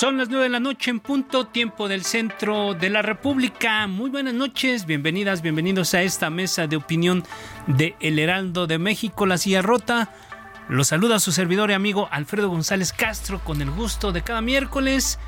Son 0.00 0.16
las 0.16 0.30
nueve 0.30 0.44
de 0.44 0.48
la 0.48 0.60
noche 0.60 0.90
en 0.90 0.98
punto, 0.98 1.48
tiempo 1.48 1.86
del 1.86 2.04
centro 2.04 2.72
de 2.72 2.88
la 2.88 3.02
República. 3.02 3.86
Muy 3.86 4.08
buenas 4.08 4.32
noches, 4.32 4.86
bienvenidas, 4.86 5.42
bienvenidos 5.42 5.92
a 5.92 6.00
esta 6.00 6.30
mesa 6.30 6.66
de 6.66 6.76
opinión 6.76 7.22
de 7.66 7.94
El 8.00 8.18
Heraldo 8.18 8.66
de 8.66 8.78
México, 8.78 9.26
La 9.26 9.36
Silla 9.36 9.60
Rota. 9.60 10.10
Los 10.70 10.88
saluda 10.88 11.20
su 11.20 11.32
servidor 11.32 11.68
y 11.68 11.74
amigo 11.74 12.08
Alfredo 12.10 12.48
González 12.48 12.94
Castro 12.94 13.44
con 13.44 13.60
el 13.60 13.70
gusto 13.70 14.10
de 14.10 14.22
cada 14.22 14.40
miércoles 14.40 15.18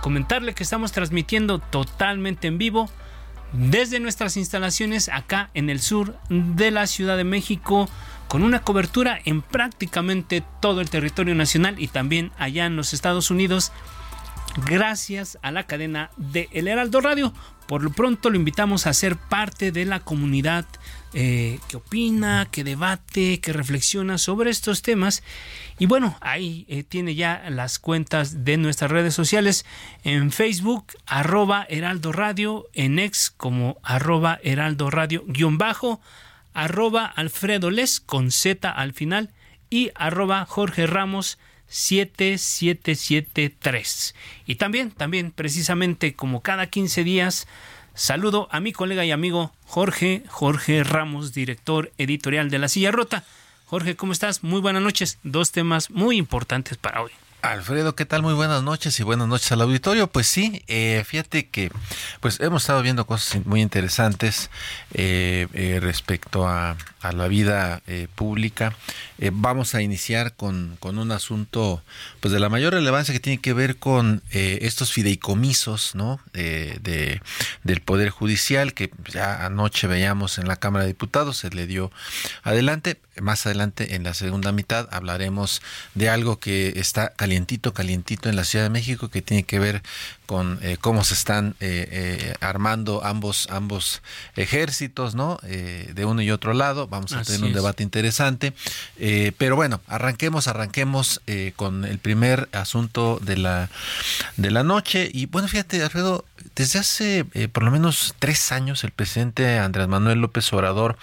comentarle 0.00 0.54
que 0.54 0.62
estamos 0.62 0.92
transmitiendo 0.92 1.58
totalmente 1.58 2.48
en 2.48 2.56
vivo 2.56 2.88
desde 3.52 4.00
nuestras 4.00 4.38
instalaciones 4.38 5.10
acá 5.10 5.50
en 5.52 5.68
el 5.68 5.78
sur 5.78 6.16
de 6.30 6.70
la 6.70 6.86
Ciudad 6.86 7.18
de 7.18 7.24
México 7.24 7.86
con 8.28 8.44
una 8.44 8.62
cobertura 8.62 9.18
en 9.26 9.42
prácticamente 9.42 10.42
todo 10.62 10.80
el 10.80 10.88
territorio 10.88 11.34
nacional 11.34 11.78
y 11.78 11.88
también 11.88 12.32
allá 12.38 12.64
en 12.64 12.76
los 12.76 12.94
Estados 12.94 13.30
Unidos 13.30 13.72
gracias 14.56 15.38
a 15.42 15.50
la 15.50 15.66
cadena 15.66 16.10
de 16.16 16.48
El 16.52 16.68
Heraldo 16.68 17.00
Radio. 17.00 17.32
Por 17.66 17.82
lo 17.82 17.90
pronto 17.90 18.28
lo 18.28 18.36
invitamos 18.36 18.86
a 18.86 18.92
ser 18.92 19.16
parte 19.16 19.72
de 19.72 19.84
la 19.84 20.00
comunidad 20.00 20.66
eh, 21.14 21.58
que 21.68 21.76
opina, 21.76 22.48
que 22.50 22.64
debate, 22.64 23.40
que 23.40 23.52
reflexiona 23.52 24.18
sobre 24.18 24.50
estos 24.50 24.82
temas. 24.82 25.22
Y 25.78 25.86
bueno, 25.86 26.16
ahí 26.20 26.66
eh, 26.68 26.82
tiene 26.82 27.14
ya 27.14 27.44
las 27.50 27.78
cuentas 27.78 28.44
de 28.44 28.56
nuestras 28.56 28.90
redes 28.90 29.14
sociales 29.14 29.64
en 30.04 30.32
Facebook, 30.32 30.86
arroba 31.06 31.66
Heraldo 31.68 32.12
Radio, 32.12 32.66
en 32.74 32.98
ex 32.98 33.30
como 33.30 33.78
arroba 33.82 34.38
Heraldo 34.42 34.90
Radio 34.90 35.24
guion 35.26 35.56
bajo, 35.56 36.00
arroba 36.52 37.06
Alfredo 37.06 37.70
Les 37.70 38.00
con 38.00 38.30
Z 38.30 38.70
al 38.70 38.92
final 38.92 39.30
y 39.70 39.90
arroba 39.94 40.44
Jorge 40.44 40.86
Ramos 40.86 41.38
7773. 41.72 44.14
Y 44.46 44.54
también, 44.56 44.90
también 44.90 45.30
precisamente 45.32 46.12
como 46.14 46.42
cada 46.42 46.66
15 46.66 47.02
días, 47.02 47.48
saludo 47.94 48.46
a 48.52 48.60
mi 48.60 48.72
colega 48.72 49.06
y 49.06 49.10
amigo 49.10 49.52
Jorge, 49.64 50.22
Jorge 50.28 50.84
Ramos, 50.84 51.32
director 51.32 51.90
editorial 51.96 52.50
de 52.50 52.58
La 52.58 52.68
Silla 52.68 52.90
Rota. 52.90 53.24
Jorge, 53.66 53.96
¿cómo 53.96 54.12
estás? 54.12 54.44
Muy 54.44 54.60
buenas 54.60 54.82
noches. 54.82 55.18
Dos 55.22 55.50
temas 55.50 55.90
muy 55.90 56.18
importantes 56.18 56.76
para 56.76 57.00
hoy. 57.02 57.12
Alfredo, 57.42 57.96
¿qué 57.96 58.06
tal? 58.06 58.22
Muy 58.22 58.34
buenas 58.34 58.62
noches 58.62 59.00
y 59.00 59.02
buenas 59.02 59.26
noches 59.26 59.50
al 59.50 59.62
auditorio. 59.62 60.06
Pues 60.06 60.28
sí, 60.28 60.62
eh, 60.68 61.02
fíjate 61.04 61.48
que 61.48 61.72
pues 62.20 62.38
hemos 62.38 62.62
estado 62.62 62.82
viendo 62.82 63.04
cosas 63.04 63.44
muy 63.44 63.60
interesantes 63.60 64.48
eh, 64.94 65.48
eh, 65.52 65.80
respecto 65.82 66.46
a, 66.46 66.76
la 67.12 67.26
vida 67.26 67.82
pública. 68.14 68.76
vamos 69.32 69.74
a 69.74 69.82
iniciar 69.82 70.34
con, 70.34 70.78
un 70.80 71.10
asunto 71.10 71.82
pues 72.20 72.30
de 72.30 72.38
la 72.38 72.48
mayor 72.48 72.74
relevancia 72.74 73.12
que 73.12 73.18
tiene 73.18 73.40
que 73.40 73.52
ver 73.52 73.76
con 73.76 74.22
estos 74.30 74.92
fideicomisos, 74.92 75.96
¿no? 75.96 76.20
de, 76.32 77.20
del 77.64 77.80
Poder 77.80 78.10
Judicial 78.10 78.72
que 78.72 78.92
ya 79.12 79.44
anoche 79.44 79.88
veíamos 79.88 80.38
en 80.38 80.46
la 80.46 80.54
Cámara 80.54 80.84
de 80.84 80.92
Diputados, 80.92 81.38
se 81.38 81.50
le 81.50 81.66
dio 81.66 81.90
adelante. 82.44 83.00
Más 83.20 83.44
adelante 83.46 83.96
en 83.96 84.04
la 84.04 84.14
segunda 84.14 84.52
mitad 84.52 84.88
hablaremos 84.92 85.60
de 85.94 86.08
algo 86.08 86.38
que 86.38 86.74
está 86.76 87.12
calientito, 87.32 87.72
calientito 87.72 88.28
en 88.28 88.36
la 88.36 88.44
Ciudad 88.44 88.66
de 88.66 88.70
México 88.70 89.08
que 89.08 89.22
tiene 89.22 89.44
que 89.44 89.58
ver 89.58 89.82
con 90.26 90.58
eh, 90.60 90.76
cómo 90.78 91.02
se 91.02 91.14
están 91.14 91.56
eh, 91.60 91.88
eh, 91.90 92.34
armando 92.40 93.02
ambos 93.04 93.48
ambos 93.50 94.02
ejércitos, 94.36 95.14
¿no? 95.14 95.38
de 95.42 96.04
uno 96.04 96.20
y 96.20 96.30
otro 96.30 96.52
lado. 96.52 96.88
Vamos 96.88 97.12
a 97.12 97.22
tener 97.22 97.42
un 97.42 97.52
debate 97.52 97.82
interesante. 97.82 98.52
pero 99.38 99.56
bueno, 99.56 99.80
arranquemos, 99.86 100.46
arranquemos 100.46 101.20
con 101.56 101.84
el 101.84 101.98
primer 101.98 102.48
asunto 102.52 103.18
de 103.22 103.36
la 103.36 103.70
de 104.36 104.50
la 104.50 104.62
noche. 104.62 105.10
Y 105.12 105.26
bueno, 105.26 105.48
fíjate, 105.48 105.82
Alfredo, 105.82 106.24
desde 106.54 106.78
hace 106.78 107.24
por 107.52 107.62
lo 107.62 107.70
menos 107.70 108.14
tres 108.18 108.52
años 108.52 108.84
el 108.84 108.90
presidente 108.90 109.58
Andrés 109.58 109.88
Manuel 109.88 110.20
López 110.20 110.52
Obrador 110.52 110.96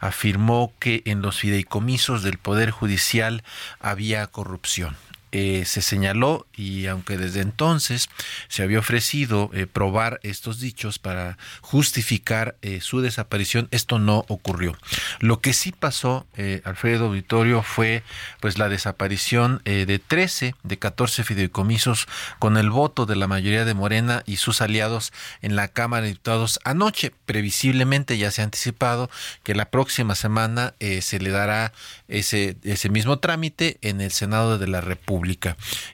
afirmó 0.00 0.72
que 0.78 1.02
en 1.06 1.22
los 1.22 1.38
fideicomisos 1.38 2.22
del 2.22 2.38
Poder 2.38 2.70
Judicial 2.70 3.42
había 3.80 4.26
corrupción. 4.26 4.96
Eh, 5.32 5.64
se 5.66 5.82
señaló 5.82 6.46
y 6.56 6.86
aunque 6.86 7.18
desde 7.18 7.40
entonces 7.40 8.08
se 8.46 8.62
había 8.62 8.78
ofrecido 8.78 9.50
eh, 9.52 9.66
probar 9.66 10.20
estos 10.22 10.60
dichos 10.60 11.00
para 11.00 11.36
justificar 11.60 12.56
eh, 12.62 12.80
su 12.80 13.00
desaparición, 13.00 13.66
esto 13.72 13.98
no 13.98 14.24
ocurrió. 14.28 14.78
Lo 15.18 15.40
que 15.40 15.52
sí 15.52 15.72
pasó, 15.72 16.26
Alfredo 16.64 17.06
Auditorio, 17.06 17.62
fue 17.62 18.02
pues 18.40 18.56
la 18.56 18.68
desaparición 18.68 19.60
de 19.64 19.98
13 19.98 20.54
de 20.62 20.78
14 20.78 21.24
fideicomisos 21.24 22.06
con 22.38 22.56
el 22.56 22.70
voto 22.70 23.04
de 23.04 23.16
la 23.16 23.26
mayoría 23.26 23.64
de 23.64 23.74
Morena 23.74 24.22
y 24.26 24.36
sus 24.36 24.60
aliados 24.60 25.12
en 25.42 25.56
la 25.56 25.68
Cámara 25.68 26.02
de 26.02 26.10
Diputados 26.10 26.60
anoche. 26.64 27.12
Previsiblemente 27.24 28.16
ya 28.16 28.30
se 28.30 28.42
ha 28.42 28.44
anticipado 28.44 29.10
que 29.42 29.54
la 29.54 29.70
próxima 29.70 30.14
semana 30.14 30.74
se 30.78 31.18
le 31.18 31.30
dará 31.30 31.72
ese, 32.08 32.56
ese 32.62 32.88
mismo 32.90 33.18
trámite 33.18 33.78
en 33.82 34.00
el 34.00 34.12
Senado 34.12 34.58
de 34.58 34.68
la 34.68 34.80
República. 34.80 35.25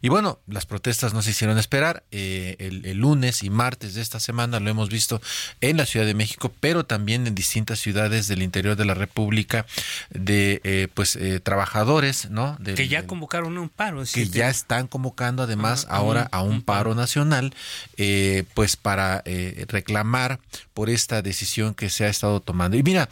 Y 0.00 0.09
bueno, 0.09 0.41
las 0.47 0.66
protestas 0.66 1.15
no 1.15 1.22
se 1.22 1.31
hicieron 1.31 1.59
esperar. 1.59 2.04
Eh, 2.10 2.56
el, 2.59 2.82
lunes 3.03 3.43
y 3.43 3.50
martes 3.50 3.94
de 3.94 4.03
esta 4.03 4.20
semana 4.20 4.60
lo 4.60 4.70
hemos 4.70 4.88
visto 4.88 5.20
en 5.60 5.76
la 5.76 5.87
Ciudad 5.87 6.06
de 6.06 6.15
México, 6.15 6.53
pero 6.60 6.84
también 6.84 7.26
en 7.26 7.34
distintas 7.34 7.81
ciudades 7.81 8.28
del 8.28 8.43
interior 8.43 8.76
de 8.76 8.84
la 8.84 8.94
República 8.94 9.66
de 10.10 10.60
eh, 10.65 10.88
pues 10.93 11.16
eh, 11.16 11.41
trabajadores, 11.41 12.31
¿no? 12.31 12.59
que 12.62 12.88
ya 12.88 13.06
convocaron 13.06 13.59
un 13.59 13.69
paro. 13.69 14.03
Que 14.12 14.28
ya 14.28 14.48
están 14.48 14.87
convocando 14.87 15.43
además 15.43 15.87
ahora 15.88 16.28
a 16.31 16.43
un, 16.43 16.62
paro, 16.62 16.94
nacional, 16.94 17.54
pues 18.54 18.76
para 18.76 19.22
reclamar 19.69 20.41
por 20.75 20.91
esta 20.91 21.22
decisión 21.22 21.75
que 21.75 21.91
se 21.91 22.05
ha 22.05 22.09
estado 22.09 22.41
tomando. 22.41 22.77
Y 22.77 22.83
mira, 22.83 23.09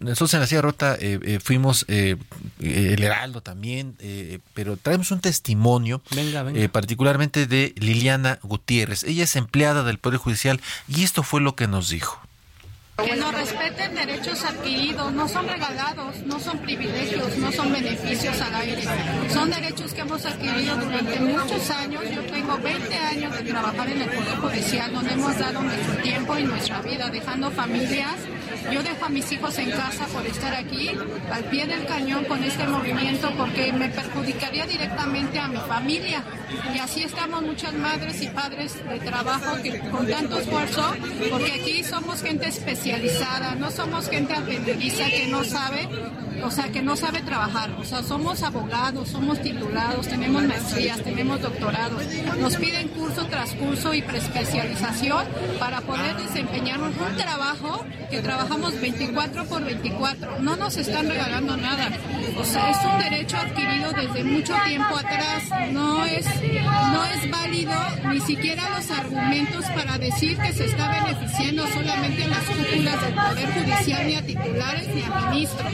nosotros 0.00 0.34
en 0.34 0.40
la 0.40 0.46
Sierra 0.46 0.62
Rota 0.62 0.98
fuimos 1.42 1.84
el 1.88 2.18
Heraldo 2.58 3.40
también, 3.40 3.96
pero 4.54 4.76
traemos 4.76 5.10
un 5.10 5.20
testimonio, 5.20 6.02
eh, 6.16 6.68
particularmente 6.68 7.46
de 7.46 7.74
Liliana 7.76 8.38
Gutiérrez. 8.42 9.04
Ella 9.04 9.24
es 9.24 9.36
empleada 9.36 9.82
del 9.82 9.98
Poder 9.98 10.18
Judicial 10.18 10.60
y 10.88 11.02
esto 11.02 11.22
fue 11.22 11.40
lo 11.40 11.56
que 11.56 11.66
nos 11.66 11.88
dijo. 11.88 12.20
Que 12.96 13.16
nos 13.16 13.34
respeten 13.34 13.94
derechos 13.96 14.44
adquiridos, 14.44 15.12
no 15.12 15.26
son 15.26 15.48
regalados, 15.48 16.16
no 16.26 16.38
son 16.38 16.58
privilegios, 16.58 17.36
no 17.38 17.50
son 17.50 17.72
beneficios 17.72 18.40
al 18.40 18.54
aire. 18.54 18.84
Son 19.32 19.50
derechos 19.50 19.92
que 19.92 20.00
hemos 20.02 20.24
adquirido 20.24 20.76
durante 20.76 21.20
muchos 21.20 21.70
años. 21.70 22.02
Yo 22.14 22.22
tengo 22.22 22.56
20 22.56 22.94
años 22.94 23.36
de 23.36 23.44
trabajar 23.50 23.90
en 23.90 24.00
el 24.00 24.10
Poder 24.10 24.36
Judicial, 24.36 24.92
donde 24.92 25.12
hemos 25.12 25.38
dado 25.38 25.60
nuestro 25.60 25.96
tiempo 26.02 26.38
y 26.38 26.44
nuestra 26.44 26.80
vida, 26.82 27.10
dejando 27.10 27.50
familias 27.50 28.16
yo 28.72 28.82
dejo 28.82 29.04
a 29.04 29.08
mis 29.08 29.30
hijos 29.30 29.58
en 29.58 29.70
casa 29.70 30.06
por 30.06 30.26
estar 30.26 30.54
aquí, 30.54 30.90
al 31.30 31.44
pie 31.44 31.66
del 31.66 31.84
cañón 31.86 32.24
con 32.24 32.42
este 32.42 32.66
movimiento, 32.66 33.30
porque 33.36 33.72
me 33.72 33.88
perjudicaría 33.88 34.66
directamente 34.66 35.38
a 35.38 35.48
mi 35.48 35.58
familia. 35.58 36.24
Y 36.74 36.78
así 36.78 37.02
estamos 37.02 37.42
muchas 37.42 37.74
madres 37.74 38.22
y 38.22 38.28
padres 38.28 38.76
de 38.88 39.00
trabajo 39.00 39.62
que 39.62 39.78
con 39.90 40.06
tanto 40.06 40.38
esfuerzo, 40.38 40.94
porque 41.30 41.52
aquí 41.52 41.84
somos 41.84 42.22
gente 42.22 42.48
especializada, 42.84 43.54
no 43.54 43.70
somos 43.70 44.10
gente 44.10 44.34
aprendiza 44.34 45.06
que 45.06 45.26
no 45.28 45.42
sabe 45.42 45.88
o 46.44 46.50
sea, 46.50 46.68
que 46.70 46.82
no 46.82 46.96
sabe 46.96 47.22
trabajar. 47.22 47.70
O 47.78 47.84
sea, 47.84 48.02
somos 48.02 48.42
abogados, 48.42 49.08
somos 49.08 49.40
titulados, 49.40 50.06
tenemos 50.08 50.42
maestrías, 50.42 51.02
tenemos 51.02 51.40
doctorados. 51.40 52.02
Nos 52.38 52.56
piden 52.56 52.88
curso 52.88 53.26
tras 53.26 53.52
curso 53.52 53.94
y 53.94 54.02
preespecialización 54.02 55.26
para 55.58 55.80
poder 55.80 56.16
desempeñarnos 56.16 56.92
un 56.96 57.16
trabajo 57.16 57.84
que 58.10 58.20
trabajamos 58.20 58.78
24 58.80 59.44
por 59.46 59.64
24. 59.64 60.40
No 60.40 60.56
nos 60.56 60.76
están 60.76 61.08
regalando 61.08 61.56
nada. 61.56 61.88
Es 61.88 62.84
un 62.84 62.98
derecho 62.98 63.36
adquirido 63.36 63.92
desde 63.92 64.24
mucho 64.24 64.54
tiempo 64.66 64.96
atrás. 64.96 65.44
No 65.72 66.04
es, 66.04 66.26
no 66.26 67.04
es 67.04 67.30
válido 67.30 67.72
ni 68.10 68.20
siquiera 68.20 68.68
los 68.76 68.90
argumentos 68.90 69.64
para 69.74 69.98
decir 69.98 70.36
que 70.36 70.52
se 70.52 70.66
está 70.66 71.04
beneficiando 71.04 71.66
solamente 71.68 72.22
en 72.22 72.30
las 72.30 72.48
del 72.82 73.14
Poder 73.14 73.52
Judicial 73.52 74.06
ni 74.06 74.16
a 74.16 74.26
titulares 74.26 74.88
ni 74.88 75.02
a 75.02 75.30
ministros. 75.30 75.72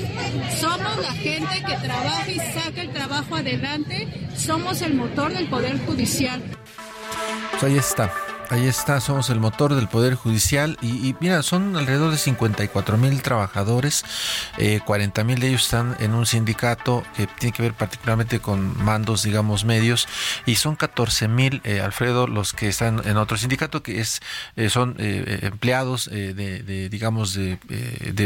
Somos 0.58 0.99
la 0.99 1.12
gente 1.12 1.62
que 1.67 1.76
trabaja 1.76 2.31
y 2.31 2.37
saca 2.37 2.82
el 2.82 2.91
trabajo 2.91 3.37
adelante. 3.37 4.06
Somos 4.37 4.82
el 4.82 4.94
motor 4.94 5.32
del 5.32 5.47
Poder 5.49 5.79
Judicial. 5.87 6.43
Pues 7.52 7.62
ahí 7.62 7.79
está. 7.79 8.12
Ahí 8.50 8.67
está, 8.67 9.00
somos 9.00 9.31
el 9.31 9.38
motor 9.38 9.76
del 9.76 9.87
Poder 9.87 10.17
Judicial 10.17 10.76
y, 10.82 11.14
mira, 11.20 11.41
son 11.44 11.76
alrededor 11.76 12.11
de 12.11 12.19
54 12.19 12.99
mil 12.99 13.23
trabajadores, 13.23 14.05
eh, 14.58 14.81
40 14.85 15.23
mil 15.23 15.38
de 15.38 15.50
ellos 15.50 15.62
están 15.62 15.97
en 16.00 16.14
un 16.14 16.26
sindicato 16.26 17.05
que 17.17 17.29
tiene 17.29 17.52
que 17.56 17.62
ver 17.62 17.75
particularmente 17.75 18.41
con 18.41 18.76
mandos, 18.82 19.23
digamos, 19.23 19.64
medios 19.64 20.08
y 20.47 20.56
son 20.56 20.75
14 20.75 21.29
mil, 21.29 21.61
eh, 21.62 21.81
Alfredo, 21.81 22.26
los 22.26 22.52
que 22.52 22.67
están 22.67 23.00
en 23.05 23.19
otro 23.19 23.37
sindicato 23.37 23.85
que 23.85 24.00
es 24.00 24.20
eh, 24.56 24.69
son 24.69 24.97
eh, 24.99 25.38
empleados 25.43 26.06
de, 26.11 26.88
digamos, 26.91 27.35
de, 27.35 27.56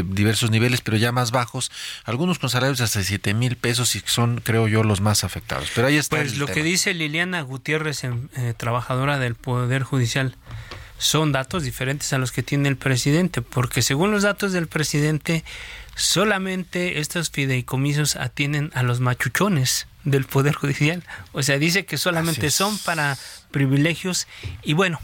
diversos 0.08 0.50
niveles, 0.50 0.80
pero 0.80 0.96
ya 0.96 1.12
más 1.12 1.32
bajos, 1.32 1.70
algunos 2.04 2.38
con 2.38 2.48
salarios 2.48 2.78
de 2.78 2.84
hasta 2.84 3.02
7 3.02 3.34
mil 3.34 3.56
pesos 3.56 3.94
y 3.94 4.02
son, 4.06 4.40
creo 4.42 4.68
yo, 4.68 4.84
los 4.84 5.02
más 5.02 5.22
afectados. 5.22 5.68
Pero 5.74 5.88
ahí 5.88 5.98
está. 5.98 6.16
Pues 6.16 6.38
lo 6.38 6.46
que 6.46 6.62
dice 6.62 6.94
Liliana 6.94 7.42
Gutiérrez, 7.42 8.00
trabajadora 8.56 9.18
del 9.18 9.34
Poder 9.34 9.82
Judicial, 9.82 10.13
son 10.98 11.32
datos 11.32 11.64
diferentes 11.64 12.12
a 12.12 12.18
los 12.18 12.32
que 12.32 12.42
tiene 12.42 12.68
el 12.68 12.76
presidente, 12.76 13.42
porque 13.42 13.82
según 13.82 14.10
los 14.10 14.22
datos 14.22 14.52
del 14.52 14.68
presidente, 14.68 15.44
solamente 15.96 17.00
estos 17.00 17.30
fideicomisos 17.30 18.16
atienden 18.16 18.70
a 18.74 18.82
los 18.82 19.00
machuchones 19.00 19.86
del 20.04 20.24
Poder 20.24 20.54
Judicial. 20.54 21.02
O 21.32 21.42
sea, 21.42 21.58
dice 21.58 21.84
que 21.84 21.98
solamente 21.98 22.50
son 22.50 22.78
para 22.78 23.18
privilegios. 23.50 24.26
Y 24.62 24.74
bueno, 24.74 25.00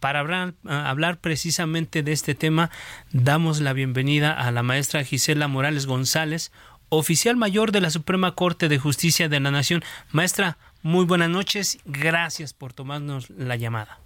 para 0.00 0.20
hablar, 0.20 0.54
hablar, 0.66 1.18
precisamente 1.18 2.02
de 2.02 2.12
este 2.12 2.34
tema, 2.34 2.70
damos 3.12 3.60
la 3.60 3.72
bienvenida 3.72 4.32
a 4.32 4.50
la 4.50 4.62
maestra 4.62 5.04
Gisela 5.04 5.48
Morales 5.48 5.86
González, 5.86 6.52
oficial 6.88 7.36
mayor 7.36 7.72
de 7.72 7.80
la 7.80 7.90
Suprema 7.90 8.34
Corte 8.34 8.68
de 8.68 8.78
Justicia 8.78 9.28
de 9.28 9.40
la 9.40 9.50
Nación. 9.50 9.82
Maestra, 10.10 10.58
muy 10.82 11.04
buenas 11.04 11.30
noches. 11.30 11.78
Gracias 11.84 12.52
por 12.52 12.72
tomarnos 12.72 13.30
la 13.30 13.56
llamada. 13.56 14.03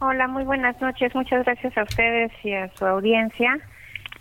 Hola, 0.00 0.28
muy 0.28 0.44
buenas 0.44 0.80
noches. 0.80 1.12
Muchas 1.12 1.44
gracias 1.44 1.76
a 1.76 1.82
ustedes 1.82 2.30
y 2.44 2.52
a 2.52 2.68
su 2.76 2.86
audiencia. 2.86 3.58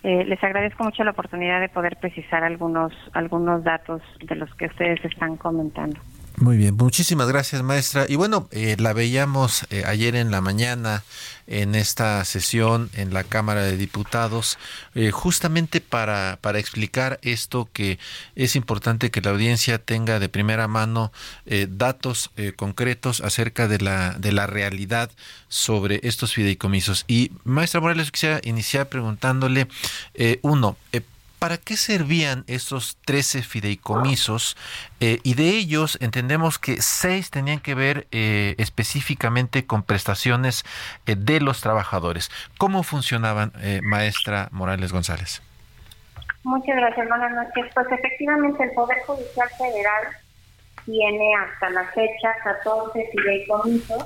Eh, 0.02 0.26
les 0.26 0.44
agradezco 0.44 0.84
mucho 0.84 1.04
la 1.04 1.12
oportunidad 1.12 1.60
de 1.60 1.70
poder 1.70 1.98
precisar 1.98 2.44
algunos 2.44 2.94
algunos 3.14 3.64
datos 3.64 4.02
de 4.22 4.36
los 4.36 4.54
que 4.56 4.66
ustedes 4.66 5.06
están 5.06 5.38
comentando. 5.38 6.00
Muy 6.40 6.56
bien, 6.56 6.76
muchísimas 6.76 7.28
gracias 7.28 7.64
maestra. 7.64 8.06
Y 8.08 8.16
bueno, 8.16 8.48
eh, 8.52 8.76
la 8.78 8.94
veíamos 8.94 9.66
eh, 9.72 9.82
ayer 9.88 10.16
en 10.16 10.30
la 10.30 10.40
mañana 10.40 11.04
en 11.48 11.74
esta 11.74 12.24
sesión 12.26 12.92
en 12.94 13.12
la 13.12 13.24
Cámara 13.24 13.64
de 13.64 13.76
Diputados, 13.76 14.60
eh, 14.94 15.10
justamente 15.10 15.82
para, 15.82 16.38
para 16.40 16.60
explicar 16.60 17.18
esto 17.24 17.68
que 17.74 17.98
es 18.36 18.56
importante 18.56 19.10
que 19.10 19.22
la 19.22 19.32
audiencia 19.32 19.80
tenga 19.80 20.20
de 20.20 20.30
primera 20.30 20.68
mano 20.68 21.12
datos 21.70 22.30
concretos 22.56 23.22
acerca 23.22 23.68
de 23.68 23.80
la, 23.80 24.14
de 24.20 24.32
la 24.32 24.46
realidad 24.46 25.10
sobre 25.48 26.02
estos 26.04 26.34
fideicomisos. 26.34 27.04
Y 27.08 27.32
maestra 27.46 27.82
Morales, 27.82 28.12
quisiera 28.12 28.42
iniciar 28.44 28.90
preguntándole, 28.90 29.68
uno, 30.42 30.78
¿Para 31.40 31.58
qué 31.58 31.78
servían 31.78 32.46
estos 32.48 32.98
13 33.06 33.44
fideicomisos? 33.44 34.58
Eh, 35.00 35.20
y 35.24 35.36
de 35.36 35.50
ellos 35.50 36.00
entendemos 36.02 36.58
que 36.58 36.82
seis 36.82 37.30
tenían 37.30 37.60
que 37.60 37.76
ver 37.76 38.08
eh, 38.12 38.56
específicamente 38.58 39.68
con 39.68 39.84
prestaciones 39.84 40.66
eh, 41.06 41.16
de 41.16 41.40
los 41.40 41.62
trabajadores. 41.62 42.32
¿Cómo 42.58 42.82
funcionaban, 42.82 43.52
maestra 43.84 44.50
Morales 44.52 44.92
González? 44.92 45.44
Muchas 46.44 46.76
gracias, 46.76 47.08
buenas 47.08 47.32
noches. 47.32 47.66
Pues 47.74 47.88
efectivamente 47.92 48.64
el 48.64 48.72
Poder 48.72 48.98
Judicial 49.06 49.50
Federal 49.60 50.18
tiene 50.86 51.36
hasta 51.36 51.70
la 51.70 51.84
fecha 51.92 52.34
14 52.44 53.10
fideicomisos. 53.12 54.06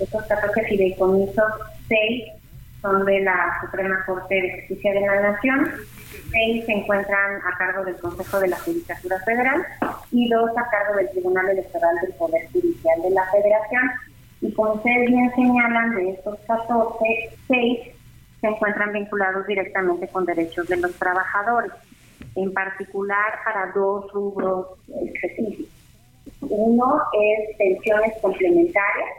Esos 0.00 0.24
14 0.24 0.64
fideicomisos, 0.64 1.52
seis 1.86 2.24
son 2.82 3.04
de 3.04 3.20
la 3.20 3.58
Suprema 3.60 4.04
Corte 4.04 4.34
de 4.34 4.66
Justicia 4.68 4.92
de 4.94 5.00
la 5.00 5.32
Nación 5.32 5.70
seis 6.30 6.64
se 6.66 6.72
encuentran 6.72 7.36
a 7.36 7.56
cargo 7.58 7.84
del 7.84 7.96
Consejo 7.96 8.40
de 8.40 8.48
la 8.48 8.58
Judicatura 8.58 9.18
Federal 9.20 9.64
y 10.10 10.28
dos 10.28 10.50
a 10.56 10.68
cargo 10.70 10.96
del 10.96 11.10
Tribunal 11.10 11.50
Electoral 11.50 11.96
del 12.02 12.12
Poder 12.14 12.48
Judicial 12.52 13.02
de 13.02 13.10
la 13.10 13.24
Federación. 13.30 13.90
Y 14.40 14.52
como 14.52 14.74
ustedes 14.74 15.06
bien 15.08 15.32
señalan, 15.34 15.94
de 15.94 16.10
estos 16.10 16.38
14, 16.46 16.98
seis 17.48 17.80
se 18.40 18.46
encuentran 18.46 18.92
vinculados 18.92 19.46
directamente 19.46 20.08
con 20.08 20.24
derechos 20.24 20.68
de 20.68 20.76
los 20.76 20.92
trabajadores, 20.94 21.72
en 22.34 22.52
particular 22.52 23.40
para 23.44 23.72
dos 23.72 24.12
rubros 24.12 24.66
específicos. 25.06 25.72
Uno 26.42 27.02
es 27.12 27.56
pensiones 27.56 28.12
complementarias 28.20 29.10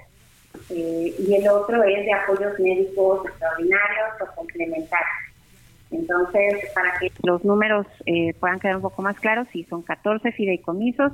eh, 0.70 1.16
y 1.18 1.36
el 1.36 1.48
otro 1.50 1.84
es 1.84 2.06
de 2.06 2.14
apoyos 2.14 2.60
médicos 2.60 3.26
extraordinarios 3.26 4.22
o 4.22 4.36
complementarios. 4.36 5.28
Entonces, 5.92 6.72
para 6.74 7.00
que 7.00 7.12
los 7.24 7.44
números 7.46 7.86
eh, 8.06 8.34
puedan 8.40 8.60
quedar 8.60 8.76
un 8.76 8.82
poco 8.82 9.02
más 9.02 9.20
claros, 9.20 9.48
sí, 9.52 9.66
son 9.70 9.84
14 9.84 10.32
fideicomisos, 10.32 11.14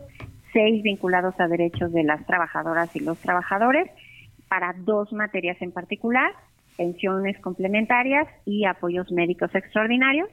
6 0.51 0.83
vinculados 0.83 1.39
a 1.39 1.47
derechos 1.47 1.91
de 1.93 2.03
las 2.03 2.25
trabajadoras 2.25 2.95
y 2.95 2.99
los 2.99 3.17
trabajadores, 3.19 3.89
para 4.47 4.73
dos 4.77 5.11
materias 5.13 5.57
en 5.61 5.71
particular, 5.71 6.31
pensiones 6.77 7.39
complementarias 7.39 8.27
y 8.45 8.65
apoyos 8.65 9.11
médicos 9.11 9.53
extraordinarios. 9.53 10.29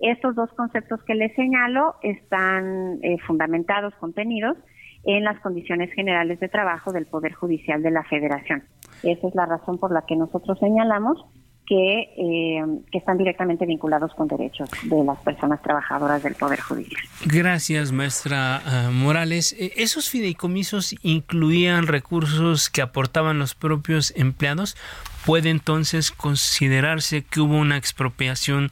Estos 0.00 0.34
dos 0.34 0.50
conceptos 0.54 1.02
que 1.04 1.14
les 1.14 1.34
señalo 1.34 1.94
están 2.02 2.98
eh, 3.02 3.18
fundamentados, 3.26 3.94
contenidos 3.96 4.56
en 5.04 5.24
las 5.24 5.38
condiciones 5.40 5.92
generales 5.94 6.40
de 6.40 6.48
trabajo 6.48 6.92
del 6.92 7.06
Poder 7.06 7.32
Judicial 7.32 7.82
de 7.82 7.90
la 7.90 8.04
Federación. 8.04 8.64
Esa 9.02 9.28
es 9.28 9.34
la 9.34 9.46
razón 9.46 9.78
por 9.78 9.92
la 9.92 10.02
que 10.06 10.16
nosotros 10.16 10.58
señalamos 10.58 11.24
eh, 11.74 12.64
que, 12.90 12.98
están 12.98 13.16
directamente 13.16 13.64
vinculados 13.64 14.12
con 14.14 14.28
derechos 14.28 14.68
de 14.82 15.04
las 15.04 15.18
personas 15.20 15.62
trabajadoras 15.62 16.22
del 16.22 16.34
Poder 16.34 16.60
Judicial. 16.60 17.00
Gracias, 17.24 17.92
maestra 17.92 18.62
eh, 18.66 18.90
Morales. 18.90 19.54
Eh, 19.58 19.72
¿Esos 19.76 20.10
fideicomisos 20.10 20.94
incluían 21.02 21.86
recursos 21.86 22.68
que 22.68 22.82
aportaban 22.82 23.38
los 23.38 23.54
propios 23.54 24.12
empleados? 24.16 24.76
¿Puede 25.24 25.50
entonces 25.50 26.10
considerarse 26.10 27.22
que 27.22 27.40
hubo 27.40 27.56
una 27.56 27.76
expropiación 27.76 28.68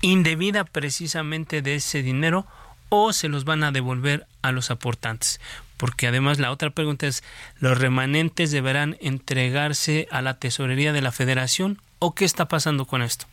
indebida 0.00 0.64
precisamente 0.64 1.62
de 1.62 1.76
ese 1.76 2.02
dinero 2.02 2.46
o 2.88 3.12
se 3.12 3.28
los 3.28 3.44
van 3.44 3.62
a 3.62 3.72
devolver 3.72 4.26
a 4.42 4.52
los 4.52 4.70
aportantes? 4.70 5.40
porque 5.78 6.06
además 6.06 6.38
la 6.38 6.52
otra 6.52 6.70
pregunta 6.70 7.08
es, 7.08 7.24
¿los 7.58 7.76
remanentes 7.76 8.52
deberán 8.52 8.96
entregarse 9.00 10.06
a 10.12 10.22
la 10.22 10.38
tesorería 10.38 10.92
de 10.92 11.02
la 11.02 11.10
federación 11.10 11.80
o 12.02 12.12
qué 12.12 12.24
está 12.24 12.46
pasando 12.46 12.84
con 12.84 13.00
esto? 13.00 13.26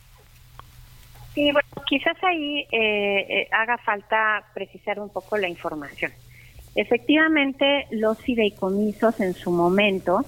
Sí, 1.34 1.50
bueno, 1.52 1.68
quizás 1.86 2.16
ahí 2.22 2.60
eh, 2.70 3.26
eh, 3.28 3.48
haga 3.50 3.78
falta 3.78 4.44
precisar 4.54 5.00
un 5.00 5.10
poco 5.10 5.36
la 5.36 5.48
información. 5.48 6.12
Efectivamente, 6.76 7.88
los 7.90 8.18
fideicomisos 8.18 9.18
en 9.20 9.34
su 9.34 9.50
momento 9.50 10.24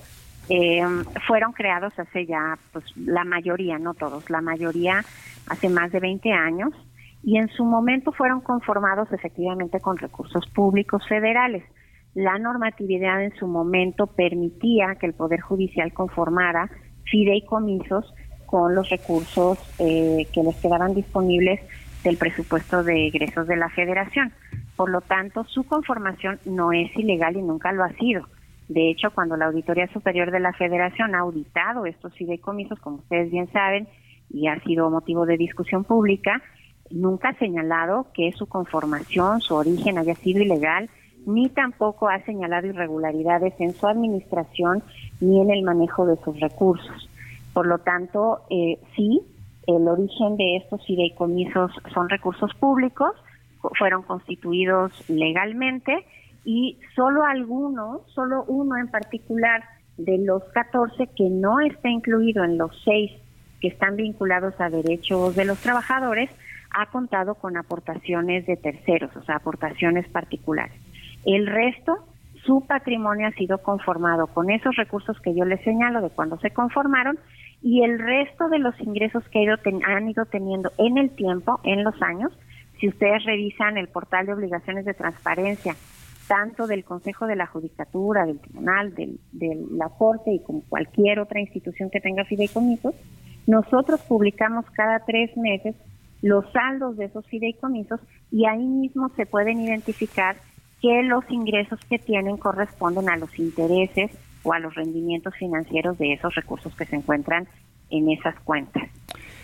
eh, 0.49 0.83
fueron 1.27 1.53
creados 1.53 1.97
hace 1.99 2.27
ya, 2.27 2.59
pues 2.73 2.85
la 2.97 3.25
mayoría, 3.25 3.79
no 3.79 3.95
todos, 3.95 4.29
la 4.29 4.41
mayoría 4.41 5.05
hace 5.49 5.69
más 5.69 5.93
de 5.93 6.01
20 6.01 6.33
años 6.33 6.73
y 7.23 7.39
en 7.39 7.49
su 7.49 7.65
momento 7.65 8.11
fueron 8.11 8.41
conformados 8.41 9.13
efectivamente 9.13 9.81
con 9.81 9.99
recursos 9.99 10.49
públicos 10.49 11.07
federales. 11.09 11.63
La 12.15 12.39
normatividad 12.39 13.23
en 13.23 13.35
su 13.37 13.47
momento 13.47 14.09
permitía 14.09 14.97
que 14.97 15.07
el 15.07 15.15
Poder 15.15 15.41
Judicial 15.41 15.93
conformara 15.93 16.69
fideicomisos 17.05 18.13
con 18.53 18.75
los 18.75 18.91
recursos 18.91 19.59
eh, 19.79 20.27
que 20.31 20.43
les 20.43 20.55
quedaban 20.57 20.93
disponibles 20.93 21.59
del 22.05 22.19
presupuesto 22.19 22.85
de 22.85 23.07
egresos 23.07 23.47
de 23.47 23.57
la 23.57 23.71
federación. 23.71 24.31
Por 24.77 24.91
lo 24.91 25.01
tanto, 25.01 25.45
su 25.45 25.65
conformación 25.65 26.39
no 26.45 26.71
es 26.71 26.95
ilegal 26.95 27.35
y 27.35 27.41
nunca 27.41 27.73
lo 27.73 27.83
ha 27.83 27.89
sido. 27.95 28.29
De 28.69 28.91
hecho, 28.91 29.11
cuando 29.15 29.39
la 29.39 29.47
Auditoría 29.47 29.91
Superior 29.91 30.31
de 30.31 30.41
la 30.41 30.53
Federación 30.53 31.15
ha 31.15 31.21
auditado 31.21 31.87
estos 31.87 32.15
fideicomisos, 32.15 32.79
como 32.79 32.97
ustedes 32.97 33.31
bien 33.31 33.51
saben, 33.53 33.89
y 34.29 34.49
ha 34.49 34.61
sido 34.61 34.91
motivo 34.91 35.25
de 35.25 35.39
discusión 35.39 35.85
pública, 35.85 36.43
nunca 36.91 37.31
ha 37.31 37.39
señalado 37.39 38.09
que 38.13 38.33
su 38.33 38.45
conformación, 38.45 39.41
su 39.41 39.55
origen 39.55 39.97
haya 39.97 40.15
sido 40.17 40.43
ilegal, 40.43 40.91
ni 41.25 41.49
tampoco 41.49 42.11
ha 42.11 42.23
señalado 42.27 42.67
irregularidades 42.67 43.55
en 43.61 43.73
su 43.73 43.87
administración 43.87 44.83
ni 45.23 45.41
en 45.41 45.51
el 45.51 45.63
manejo 45.63 46.05
de 46.05 46.17
sus 46.23 46.39
recursos. 46.39 47.09
Por 47.53 47.67
lo 47.67 47.79
tanto, 47.79 48.41
eh, 48.51 48.79
sí, 48.97 49.21
el 49.67 49.87
origen 49.89 50.37
de 50.37 50.57
estos 50.57 50.85
fideicomisos 50.87 51.71
son 51.93 52.09
recursos 52.09 52.53
públicos, 52.55 53.13
fueron 53.79 54.03
constituidos 54.03 54.93
legalmente 55.09 56.05
y 56.45 56.79
solo 56.97 57.25
algunos, 57.25 58.03
solo 58.13 58.45
uno 58.49 58.77
en 58.77 58.89
particular 58.89 59.63
de 59.97 60.19
los 60.19 60.43
14 60.53 61.09
que 61.09 61.29
no 61.29 61.61
está 61.61 61.89
incluido 61.89 62.43
en 62.45 62.59
los 62.59 62.71
seis 62.85 63.13
que 63.61 63.69
están 63.69 63.95
vinculados 63.97 64.61
a 64.61 64.71
derechos 64.71 65.37
de 65.37 65.45
los 65.45 65.59
trabajadores, 65.61 66.31
ha 66.75 66.87
contado 66.87 67.35
con 67.35 67.57
aportaciones 67.57 68.47
de 68.47 68.57
terceros, 68.57 69.15
o 69.15 69.23
sea, 69.23 69.37
aportaciones 69.37 70.09
particulares. 70.09 70.75
El 71.25 71.47
resto, 71.47 71.99
su 72.45 72.67
patrimonio 72.67 73.29
ha 73.29 73.33
sido 73.33 73.59
conformado 73.59 74.27
con 74.27 74.51
esos 74.51 74.75
recursos 74.75 75.21
que 75.21 75.35
yo 75.35 75.45
les 75.45 75.63
señalo 75.63 76.01
de 76.01 76.11
cuando 76.11 76.39
se 76.39 76.51
conformaron 76.51 77.19
y 77.63 77.83
el 77.83 77.99
resto 77.99 78.49
de 78.49 78.59
los 78.59 78.79
ingresos 78.81 79.23
que 79.29 79.47
han 79.87 80.09
ido 80.09 80.25
teniendo 80.27 80.73
en 80.79 80.99
el 80.99 81.11
tiempo, 81.11 81.61
en 81.63 81.85
los 81.85 82.01
años, 82.03 82.33
si 82.81 82.89
ustedes 82.89 83.25
revisan 83.25 83.79
el 83.79 83.89
portal 83.89 84.27
de 84.27 84.35
obligaciones 84.35 84.85
de 84.85 84.95
transparencia, 84.95 85.77
tanto 86.27 86.67
del 86.67 86.85
Consejo 86.85 87.27
de 87.27 87.37
la 87.37 87.47
Judicatura, 87.47 88.27
del 88.27 88.41
Tribunal, 88.41 88.95
de 88.95 89.67
la 89.71 89.89
Corte 89.91 90.33
y 90.33 90.43
como 90.43 90.63
cualquier 90.69 91.21
otra 91.21 91.41
institución 91.41 91.91
que 91.91 92.01
tenga 92.01 92.25
fideicomisos, 92.25 92.95
nosotros 93.47 94.01
publicamos 94.03 94.65
cada 94.71 95.05
tres 95.05 95.37
meses 95.37 95.77
los 96.21 96.45
saldos 96.53 96.97
de 96.97 97.07
esos 97.07 97.27
fideicomisos 97.27 98.01
y 98.31 98.47
ahí 98.47 98.65
mismo 98.65 99.11
se 99.17 99.27
pueden 99.27 99.61
identificar 99.61 100.37
que 100.81 101.03
los 101.03 101.29
ingresos 101.31 101.79
que 101.89 101.99
tienen 101.99 102.37
corresponden 102.37 103.09
a 103.09 103.17
los 103.17 103.37
intereses 103.39 104.11
o 104.43 104.53
a 104.53 104.59
los 104.59 104.75
rendimientos 104.75 105.35
financieros 105.37 105.99
de 105.99 106.13
esos 106.15 106.35
recursos 106.35 106.75
que 106.75 106.87
se 106.87 106.97
encuentran 106.97 107.47
en 107.91 108.11
esas 108.11 108.39
cuentas. 108.41 108.89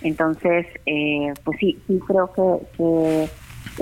Entonces, 0.03 0.67
eh, 0.87 1.33
pues 1.45 1.59
sí, 1.59 1.79
sí 1.87 2.01
creo 2.07 2.33
que, 2.33 3.29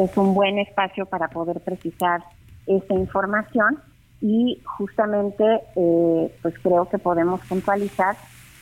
es 0.03 0.17
un 0.17 0.35
buen 0.35 0.59
espacio 0.59 1.07
para 1.07 1.29
poder 1.29 1.61
precisar 1.61 2.23
esa 2.67 2.95
información 2.95 3.79
y 4.21 4.61
justamente 4.65 5.45
eh, 5.77 6.35
pues 6.43 6.55
creo 6.63 6.89
que 6.89 6.99
podemos 6.99 7.41
puntualizar 7.47 8.17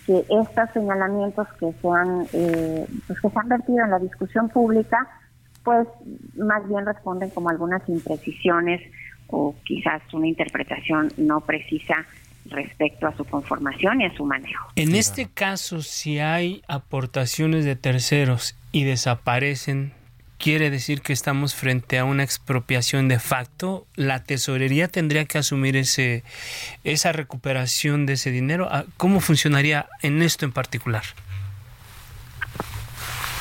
que 0.06 0.18
estos 0.18 0.70
señalamientos 0.72 1.48
que 1.58 1.72
se 1.72 1.88
han 1.88 2.26
eh, 2.32 2.86
pues 3.06 3.20
que 3.20 3.30
se 3.30 3.38
han 3.38 3.48
vertido 3.48 3.84
en 3.84 3.90
la 3.90 3.98
discusión 3.98 4.48
pública 4.48 5.08
pues 5.64 5.88
más 6.36 6.68
bien 6.68 6.86
responden 6.86 7.30
como 7.30 7.48
algunas 7.48 7.88
imprecisiones 7.88 8.80
o 9.28 9.54
quizás 9.64 10.02
una 10.12 10.28
interpretación 10.28 11.08
no 11.16 11.40
precisa 11.40 12.04
respecto 12.46 13.06
a 13.06 13.16
su 13.16 13.24
conformación 13.24 14.00
y 14.00 14.06
a 14.06 14.14
su 14.14 14.24
manejo. 14.24 14.68
En 14.76 14.94
este 14.94 15.28
caso, 15.28 15.82
si 15.82 16.18
hay 16.18 16.62
aportaciones 16.68 17.64
de 17.64 17.76
terceros 17.76 18.56
y 18.72 18.84
desaparecen, 18.84 19.92
quiere 20.38 20.70
decir 20.70 21.00
que 21.00 21.12
estamos 21.12 21.54
frente 21.54 21.98
a 21.98 22.04
una 22.04 22.22
expropiación 22.22 23.08
de 23.08 23.18
facto. 23.18 23.86
La 23.96 24.24
tesorería 24.24 24.88
tendría 24.88 25.24
que 25.24 25.38
asumir 25.38 25.76
ese 25.76 26.22
esa 26.84 27.12
recuperación 27.12 28.06
de 28.06 28.14
ese 28.14 28.30
dinero. 28.30 28.68
Ah, 28.70 28.84
¿Cómo 28.96 29.20
funcionaría 29.20 29.86
en 30.02 30.22
esto 30.22 30.44
en 30.44 30.52
particular? 30.52 31.04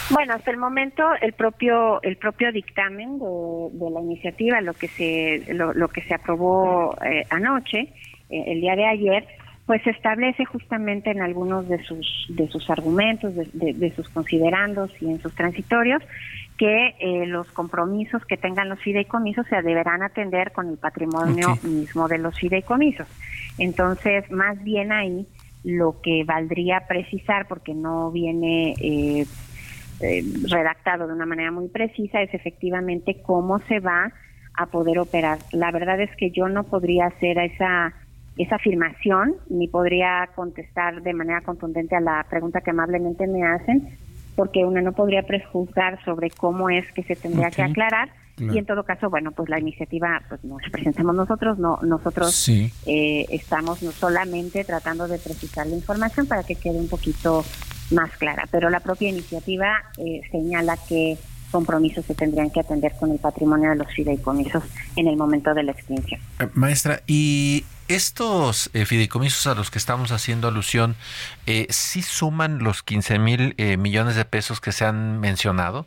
Bueno, 0.10 0.33
hasta 0.33 0.51
el 0.51 0.57
momento 0.57 1.03
el 1.22 1.33
propio 1.33 2.01
el 2.03 2.17
propio 2.17 2.51
dictamen 2.51 3.19
de, 3.19 3.89
la 3.89 4.01
iniciativa, 4.01 4.62
lo 4.62 4.74
que 4.74 4.88
se 4.88 5.53
lo, 5.53 5.88
que 5.88 6.01
se 6.03 6.13
aprobó 6.13 6.95
eh, 7.03 7.25
anoche, 7.29 7.93
el 8.48 8.62
día 8.62 8.75
de 8.75 8.86
ayer, 8.86 9.28
pues 9.66 9.86
establece 9.88 10.46
justamente 10.46 11.12
en 11.12 11.22
algunos 11.22 11.68
de 11.70 11.82
sus 11.84 12.25
de 12.30 12.48
sus 12.50 12.70
argumentos, 12.70 13.34
de, 13.36 13.94
sus 13.96 14.10
considerandos 14.10 14.92
y 15.02 15.10
en 15.10 15.22
sus 15.22 15.34
transitorios 15.34 16.04
que 16.58 16.96
eh, 17.00 17.25
los 17.25 17.50
compromisos 17.52 18.25
que 18.25 18.38
tengan 18.38 18.70
los 18.70 18.80
fideicomisos 18.80 19.48
se 19.48 19.62
deberán 19.62 20.04
atender 20.04 20.52
con 20.52 20.70
el 20.70 20.78
patrimonio 20.78 21.58
mismo 21.63 22.08
de 22.08 22.18
los 22.18 22.38
fideicomisos. 22.38 23.08
Entonces, 23.58 24.30
más 24.32 24.62
bien 24.63 24.92
ahí 24.92 25.25
lo 25.63 26.02
que 26.02 26.24
valdría 26.25 26.86
precisar, 26.88 27.48
porque 27.48 27.74
no 27.74 28.12
viene 28.12 28.75
eh, 28.82 29.25
redactado 30.50 31.08
de 31.08 31.13
una 31.13 31.25
manera 31.25 31.52
muy 31.52 31.70
precisa, 31.70 32.22
es 32.22 32.34
efectivamente 32.34 33.22
cómo 33.24 33.60
se 33.60 33.80
va 33.80 34.12
a 34.56 34.66
poder 34.68 35.00
operar. 35.00 35.40
La 35.52 35.72
verdad 35.72 36.00
es 36.02 36.16
que 36.18 36.32
yo 36.32 36.50
no 36.50 36.66
podría 36.66 37.08
hacer 37.08 37.40
esa 37.40 37.94
esa 38.38 38.56
afirmación, 38.56 39.36
ni 39.50 39.68
podría 39.68 40.30
contestar 40.36 41.02
de 41.02 41.13
manera 41.13 41.42
contundente 41.42 41.96
a 41.96 42.00
la 42.00 42.25
pregunta 42.30 42.62
que 42.62 42.72
amablemente 42.72 43.28
me 43.28 43.44
hacen, 43.46 43.98
porque 44.36 44.66
una 44.66 44.82
no 44.82 44.94
podría 44.94 45.24
prejuzgar 45.24 46.04
sobre 46.04 46.30
cómo 46.32 46.70
es 46.70 46.92
que 46.94 47.04
se 47.04 47.16
tendría 47.16 47.52
que 47.52 47.62
aclarar. 47.62 48.10
Y 48.40 48.58
en 48.58 48.66
todo 48.66 48.84
caso, 48.84 49.12
bueno, 49.12 49.32
pues 49.32 49.48
la 49.48 49.60
iniciativa 49.60 50.20
pues 50.28 50.44
nos 50.44 50.63
presentamos 50.72 51.13
nosotros, 51.13 51.60
no 51.60 51.78
nosotros 51.84 52.50
eh, 52.50 53.25
estamos 53.30 53.84
no 53.84 53.92
solamente 53.92 54.63
tratando 54.63 55.08
de 55.08 55.20
precisar 55.20 55.68
la 55.68 55.75
información 55.75 56.25
para 56.25 56.42
que 56.44 56.56
quede 56.56 56.80
un 56.80 56.90
poquito 56.90 57.46
más 57.92 58.10
clara, 58.18 58.46
pero 58.50 58.72
la 58.72 58.80
propia 58.80 59.10
iniciativa 59.10 59.84
eh, 60.00 60.22
señala 60.32 60.78
que 60.90 61.20
compromisos 61.52 62.04
se 62.06 62.16
tendrían 62.16 62.50
que 62.50 62.62
atender 62.62 62.94
con 63.00 63.12
el 63.12 63.20
patrimonio 63.20 63.70
de 63.70 63.75
los 63.75 63.88
fideicomisos 63.94 64.63
en 64.96 65.08
el 65.08 65.16
momento 65.16 65.54
de 65.54 65.62
la 65.62 65.72
extinción. 65.74 66.20
Eh, 66.40 66.48
maestra, 66.56 67.02
y 67.06 67.63
estos 67.88 68.70
eh, 68.74 68.86
fideicomisos 68.86 69.48
a 69.48 69.56
los 69.56 69.72
que 69.72 69.78
estamos 69.78 70.12
haciendo 70.12 70.48
alusión, 70.48 70.96
eh, 71.48 71.68
¿sí 71.70 72.02
suman 72.02 72.60
los 72.60 72.84
15 72.84 73.20
mil 73.20 73.56
eh, 73.58 73.78
millones 73.78 74.16
de 74.16 74.25
pesos 74.25 74.62
que 74.62 74.72
se 74.72 74.86
han 74.86 75.20
mencionado? 75.20 75.86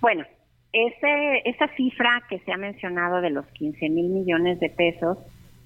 Bueno, 0.00 0.24
ese, 0.72 1.42
esa 1.44 1.68
cifra 1.76 2.22
que 2.28 2.38
se 2.40 2.52
ha 2.52 2.56
mencionado 2.56 3.20
de 3.20 3.30
los 3.30 3.46
15 3.46 3.88
mil 3.90 4.08
millones 4.08 4.58
de 4.60 4.70
pesos 4.70 5.18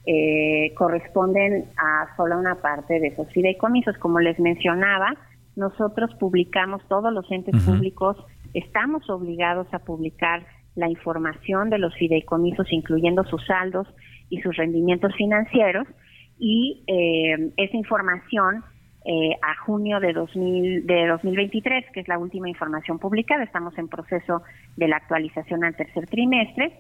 eh, 0.05 0.73
corresponden 0.77 1.65
a 1.77 2.15
solo 2.17 2.39
una 2.39 2.57
parte 2.57 3.01
de 3.01 3.09
esos 3.09 3.29
fideicomisos. 3.33 3.97
Como 3.99 4.21
les 4.21 4.39
mencionaba, 4.39 5.15
nosotros 5.57 6.15
publicamos, 6.21 6.83
todos 6.89 7.13
los 7.13 7.31
entes 7.33 7.61
públicos, 7.65 8.17
estamos 8.55 9.09
obligados 9.11 9.67
a 9.73 9.81
publicar 9.81 10.47
la 10.77 10.89
información 10.89 11.71
de 11.71 11.79
los 11.79 11.95
fideicomisos, 11.97 12.71
incluyendo 12.71 13.25
sus 13.25 13.45
saldos 13.47 13.89
y 14.31 14.41
sus 14.41 14.57
rendimientos 14.57 15.15
financieros, 15.17 15.87
y 16.39 16.85
eh, 16.87 17.53
esa 17.57 17.77
información 17.77 18.65
eh, 19.05 19.37
a 19.41 19.55
junio 19.65 20.01
de, 20.01 20.13
2000, 20.13 20.87
de 20.87 21.07
2023, 21.07 21.87
que 21.93 22.01
es 22.01 22.09
la 22.09 22.19
última 22.19 22.49
información 22.49 22.99
publicada, 22.99 23.45
estamos 23.45 23.79
en 23.79 23.89
proceso 23.89 24.43
de 24.77 24.89
la 24.89 24.97
actualización 24.97 25.65
al 25.65 25.77
tercer 25.77 26.07
trimestre, 26.07 26.73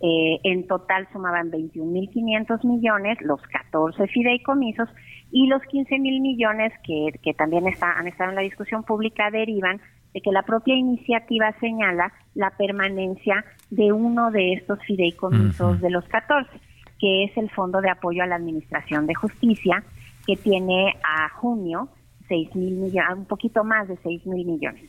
eh, 0.00 0.40
en 0.42 0.66
total 0.66 1.06
sumaban 1.12 1.50
21.500 1.50 2.64
millones, 2.64 3.18
los 3.20 3.40
14 3.42 4.06
fideicomisos 4.08 4.88
y 5.30 5.46
los 5.46 5.62
15.000 5.62 5.98
millones 6.20 6.72
que, 6.84 7.18
que 7.22 7.34
también 7.34 7.66
está, 7.68 7.98
han 7.98 8.08
estado 8.08 8.30
en 8.30 8.36
la 8.36 8.42
discusión 8.42 8.82
pública 8.82 9.30
derivan 9.30 9.80
de 10.14 10.20
que 10.20 10.32
la 10.32 10.42
propia 10.42 10.74
iniciativa 10.74 11.52
señala 11.60 12.12
la 12.34 12.50
permanencia 12.56 13.44
de 13.70 13.92
uno 13.92 14.30
de 14.30 14.54
estos 14.54 14.78
fideicomisos 14.86 15.80
de 15.80 15.90
los 15.90 16.04
14, 16.06 16.50
que 16.98 17.24
es 17.24 17.36
el 17.36 17.50
Fondo 17.50 17.80
de 17.80 17.90
Apoyo 17.90 18.22
a 18.22 18.26
la 18.26 18.36
Administración 18.36 19.06
de 19.06 19.14
Justicia, 19.14 19.84
que 20.26 20.36
tiene 20.36 20.94
a 21.02 21.28
junio 21.28 21.88
6 22.28 22.54
mil 22.54 22.74
millones, 22.74 23.16
un 23.16 23.26
poquito 23.26 23.64
más 23.64 23.88
de 23.88 23.98
6 24.02 24.26
mil 24.26 24.46
millones. 24.46 24.84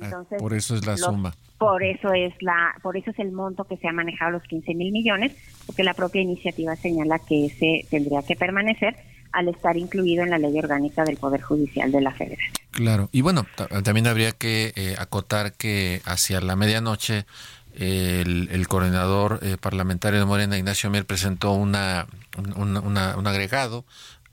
Ah, 0.00 0.04
Entonces, 0.04 0.40
por 0.40 0.54
eso 0.54 0.74
es 0.74 0.86
la 0.86 0.96
suma. 0.96 1.34
Por 1.58 1.82
eso 1.82 2.12
es 2.14 2.32
la, 2.40 2.74
por 2.82 2.96
eso 2.96 3.10
es 3.10 3.18
el 3.18 3.32
monto 3.32 3.64
que 3.64 3.76
se 3.76 3.86
ha 3.86 3.92
manejado 3.92 4.32
los 4.32 4.42
15 4.44 4.74
mil 4.74 4.92
millones, 4.92 5.36
porque 5.66 5.84
la 5.84 5.94
propia 5.94 6.22
iniciativa 6.22 6.74
señala 6.74 7.18
que 7.18 7.46
ese 7.46 7.86
tendría 7.90 8.22
que 8.22 8.34
permanecer 8.34 8.96
al 9.32 9.48
estar 9.48 9.76
incluido 9.76 10.24
en 10.24 10.30
la 10.30 10.38
ley 10.38 10.58
orgánica 10.58 11.04
del 11.04 11.16
Poder 11.16 11.42
Judicial 11.42 11.92
de 11.92 12.00
la 12.00 12.12
Federación. 12.12 12.54
Claro, 12.70 13.08
y 13.12 13.20
bueno, 13.20 13.46
también 13.84 14.06
habría 14.06 14.32
que 14.32 14.72
eh, 14.74 14.94
acotar 14.98 15.52
que 15.52 16.00
hacia 16.04 16.40
la 16.40 16.56
medianoche 16.56 17.26
el, 17.80 18.66
coordinador 18.68 19.40
eh, 19.42 19.56
parlamentario 19.60 20.20
de 20.20 20.26
Morena, 20.26 20.58
Ignacio 20.58 20.90
Mier, 20.90 21.06
presentó 21.06 21.52
una, 21.52 22.06
un 22.36 23.26
agregado 23.26 23.84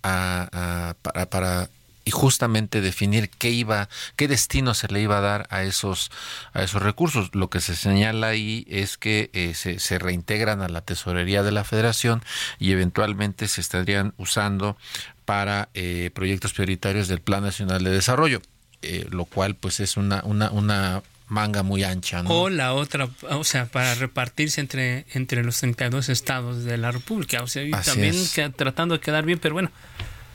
a, 0.03 0.95
para 1.29 1.69
y 2.07 2.11
justamente 2.11 2.79
definir 2.79 3.29
qué 3.29 3.49
iba, 3.49 3.89
qué 4.15 4.29
destino 4.29 4.73
se 4.73 4.87
le 4.87 5.01
iba 5.01 5.17
a 5.17 5.21
dar 5.21 5.47
a 5.49 5.63
esos, 5.63 6.09
a 6.53 6.63
esos 6.63 6.81
recursos. 6.81 7.35
Lo 7.35 7.49
que 7.49 7.59
se 7.59 7.75
señala 7.75 8.27
ahí 8.27 8.65
es 8.69 8.97
que 8.97 9.29
eh, 9.33 9.53
se, 9.55 9.79
se, 9.79 9.99
reintegran 9.99 10.61
a 10.61 10.69
la 10.69 10.79
tesorería 10.79 11.43
de 11.43 11.51
la 11.51 11.65
Federación 11.65 12.23
y 12.59 12.71
eventualmente 12.71 13.49
se 13.49 13.59
estarían 13.59 14.13
usando 14.15 14.77
para 15.25 15.67
eh, 15.73 16.09
proyectos 16.13 16.53
prioritarios 16.53 17.09
del 17.09 17.19
Plan 17.19 17.43
Nacional 17.43 17.83
de 17.83 17.91
Desarrollo, 17.91 18.41
eh, 18.83 19.05
lo 19.09 19.25
cual 19.25 19.55
pues 19.55 19.81
es 19.81 19.97
una, 19.97 20.21
una, 20.23 20.49
una 20.51 21.03
manga 21.27 21.63
muy 21.63 21.83
ancha, 21.83 22.23
¿no? 22.23 22.29
O 22.29 22.49
la 22.49 22.73
otra, 22.73 23.09
o 23.29 23.43
sea, 23.43 23.65
para 23.65 23.95
repartirse 23.95 24.61
entre, 24.61 25.05
entre 25.13 25.43
los 25.43 25.57
32 25.59 26.09
estados 26.09 26.63
de 26.63 26.77
la 26.77 26.91
República. 26.91 27.43
O 27.43 27.47
sea, 27.47 27.63
y 27.63 27.71
también 27.71 28.15
tratando 28.55 28.95
de 28.95 29.01
quedar 29.01 29.25
bien, 29.25 29.39
pero 29.39 29.53
bueno, 29.53 29.71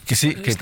que 0.07 0.17
sí, 0.17 0.35
que, 0.35 0.55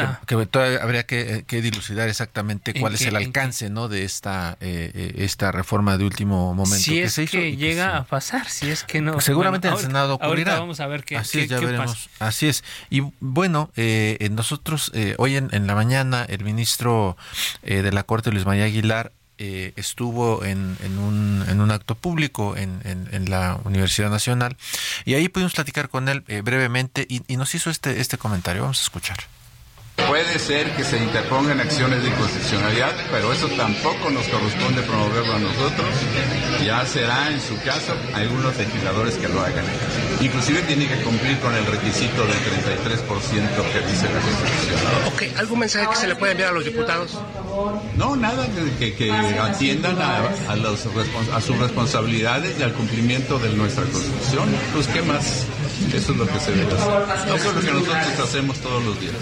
todavía 0.46 0.82
habría 0.82 1.04
que, 1.04 1.44
dilucidar 1.48 2.08
exactamente 2.08 2.78
cuál 2.78 2.94
es 2.94 3.02
el 3.02 3.16
alcance 3.16 3.70
¿no? 3.70 3.88
de 3.88 4.04
esta 4.04 4.58
eh, 4.60 4.90
eh, 4.94 5.14
esta 5.18 5.50
reforma 5.50 5.96
de 5.96 6.04
último 6.04 6.54
momento. 6.54 6.78
Si 6.78 7.00
es 7.00 7.16
que 7.30 7.56
llega 7.56 7.96
a 7.96 8.04
pasar, 8.04 8.48
si 8.48 8.70
es 8.70 8.84
que 8.84 9.00
no. 9.00 9.20
Seguramente 9.20 9.68
en 9.68 9.74
el 9.74 9.80
Senado 9.80 10.14
ocurrirá. 10.14 10.58
vamos 10.58 10.80
a 10.80 10.86
ver 10.86 11.04
qué, 11.04 11.16
Así 11.16 11.46
ya 11.46 11.58
veremos. 11.58 12.10
Así 12.18 12.48
es. 12.48 12.64
Y 12.90 13.02
bueno, 13.20 13.70
eh, 13.76 14.28
nosotros 14.30 14.92
hoy 15.16 15.36
en, 15.36 15.48
en, 15.52 15.66
la 15.66 15.74
mañana 15.74 16.24
el 16.28 16.44
ministro 16.44 17.16
de 17.62 17.90
la 17.92 18.02
Corte, 18.02 18.30
Luis 18.30 18.44
María 18.44 18.64
Aguilar, 18.64 19.12
estuvo 19.76 20.44
en, 20.44 20.76
en, 20.82 20.98
un, 20.98 21.44
en 21.48 21.60
un 21.60 21.70
acto 21.70 21.94
público 21.94 22.56
en, 22.56 22.80
en, 22.84 23.30
la 23.30 23.58
Universidad 23.64 24.10
Nacional 24.10 24.56
y 25.04 25.14
ahí 25.14 25.28
pudimos 25.28 25.54
platicar 25.54 25.88
con 25.88 26.08
él 26.08 26.20
brevemente 26.42 27.06
y, 27.08 27.22
y, 27.26 27.36
nos 27.36 27.54
hizo 27.54 27.70
este, 27.70 28.00
este 28.00 28.18
comentario. 28.18 28.62
Vamos 28.62 28.80
a 28.80 28.82
escuchar. 28.82 29.18
Puede 29.96 30.38
ser 30.38 30.74
que 30.74 30.82
se 30.82 30.96
interpongan 30.98 31.60
acciones 31.60 32.02
de 32.02 32.08
inconstitucionalidad, 32.08 32.92
pero 33.12 33.32
eso 33.32 33.48
tampoco 33.50 34.10
nos 34.10 34.26
corresponde 34.26 34.82
promoverlo 34.82 35.34
a 35.34 35.38
nosotros. 35.38 35.86
Ya 36.64 36.84
será, 36.84 37.30
en 37.30 37.40
su 37.40 37.56
caso, 37.62 37.94
algunos 38.14 38.56
legisladores 38.56 39.14
que 39.14 39.28
lo 39.28 39.40
hagan. 39.40 39.64
Inclusive 40.20 40.62
tiene 40.62 40.88
que 40.88 40.96
cumplir 41.02 41.38
con 41.38 41.54
el 41.54 41.64
requisito 41.64 42.26
del 42.26 42.36
33% 42.36 43.72
que 43.72 43.80
dice 43.86 44.06
la 44.08 44.20
Constitución. 44.20 44.80
Ok, 45.06 45.38
¿algún 45.38 45.58
mensaje 45.60 45.88
que 45.88 45.96
se 45.96 46.08
le 46.08 46.16
puede 46.16 46.32
enviar 46.32 46.50
a 46.50 46.52
los 46.54 46.64
diputados? 46.64 47.18
No, 47.96 48.16
nada, 48.16 48.46
que, 48.78 48.94
que 48.94 49.12
atiendan 49.12 49.96
a, 50.00 50.56
los, 50.56 50.86
a 51.32 51.40
sus 51.40 51.58
responsabilidades 51.58 52.58
y 52.58 52.62
al 52.62 52.72
cumplimiento 52.72 53.38
de 53.38 53.50
nuestra 53.50 53.84
Constitución. 53.84 54.48
Pues, 54.74 54.88
¿qué 54.88 55.02
más? 55.02 55.44
Eso 55.94 56.12
es 56.12 56.18
lo 56.18 56.26
que 56.26 56.40
se 56.40 56.52
debe 56.52 56.74
hacer. 56.74 57.36
Eso 57.36 57.48
es 57.48 57.54
lo 57.54 57.60
que 57.60 57.72
nosotros 57.72 58.28
hacemos 58.28 58.58
todos 58.58 58.84
los 58.84 59.00
días. 59.00 59.14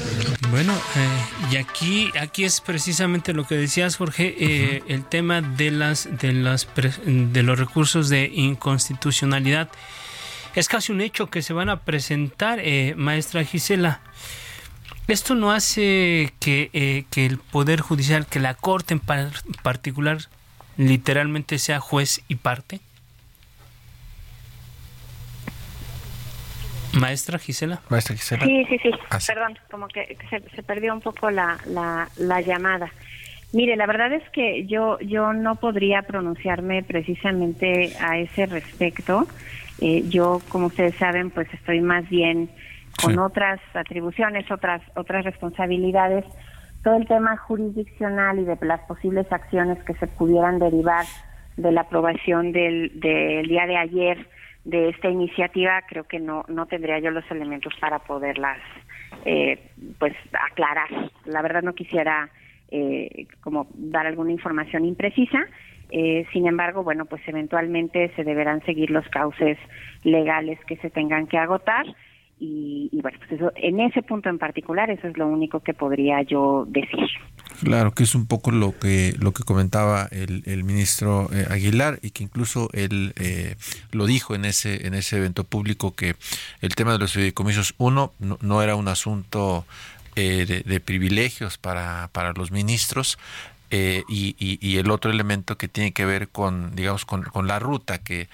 Bueno, 0.50 0.67
eh, 0.74 1.52
y 1.52 1.56
aquí, 1.56 2.10
aquí 2.20 2.44
es 2.44 2.60
precisamente 2.60 3.32
lo 3.32 3.46
que 3.46 3.54
decías, 3.54 3.96
Jorge, 3.96 4.34
eh, 4.38 4.82
el 4.88 5.04
tema 5.04 5.40
de 5.40 5.70
las, 5.70 6.08
de 6.18 6.32
las, 6.32 6.68
de 7.04 7.42
los 7.42 7.58
recursos 7.58 8.08
de 8.08 8.30
inconstitucionalidad. 8.32 9.68
Es 10.54 10.68
casi 10.68 10.92
un 10.92 11.00
hecho 11.00 11.28
que 11.30 11.42
se 11.42 11.52
van 11.52 11.68
a 11.68 11.80
presentar, 11.80 12.58
eh, 12.60 12.94
maestra 12.96 13.44
Gisela. 13.44 14.00
Esto 15.06 15.34
no 15.34 15.52
hace 15.52 16.34
que, 16.40 17.06
que, 17.10 17.26
el 17.26 17.38
Poder 17.38 17.80
Judicial, 17.80 18.26
que 18.26 18.40
la 18.40 18.54
Corte 18.54 18.94
en 18.94 19.00
particular, 19.62 20.28
literalmente 20.76 21.58
sea 21.58 21.80
juez 21.80 22.22
y 22.28 22.36
parte. 22.36 22.80
Maestra 26.98 27.38
Gisela. 27.38 27.80
Maestra 27.88 28.16
Gisela. 28.16 28.44
Sí, 28.44 28.64
sí, 28.68 28.78
sí. 28.82 28.90
Ah, 29.10 29.18
Perdón, 29.26 29.58
como 29.70 29.88
que 29.88 30.16
se, 30.30 30.62
perdió 30.62 30.94
un 30.94 31.00
poco 31.00 31.30
la, 31.30 31.58
la, 31.66 32.40
llamada. 32.40 32.90
Mire, 33.52 33.76
la 33.76 33.86
verdad 33.86 34.12
es 34.12 34.28
que 34.30 34.66
yo, 34.66 34.98
yo 35.00 35.32
no 35.32 35.56
podría 35.56 36.02
pronunciarme 36.02 36.82
precisamente 36.82 37.94
a 38.00 38.18
ese 38.18 38.46
respecto. 38.46 39.26
Eh, 39.80 40.04
yo, 40.08 40.40
como 40.48 40.66
ustedes 40.66 40.94
saben, 40.96 41.30
pues 41.30 41.52
estoy 41.54 41.80
más 41.80 42.08
bien 42.08 42.50
con 43.02 43.18
otras 43.18 43.60
atribuciones, 43.74 44.50
otras, 44.50 44.82
otras 44.96 45.24
responsabilidades. 45.24 46.24
Todo 46.82 46.96
el 46.96 47.06
tema 47.06 47.36
jurisdiccional 47.36 48.38
y 48.38 48.44
de 48.44 48.58
las 48.62 48.80
posibles 48.82 49.30
acciones 49.32 49.82
que 49.84 49.94
se 49.94 50.06
pudieran 50.06 50.58
derivar 50.58 51.06
de 51.56 51.72
la 51.72 51.82
aprobación 51.82 52.52
del, 52.52 53.00
del 53.00 53.46
día 53.48 53.66
de 53.66 53.76
ayer 53.76 54.26
de 54.68 54.90
esta 54.90 55.08
iniciativa 55.08 55.80
creo 55.88 56.04
que 56.04 56.20
no 56.20 56.44
no 56.46 56.66
tendría 56.66 56.98
yo 56.98 57.10
los 57.10 57.28
elementos 57.30 57.72
para 57.80 58.00
poderlas 58.00 58.58
eh, 59.24 59.70
pues 59.98 60.14
aclarar. 60.50 60.90
La 61.24 61.40
verdad 61.40 61.62
no 61.62 61.74
quisiera 61.74 62.28
eh, 62.70 63.26
como 63.40 63.68
dar 63.72 64.06
alguna 64.06 64.30
información 64.30 64.84
imprecisa. 64.84 65.38
Eh, 65.90 66.26
sin 66.34 66.46
embargo 66.46 66.84
bueno 66.84 67.06
pues 67.06 67.26
eventualmente 67.26 68.12
se 68.14 68.24
deberán 68.24 68.62
seguir 68.66 68.90
los 68.90 69.08
cauces 69.08 69.56
legales 70.02 70.58
que 70.66 70.76
se 70.76 70.90
tengan 70.90 71.26
que 71.28 71.38
agotar 71.38 71.86
y, 72.40 73.00
bueno, 73.02 73.18
pues 73.18 73.32
eso, 73.32 73.52
en 73.56 73.80
ese 73.80 74.02
punto 74.02 74.28
en 74.28 74.38
particular, 74.38 74.90
eso 74.90 75.08
es 75.08 75.16
lo 75.16 75.26
único 75.26 75.60
que 75.60 75.74
podría 75.74 76.22
yo 76.22 76.66
decir. 76.68 77.08
Claro, 77.62 77.92
que 77.92 78.04
es 78.04 78.14
un 78.14 78.26
poco 78.26 78.52
lo 78.52 78.78
que 78.78 79.16
lo 79.18 79.32
que 79.32 79.42
comentaba 79.42 80.06
el, 80.12 80.42
el 80.46 80.62
ministro 80.62 81.28
eh, 81.32 81.46
Aguilar 81.50 81.98
y 82.02 82.10
que 82.10 82.22
incluso 82.22 82.68
él 82.72 83.12
eh, 83.16 83.56
lo 83.90 84.06
dijo 84.06 84.36
en 84.36 84.44
ese 84.44 84.86
en 84.86 84.94
ese 84.94 85.16
evento 85.16 85.42
público 85.42 85.94
que 85.94 86.14
el 86.60 86.74
tema 86.76 86.92
de 86.92 86.98
los 86.98 87.12
fideicomisos 87.12 87.74
uno 87.78 88.12
no, 88.20 88.62
era 88.62 88.76
un 88.76 88.86
asunto 88.86 89.66
eh, 90.14 90.62
de, 90.64 90.80
privilegios 90.80 91.58
para, 91.58 92.08
para 92.12 92.32
los 92.32 92.52
ministros 92.52 93.18
y, 93.70 94.36
y, 94.38 94.58
y, 94.60 94.78
el 94.78 94.90
otro 94.90 95.10
elemento 95.10 95.58
que 95.58 95.68
tiene 95.68 95.92
que 95.92 96.06
ver 96.06 96.28
con 96.28 96.74
digamos 96.74 97.04
con, 97.04 97.24
con 97.24 97.46
la 97.46 97.58
ruta 97.58 97.98
que 97.98 98.28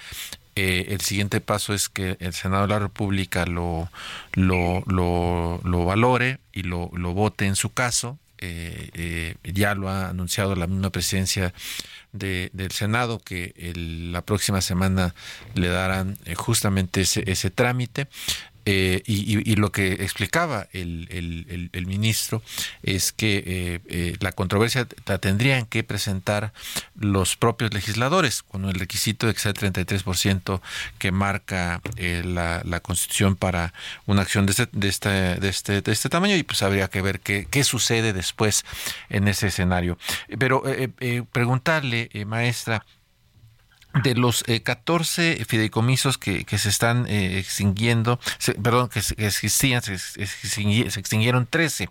eh, 0.56 0.86
el 0.90 1.00
siguiente 1.00 1.40
paso 1.40 1.74
es 1.74 1.88
que 1.88 2.16
el 2.20 2.32
Senado 2.32 2.62
de 2.62 2.68
la 2.68 2.78
República 2.78 3.44
lo, 3.44 3.90
lo, 4.34 4.84
lo, 4.86 5.84
valore 5.84 6.38
y 6.52 6.62
lo, 6.62 6.90
lo 6.94 7.12
vote 7.12 7.46
en 7.46 7.56
su 7.56 7.72
caso. 7.72 8.18
Eh, 8.38 8.90
eh, 8.94 9.36
ya 9.44 9.74
lo 9.74 9.88
ha 9.88 10.10
anunciado 10.10 10.54
la 10.54 10.66
misma 10.66 10.90
presidencia 10.90 11.54
de, 12.12 12.50
del 12.52 12.72
Senado 12.72 13.18
que 13.18 13.54
la 14.10 14.22
próxima 14.22 14.60
semana 14.60 15.14
le 15.54 15.68
darán 15.68 16.18
justamente 16.36 17.00
ese, 17.00 17.24
ese 17.30 17.50
trámite. 17.50 18.06
Eh, 18.66 19.02
y, 19.04 19.56
lo 19.56 19.70
que 19.72 19.92
explicaba 19.92 20.68
el, 20.72 21.70
el, 21.72 21.86
ministro 21.86 22.42
es 22.82 23.12
que 23.12 23.42
eh, 23.46 23.80
eh, 23.88 24.16
la 24.20 24.32
controversia 24.32 24.88
la 25.06 25.18
tendrían 25.18 25.66
que 25.66 25.84
presentar 25.84 26.52
los 26.98 27.36
propios 27.36 27.74
legisladores 27.74 28.42
con 28.42 28.64
el 28.64 28.74
requisito 28.74 29.26
de 29.26 29.34
que 29.34 29.40
sea 29.40 29.52
el 29.52 29.58
33% 29.58 30.60
que 30.98 31.12
marca 31.12 31.82
la, 31.96 32.62
la, 32.64 32.80
Constitución 32.80 33.36
para 33.36 33.74
una 34.06 34.22
acción 34.22 34.46
de 34.46 34.52
este, 34.52 34.68
de, 34.72 34.88
este, 34.88 35.10
de, 35.10 35.48
este, 35.48 35.80
de 35.82 35.92
este 35.92 36.08
tamaño 36.08 36.36
y 36.36 36.42
pues 36.42 36.62
habría 36.62 36.88
que 36.88 37.02
ver 37.02 37.20
qué, 37.20 37.46
qué 37.50 37.64
sucede 37.64 38.12
después 38.12 38.64
en 39.10 39.28
ese 39.28 39.48
escenario. 39.48 39.98
Pero 40.38 40.62
preguntarle, 41.32 42.10
maestra, 42.26 42.84
de 44.02 44.14
los 44.14 44.44
14 44.44 45.32
eh, 45.32 45.44
fideicomisos 45.44 46.18
que, 46.18 46.44
que 46.44 46.58
se 46.58 46.68
están 46.68 47.06
eh, 47.08 47.38
extinguiendo, 47.38 48.18
perdón, 48.62 48.88
que, 48.88 49.00
existían, 49.18 49.82
se, 49.82 50.22
extinguieron 50.22 51.46
13. 51.46 51.88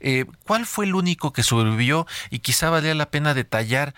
Eh, 0.00 0.24
¿Cuál 0.44 0.66
fue 0.66 0.86
el 0.86 0.94
único 0.94 1.32
que 1.32 1.42
sobrevivió? 1.42 2.06
Y 2.30 2.40
quizá 2.40 2.70
valía 2.70 2.94
la 2.94 3.10
pena 3.10 3.34
detallar 3.34 3.94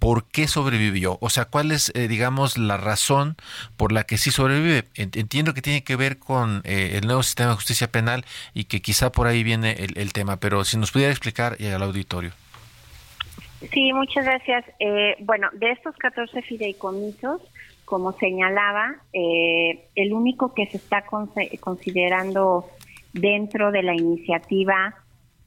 por 0.00 0.24
qué 0.24 0.48
sobrevivió. 0.48 1.18
O 1.20 1.30
sea, 1.30 1.44
cuál 1.44 1.70
es, 1.70 1.92
digamos, 1.94 2.58
la 2.58 2.76
razón 2.76 3.36
por 3.76 3.92
la 3.92 4.02
que 4.02 4.18
sí 4.18 4.32
sobrevive. 4.32 4.88
Entiendo 4.96 5.54
que 5.54 5.62
tiene 5.62 5.84
que 5.84 5.94
ver 5.94 6.18
con 6.18 6.62
el 6.64 7.06
nuevo 7.06 7.22
sistema 7.22 7.50
de 7.50 7.54
justicia 7.54 7.92
penal 7.92 8.24
y 8.52 8.64
que 8.64 8.82
quizá 8.82 9.12
por 9.12 9.28
ahí 9.28 9.44
viene 9.44 9.76
el, 9.78 9.96
el 9.96 10.12
tema, 10.12 10.38
pero 10.38 10.64
si 10.64 10.76
nos 10.76 10.90
pudiera 10.90 11.12
explicar 11.12 11.56
al 11.60 11.82
auditorio. 11.84 12.32
Sí, 13.70 13.92
muchas 13.92 14.24
gracias. 14.24 14.64
Eh, 14.78 15.16
bueno, 15.20 15.48
de 15.52 15.70
estos 15.70 15.96
14 15.96 16.42
fideicomisos, 16.42 17.40
como 17.84 18.12
señalaba, 18.12 18.96
eh, 19.12 19.86
el 19.94 20.12
único 20.12 20.54
que 20.54 20.66
se 20.66 20.78
está 20.78 21.04
considerando 21.60 22.66
dentro 23.12 23.70
de 23.70 23.82
la 23.82 23.94
iniciativa 23.94 24.94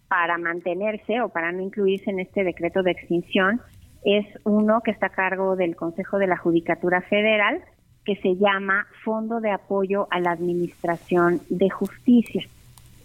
para 0.08 0.38
mantenerse 0.38 1.22
o 1.22 1.30
para 1.30 1.52
no 1.52 1.62
incluirse 1.62 2.12
en 2.12 2.20
este 2.20 2.44
decreto 2.44 2.84
de 2.84 2.92
extinción 2.92 3.62
es 4.04 4.26
uno 4.44 4.82
que 4.82 4.92
está 4.92 5.08
a 5.08 5.10
cargo 5.10 5.56
del 5.56 5.76
Consejo 5.76 6.20
de 6.20 6.28
la 6.28 6.38
Judicatura 6.38 7.02
Federal, 7.02 7.64
que 8.06 8.16
se 8.18 8.36
llama 8.36 8.86
Fondo 9.04 9.42
de 9.42 9.50
Apoyo 9.50 10.08
a 10.12 10.20
la 10.20 10.32
Administración 10.32 11.42
de 11.50 11.72
Justicia. 11.72 12.44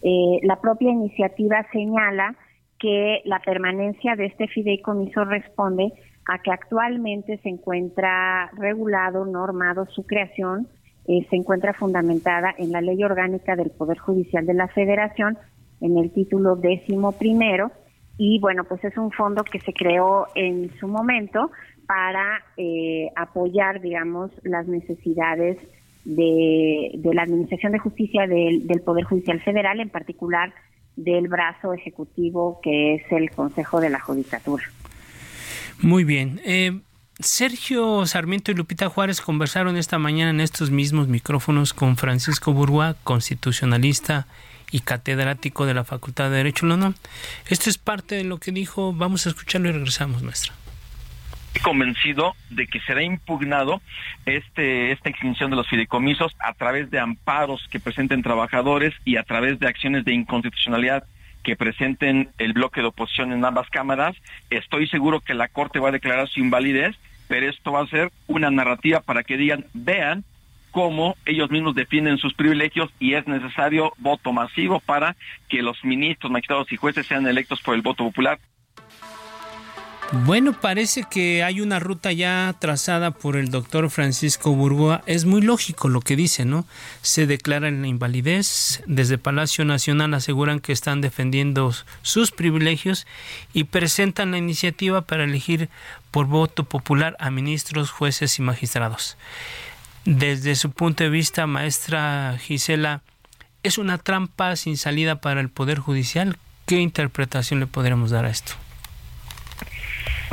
Eh, 0.02 0.40
la 0.42 0.56
propia 0.56 0.90
iniciativa 0.90 1.66
señala 1.72 2.36
que 2.80 3.20
la 3.26 3.38
permanencia 3.40 4.16
de 4.16 4.26
este 4.26 4.48
fideicomiso 4.48 5.24
responde 5.24 5.92
a 6.26 6.38
que 6.38 6.50
actualmente 6.50 7.38
se 7.42 7.50
encuentra 7.50 8.50
regulado, 8.56 9.26
normado 9.26 9.86
su 9.86 10.04
creación, 10.06 10.66
eh, 11.06 11.26
se 11.28 11.36
encuentra 11.36 11.74
fundamentada 11.74 12.54
en 12.56 12.72
la 12.72 12.80
Ley 12.80 13.02
Orgánica 13.04 13.54
del 13.54 13.70
Poder 13.70 13.98
Judicial 13.98 14.46
de 14.46 14.54
la 14.54 14.68
Federación, 14.68 15.38
en 15.80 15.98
el 15.98 16.10
título 16.10 16.56
décimo 16.56 17.12
primero, 17.12 17.70
y 18.16 18.38
bueno, 18.38 18.64
pues 18.64 18.82
es 18.84 18.96
un 18.96 19.10
fondo 19.10 19.44
que 19.44 19.60
se 19.60 19.72
creó 19.72 20.26
en 20.34 20.70
su 20.78 20.88
momento 20.88 21.50
para 21.86 22.42
eh, 22.56 23.08
apoyar, 23.16 23.80
digamos, 23.80 24.30
las 24.42 24.66
necesidades 24.68 25.58
de, 26.04 26.98
la 27.12 27.22
Administración 27.22 27.72
de 27.72 27.78
Justicia 27.78 28.26
del, 28.26 28.66
del 28.66 28.80
Poder 28.82 29.04
Judicial 29.04 29.40
Federal, 29.40 29.80
en 29.80 29.90
particular 29.90 30.52
del 31.04 31.28
brazo 31.28 31.72
ejecutivo 31.72 32.60
que 32.62 32.94
es 32.94 33.02
el 33.12 33.30
Consejo 33.30 33.80
de 33.80 33.90
la 33.90 34.00
Judicatura. 34.00 34.64
Muy 35.80 36.04
bien. 36.04 36.40
Eh, 36.44 36.80
Sergio 37.18 38.06
Sarmiento 38.06 38.50
y 38.50 38.54
Lupita 38.54 38.88
Juárez 38.88 39.20
conversaron 39.20 39.76
esta 39.76 39.98
mañana 39.98 40.30
en 40.30 40.40
estos 40.40 40.70
mismos 40.70 41.08
micrófonos 41.08 41.74
con 41.74 41.96
Francisco 41.96 42.52
Burgua, 42.52 42.96
constitucionalista 43.04 44.26
y 44.70 44.80
catedrático 44.80 45.66
de 45.66 45.74
la 45.74 45.84
Facultad 45.84 46.30
de 46.30 46.36
Derecho 46.36 46.64
no 46.66 46.94
Esto 47.48 47.70
es 47.70 47.78
parte 47.78 48.14
de 48.14 48.24
lo 48.24 48.38
que 48.38 48.52
dijo. 48.52 48.92
Vamos 48.92 49.26
a 49.26 49.30
escucharlo 49.30 49.68
y 49.68 49.72
regresamos, 49.72 50.22
maestra 50.22 50.59
convencido 51.58 52.34
de 52.48 52.66
que 52.66 52.80
será 52.80 53.02
impugnado 53.02 53.80
este 54.24 54.92
esta 54.92 55.10
extinción 55.10 55.50
de 55.50 55.56
los 55.56 55.68
fideicomisos 55.68 56.34
a 56.38 56.54
través 56.54 56.90
de 56.90 56.98
amparos 56.98 57.66
que 57.70 57.80
presenten 57.80 58.22
trabajadores 58.22 58.94
y 59.04 59.16
a 59.16 59.24
través 59.24 59.58
de 59.58 59.66
acciones 59.66 60.04
de 60.04 60.14
inconstitucionalidad 60.14 61.04
que 61.42 61.56
presenten 61.56 62.30
el 62.38 62.52
bloque 62.52 62.80
de 62.80 62.88
oposición 62.88 63.32
en 63.32 63.44
ambas 63.44 63.68
cámaras. 63.70 64.16
Estoy 64.50 64.86
seguro 64.88 65.20
que 65.20 65.34
la 65.34 65.48
Corte 65.48 65.78
va 65.78 65.88
a 65.88 65.92
declarar 65.92 66.28
su 66.28 66.40
invalidez, 66.40 66.96
pero 67.28 67.48
esto 67.48 67.72
va 67.72 67.82
a 67.82 67.86
ser 67.86 68.10
una 68.26 68.50
narrativa 68.50 69.00
para 69.00 69.22
que 69.22 69.36
digan, 69.36 69.64
vean 69.72 70.24
cómo 70.70 71.16
ellos 71.24 71.50
mismos 71.50 71.74
defienden 71.74 72.18
sus 72.18 72.34
privilegios 72.34 72.90
y 72.98 73.14
es 73.14 73.26
necesario 73.26 73.92
voto 73.98 74.32
masivo 74.32 74.80
para 74.80 75.16
que 75.48 75.62
los 75.62 75.84
ministros, 75.84 76.30
magistrados 76.30 76.70
y 76.72 76.76
jueces 76.76 77.06
sean 77.06 77.26
electos 77.26 77.60
por 77.62 77.74
el 77.74 77.82
voto 77.82 78.04
popular. 78.04 78.38
Bueno, 80.12 80.60
parece 80.60 81.04
que 81.08 81.44
hay 81.44 81.60
una 81.60 81.78
ruta 81.78 82.10
ya 82.10 82.52
trazada 82.58 83.12
por 83.12 83.36
el 83.36 83.52
doctor 83.52 83.88
Francisco 83.90 84.50
Burgoa. 84.50 85.02
Es 85.06 85.24
muy 85.24 85.40
lógico 85.40 85.88
lo 85.88 86.00
que 86.00 86.16
dice, 86.16 86.44
¿no? 86.44 86.66
Se 87.00 87.28
declara 87.28 87.68
en 87.68 87.80
la 87.80 87.86
invalidez. 87.86 88.82
Desde 88.86 89.18
Palacio 89.18 89.64
Nacional 89.64 90.12
aseguran 90.14 90.58
que 90.58 90.72
están 90.72 91.00
defendiendo 91.00 91.72
sus 92.02 92.32
privilegios 92.32 93.06
y 93.52 93.64
presentan 93.64 94.32
la 94.32 94.38
iniciativa 94.38 95.02
para 95.02 95.22
elegir 95.22 95.68
por 96.10 96.26
voto 96.26 96.64
popular 96.64 97.16
a 97.20 97.30
ministros, 97.30 97.92
jueces 97.92 98.36
y 98.40 98.42
magistrados. 98.42 99.16
Desde 100.04 100.56
su 100.56 100.72
punto 100.72 101.04
de 101.04 101.10
vista, 101.10 101.46
maestra 101.46 102.36
Gisela, 102.40 103.02
¿es 103.62 103.78
una 103.78 103.96
trampa 103.96 104.56
sin 104.56 104.76
salida 104.76 105.20
para 105.20 105.40
el 105.40 105.50
Poder 105.50 105.78
Judicial? 105.78 106.36
¿Qué 106.66 106.80
interpretación 106.80 107.60
le 107.60 107.68
podríamos 107.68 108.10
dar 108.10 108.24
a 108.24 108.30
esto? 108.30 108.54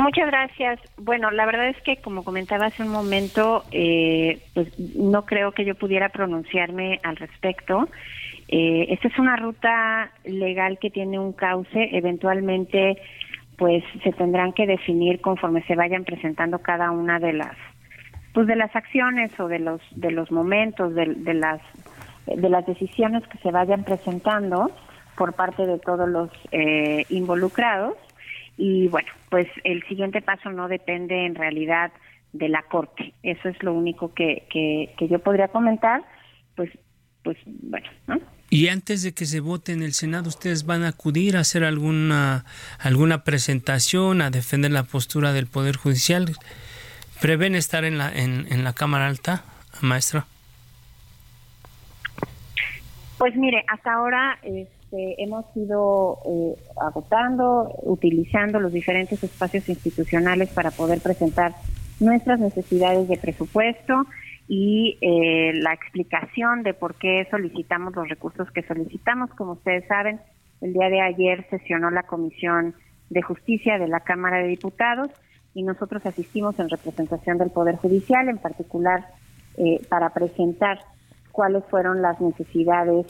Muchas 0.07 0.27
gracias. 0.27 0.79
Bueno, 0.95 1.31
la 1.31 1.45
verdad 1.45 1.67
es 1.67 1.75
que, 1.81 1.97
como 1.97 2.23
comentaba 2.23 2.67
hace 2.67 2.81
un 2.81 2.87
momento, 2.93 3.65
eh, 3.73 4.39
pues 4.53 4.69
no 4.95 5.25
creo 5.25 5.51
que 5.51 5.65
yo 5.65 5.75
pudiera 5.75 6.07
pronunciarme 6.07 7.01
al 7.03 7.17
respecto. 7.17 7.89
Eh, 8.47 8.85
esta 8.91 9.09
es 9.09 9.19
una 9.19 9.35
ruta 9.35 10.09
legal 10.23 10.79
que 10.79 10.91
tiene 10.91 11.19
un 11.19 11.33
cauce. 11.33 11.89
Eventualmente, 11.91 13.01
pues 13.57 13.83
se 14.01 14.13
tendrán 14.13 14.53
que 14.53 14.65
definir 14.65 15.19
conforme 15.19 15.61
se 15.63 15.75
vayan 15.75 16.05
presentando 16.05 16.59
cada 16.59 16.89
una 16.91 17.19
de 17.19 17.33
las, 17.33 17.57
pues 18.33 18.47
de 18.47 18.55
las 18.55 18.73
acciones 18.77 19.37
o 19.41 19.49
de 19.49 19.59
los 19.59 19.81
de 19.91 20.11
los 20.11 20.31
momentos 20.31 20.95
de, 20.95 21.15
de 21.15 21.33
las 21.33 21.59
de 22.27 22.49
las 22.49 22.65
decisiones 22.65 23.27
que 23.27 23.39
se 23.39 23.51
vayan 23.51 23.83
presentando 23.83 24.71
por 25.17 25.33
parte 25.33 25.65
de 25.65 25.79
todos 25.79 26.07
los 26.07 26.29
eh, 26.53 27.03
involucrados 27.09 27.97
y 28.57 28.87
bueno, 28.87 29.09
pues 29.29 29.47
el 29.63 29.83
siguiente 29.87 30.21
paso 30.21 30.51
no 30.51 30.67
depende 30.67 31.25
en 31.25 31.35
realidad 31.35 31.91
de 32.33 32.49
la 32.49 32.63
Corte. 32.63 33.13
Eso 33.23 33.49
es 33.49 33.61
lo 33.61 33.73
único 33.73 34.13
que, 34.13 34.47
que, 34.49 35.07
yo 35.07 35.19
podría 35.19 35.47
comentar. 35.49 36.03
Pues, 36.55 36.71
pues 37.23 37.37
bueno, 37.45 37.87
¿no? 38.07 38.19
Y 38.49 38.69
antes 38.69 39.03
de 39.03 39.13
que 39.13 39.25
se 39.25 39.41
vote 39.41 39.73
en 39.73 39.83
el 39.83 39.93
Senado, 39.93 40.29
¿ustedes 40.29 40.65
van 40.65 40.83
a 40.83 40.89
acudir 40.89 41.37
a 41.37 41.41
hacer 41.41 41.63
alguna, 41.63 42.45
alguna 42.79 43.23
presentación, 43.23 44.21
a 44.21 44.31
defender 44.31 44.71
la 44.71 44.83
postura 44.83 45.33
del 45.33 45.47
Poder 45.47 45.75
Judicial? 45.75 46.31
¿Prevén 47.21 47.55
estar 47.55 47.83
en 47.83 47.97
la, 47.97 48.11
en, 48.11 48.47
en 48.49 48.63
la 48.63 48.73
Cámara 48.73 49.07
Alta, 49.07 49.43
maestra? 49.81 50.25
Pues 53.17 53.35
mire, 53.35 53.63
hasta 53.67 53.93
ahora... 53.93 54.39
Este, 54.87 55.21
hemos 55.21 55.45
ido 55.55 56.19
eh, 56.25 56.55
agotando, 56.79 57.69
utilizando 57.83 58.59
los 58.59 58.71
diferentes 58.71 59.21
espacios 59.21 59.67
institucionales 59.67 60.49
para 60.49 60.71
poder 60.71 61.01
presentar 61.01 61.53
nuestras 61.99 62.39
necesidades 62.39 63.09
de 63.09 63.17
presupuesto 63.17 64.05
y 64.47 64.97
eh, 65.01 65.51
la 65.55 65.73
explicación 65.73 66.63
de 66.63 66.73
por 66.73 66.95
qué 66.95 67.27
solicitamos 67.29 67.95
los 67.95 68.07
recursos 68.07 68.49
que 68.51 68.63
solicitamos. 68.63 69.29
Como 69.31 69.53
ustedes 69.53 69.85
saben, 69.87 70.21
el 70.61 70.71
día 70.71 70.89
de 70.89 71.01
ayer 71.01 71.45
sesionó 71.49 71.91
la 71.91 72.03
Comisión 72.03 72.73
de 73.09 73.21
Justicia 73.21 73.77
de 73.79 73.89
la 73.89 73.99
Cámara 73.99 74.37
de 74.37 74.47
Diputados 74.47 75.09
y 75.53 75.63
nosotros 75.63 76.05
asistimos 76.05 76.57
en 76.59 76.69
representación 76.69 77.37
del 77.37 77.49
Poder 77.49 77.75
Judicial, 77.75 78.29
en 78.29 78.37
particular 78.37 79.05
eh, 79.57 79.81
para 79.89 80.11
presentar 80.11 80.79
cuáles 81.33 81.65
fueron 81.65 82.01
las 82.01 82.21
necesidades 82.21 83.07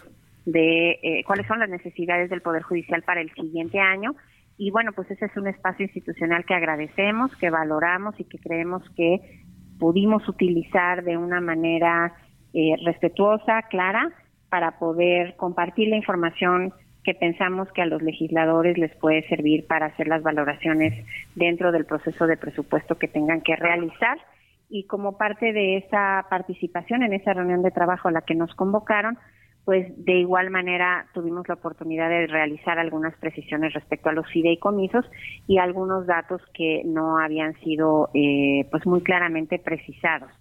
de 0.47 0.91
eh, 1.03 1.23
cuáles 1.25 1.45
son 1.45 1.59
las 1.59 1.69
necesidades 1.69 2.29
del 2.29 2.41
Poder 2.41 2.63
Judicial 2.63 3.03
para 3.03 3.19
el 3.19 3.29
siguiente 3.33 3.79
año. 3.79 4.15
Y 4.57 4.71
bueno, 4.71 4.93
pues 4.93 5.11
ese 5.11 5.25
es 5.25 5.35
un 5.35 5.47
espacio 5.47 5.85
institucional 5.85 6.45
que 6.45 6.53
agradecemos, 6.53 7.35
que 7.35 7.49
valoramos 7.49 8.17
y 8.17 8.23
que 8.23 8.39
creemos 8.39 8.81
que 8.95 9.43
pudimos 9.77 10.27
utilizar 10.29 11.03
de 11.03 11.17
una 11.17 11.41
manera 11.41 12.13
eh, 12.53 12.75
respetuosa, 12.85 13.63
clara, 13.63 14.09
para 14.47 14.79
poder 14.79 15.35
compartir 15.35 15.89
la 15.89 15.97
información 15.97 16.73
que 17.03 17.13
pensamos 17.13 17.69
que 17.73 17.81
a 17.81 17.85
los 17.85 18.01
legisladores 18.01 18.77
les 18.77 18.95
puede 18.95 19.27
servir 19.27 19.67
para 19.67 19.87
hacer 19.87 20.07
las 20.07 20.23
valoraciones 20.23 20.93
dentro 21.35 21.73
del 21.73 21.85
proceso 21.85 22.25
de 22.25 22.37
presupuesto 22.37 22.97
que 22.97 23.09
tengan 23.09 23.41
que 23.41 23.57
realizar. 23.57 24.17
Y 24.69 24.85
como 24.85 25.17
parte 25.17 25.51
de 25.51 25.77
esa 25.77 26.25
participación 26.29 27.03
en 27.03 27.11
esa 27.11 27.33
reunión 27.33 27.63
de 27.63 27.71
trabajo 27.71 28.07
a 28.07 28.11
la 28.11 28.21
que 28.21 28.35
nos 28.35 28.55
convocaron, 28.55 29.17
pues 29.67 29.85
de 29.97 30.13
igual 30.13 30.49
manera 30.49 31.07
tuvimos 31.13 31.45
la 31.49 31.55
oportunidad 31.55 32.07
de 32.07 32.27
realizar 32.27 32.79
algunas 32.79 33.13
precisiones 33.17 33.73
respecto 33.73 34.07
a 34.07 34.13
los 34.13 34.25
fideicomisos 34.31 35.03
y 35.45 35.57
algunos 35.57 36.07
datos 36.07 36.41
que 36.53 36.83
no 36.85 37.17
habían 37.17 37.53
sido 37.59 38.09
eh, 38.13 38.65
pues 38.71 38.85
muy 38.85 39.01
claramente 39.01 39.59
precisados. 39.59 40.31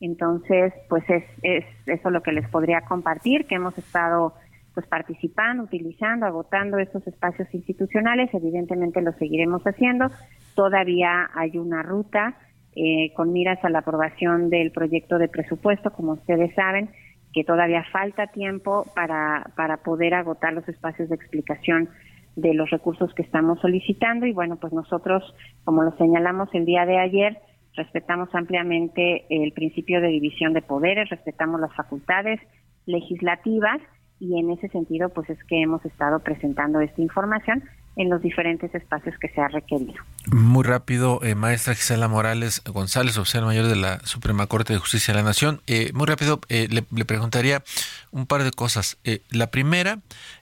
Entonces, 0.00 0.72
pues 0.88 1.04
es, 1.10 1.24
es 1.42 1.66
eso 1.84 2.08
lo 2.08 2.22
que 2.22 2.32
les 2.32 2.48
podría 2.48 2.80
compartir, 2.80 3.44
que 3.44 3.56
hemos 3.56 3.76
estado 3.76 4.32
pues 4.72 4.86
participando, 4.86 5.64
utilizando, 5.64 6.24
agotando 6.24 6.78
estos 6.78 7.06
espacios 7.06 7.52
institucionales, 7.52 8.32
evidentemente 8.32 9.02
lo 9.02 9.12
seguiremos 9.12 9.62
haciendo. 9.64 10.06
Todavía 10.54 11.28
hay 11.34 11.58
una 11.58 11.82
ruta 11.82 12.34
eh, 12.74 13.12
con 13.14 13.34
miras 13.34 13.62
a 13.62 13.68
la 13.68 13.80
aprobación 13.80 14.48
del 14.48 14.72
proyecto 14.72 15.18
de 15.18 15.28
presupuesto, 15.28 15.92
como 15.92 16.12
ustedes 16.12 16.54
saben, 16.54 16.88
que 17.32 17.44
todavía 17.44 17.84
falta 17.92 18.26
tiempo 18.28 18.86
para, 18.94 19.50
para 19.56 19.78
poder 19.78 20.14
agotar 20.14 20.52
los 20.52 20.68
espacios 20.68 21.08
de 21.08 21.14
explicación 21.14 21.88
de 22.36 22.54
los 22.54 22.70
recursos 22.70 23.12
que 23.14 23.22
estamos 23.22 23.60
solicitando. 23.60 24.26
Y 24.26 24.32
bueno, 24.32 24.56
pues 24.56 24.72
nosotros, 24.72 25.22
como 25.64 25.82
lo 25.82 25.96
señalamos 25.96 26.48
el 26.52 26.64
día 26.64 26.86
de 26.86 26.98
ayer, 26.98 27.38
respetamos 27.74 28.28
ampliamente 28.34 29.26
el 29.30 29.52
principio 29.52 30.00
de 30.00 30.08
división 30.08 30.52
de 30.52 30.62
poderes, 30.62 31.08
respetamos 31.08 31.60
las 31.60 31.74
facultades 31.74 32.40
legislativas 32.86 33.80
y 34.18 34.38
en 34.38 34.50
ese 34.50 34.68
sentido 34.68 35.08
pues 35.10 35.30
es 35.30 35.42
que 35.44 35.62
hemos 35.62 35.84
estado 35.84 36.20
presentando 36.20 36.80
esta 36.80 37.00
información 37.00 37.62
en 37.96 38.08
los 38.08 38.22
diferentes 38.22 38.74
espacios 38.74 39.16
que 39.18 39.28
se 39.28 39.40
ha 39.40 39.48
requerido. 39.48 39.94
Muy 40.26 40.64
rápido, 40.64 41.20
eh, 41.22 41.34
maestra 41.34 41.74
Gisela 41.74 42.08
Morales 42.08 42.62
González, 42.64 43.16
oficial 43.18 43.44
mayor 43.44 43.66
de 43.66 43.76
la 43.76 44.00
Suprema 44.00 44.46
Corte 44.46 44.72
de 44.72 44.78
Justicia 44.78 45.12
de 45.12 45.20
la 45.20 45.24
Nación. 45.26 45.60
Eh, 45.66 45.90
muy 45.92 46.06
rápido, 46.06 46.40
eh, 46.48 46.68
le, 46.70 47.04
preguntaría 47.04 47.62
un 48.10 48.26
par 48.26 48.44
de 48.44 48.52
cosas. 48.52 48.98
la 49.30 49.50
primera, 49.50 50.00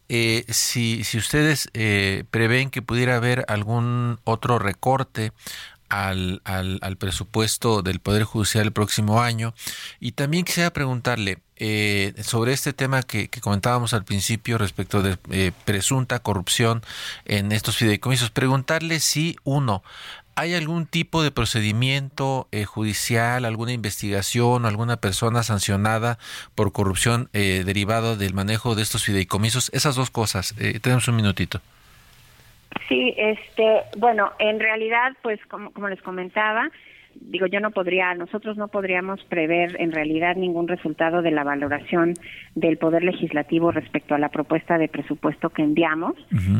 si, 0.08 1.04
si 1.04 1.18
ustedes 1.18 1.70
prevén 2.30 2.70
que 2.70 2.82
pudiera 2.82 3.16
haber 3.16 3.44
algún 3.48 4.18
otro 4.24 4.58
recorte 4.58 5.32
al, 5.88 6.42
al, 6.44 6.78
al, 6.82 6.96
presupuesto 6.96 7.82
del 7.82 8.00
Poder 8.00 8.24
Judicial 8.24 8.66
el 8.66 8.72
próximo 8.72 9.20
año. 9.22 9.54
Y 10.00 10.12
también 10.12 10.44
quisiera 10.44 10.70
preguntarle 10.70 11.38
eh, 11.58 12.14
sobre 12.22 12.52
este 12.52 12.72
tema 12.72 13.02
que, 13.02 13.28
comentábamos 13.40 13.94
al 13.94 14.04
principio 14.04 14.58
respecto 14.58 15.02
de 15.02 15.16
eh, 15.30 15.52
presunta 15.64 16.18
corrupción 16.20 16.82
en 17.24 17.52
estos 17.52 17.76
fideicomisos. 17.76 18.30
Preguntarle 18.30 19.00
si, 19.00 19.36
uno, 19.44 19.82
¿Hay 20.38 20.54
algún 20.54 20.86
tipo 20.86 21.24
de 21.24 21.32
procedimiento 21.32 22.46
eh, 22.52 22.62
judicial, 22.64 23.44
alguna 23.44 23.72
investigación 23.72 24.64
o 24.64 24.68
alguna 24.68 24.96
persona 24.96 25.42
sancionada 25.42 26.18
por 26.54 26.70
corrupción 26.70 27.28
eh, 27.32 27.64
derivado 27.66 28.16
del 28.16 28.34
manejo 28.34 28.76
de 28.76 28.82
estos 28.82 29.04
fideicomisos? 29.04 29.68
Esas 29.74 29.96
dos 29.96 30.12
cosas. 30.12 30.54
Eh, 30.60 30.78
tenemos 30.78 31.08
un 31.08 31.16
minutito. 31.16 31.60
Sí, 32.88 33.16
este, 33.16 33.82
bueno, 33.96 34.30
en 34.38 34.60
realidad, 34.60 35.12
pues 35.22 35.40
como, 35.46 35.72
como 35.72 35.88
les 35.88 36.00
comentaba, 36.02 36.70
digo, 37.20 37.46
yo 37.46 37.60
no 37.60 37.70
podría, 37.70 38.14
nosotros 38.14 38.56
no 38.56 38.68
podríamos 38.68 39.22
prever 39.24 39.80
en 39.80 39.92
realidad 39.92 40.36
ningún 40.36 40.68
resultado 40.68 41.22
de 41.22 41.30
la 41.30 41.44
valoración 41.44 42.14
del 42.54 42.78
Poder 42.78 43.02
Legislativo 43.02 43.70
respecto 43.70 44.14
a 44.14 44.18
la 44.18 44.28
propuesta 44.28 44.78
de 44.78 44.88
presupuesto 44.88 45.50
que 45.50 45.62
enviamos. 45.62 46.14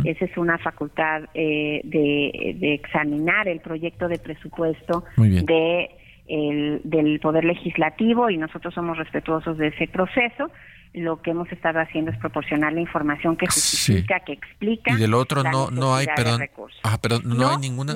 Esa 0.04 0.24
es 0.24 0.36
una 0.36 0.58
facultad 0.58 1.24
eh, 1.34 1.80
de, 1.84 2.56
de, 2.58 2.74
examinar 2.74 3.48
el 3.48 3.60
proyecto 3.60 4.08
de 4.08 4.18
presupuesto 4.18 5.04
de 5.16 5.90
el, 6.26 6.80
del 6.84 7.20
Poder 7.20 7.44
Legislativo 7.44 8.28
y 8.30 8.36
nosotros 8.36 8.74
somos 8.74 8.98
respetuosos 8.98 9.56
de 9.56 9.68
ese 9.68 9.88
proceso 9.88 10.50
lo 10.94 11.20
que 11.20 11.30
hemos 11.30 11.50
estado 11.52 11.80
haciendo 11.80 12.10
es 12.10 12.18
proporcionar 12.18 12.72
la 12.72 12.80
información 12.80 13.36
que 13.36 13.46
justifica, 13.46 14.20
que 14.20 14.32
explica. 14.32 14.92
Y 14.92 14.96
del 14.96 15.14
otro 15.14 15.42
no 15.42 15.70
no 15.70 15.94
hay, 15.94 16.06
perdón. 16.16 16.40
Ah, 16.82 16.98
pero 17.00 17.20
no, 17.20 17.50
hay 17.50 17.58
ninguna. 17.58 17.94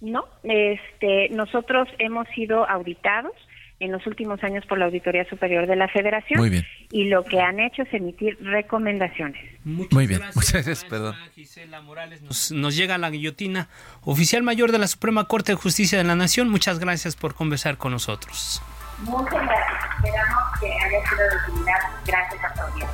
No, 0.00 0.26
este, 0.42 1.28
nosotros 1.30 1.88
hemos 1.98 2.28
sido 2.28 2.68
auditados 2.68 3.32
en 3.78 3.92
los 3.92 4.06
últimos 4.06 4.42
años 4.42 4.64
por 4.66 4.78
la 4.78 4.86
Auditoría 4.86 5.28
Superior 5.28 5.66
de 5.66 5.76
la 5.76 5.88
Federación. 5.88 6.40
Muy 6.40 6.48
bien. 6.48 6.66
Y 6.90 7.04
lo 7.04 7.24
que 7.24 7.40
han 7.40 7.60
hecho 7.60 7.82
es 7.82 7.92
emitir 7.92 8.38
recomendaciones. 8.40 9.42
Muy 9.64 10.06
bien, 10.06 10.22
muchas 10.34 10.52
gracias, 10.52 10.84
perdón. 10.84 11.14
Gisela 11.34 11.82
Morales, 11.82 12.22
nos, 12.22 12.52
nos, 12.52 12.76
llega 12.76 12.96
la 12.96 13.10
guillotina, 13.10 13.68
oficial 14.02 14.42
mayor 14.42 14.72
de 14.72 14.78
la 14.78 14.86
Suprema 14.86 15.24
Corte 15.24 15.52
de 15.52 15.56
Justicia 15.56 15.98
de 15.98 16.04
la 16.04 16.14
Nación. 16.14 16.48
Muchas 16.48 16.78
gracias 16.78 17.16
por 17.16 17.34
conversar 17.34 17.76
con 17.76 17.92
nosotros. 17.92 18.62
Muchas 19.02 19.30
gracias. 19.30 19.84
Esperamos 19.96 20.60
que 20.60 20.66
haya 20.66 21.08
sido 21.08 21.22
de 21.28 21.52
utilidad. 21.52 21.78
Gracias 22.06 22.44
a 22.44 22.54
todos. 22.54 22.90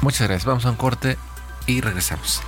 Muchas 0.00 0.28
gracias. 0.28 0.44
Vamos 0.46 0.64
a 0.64 0.70
un 0.70 0.76
corte 0.76 1.16
y 1.66 1.80
regresamos. 1.80 2.42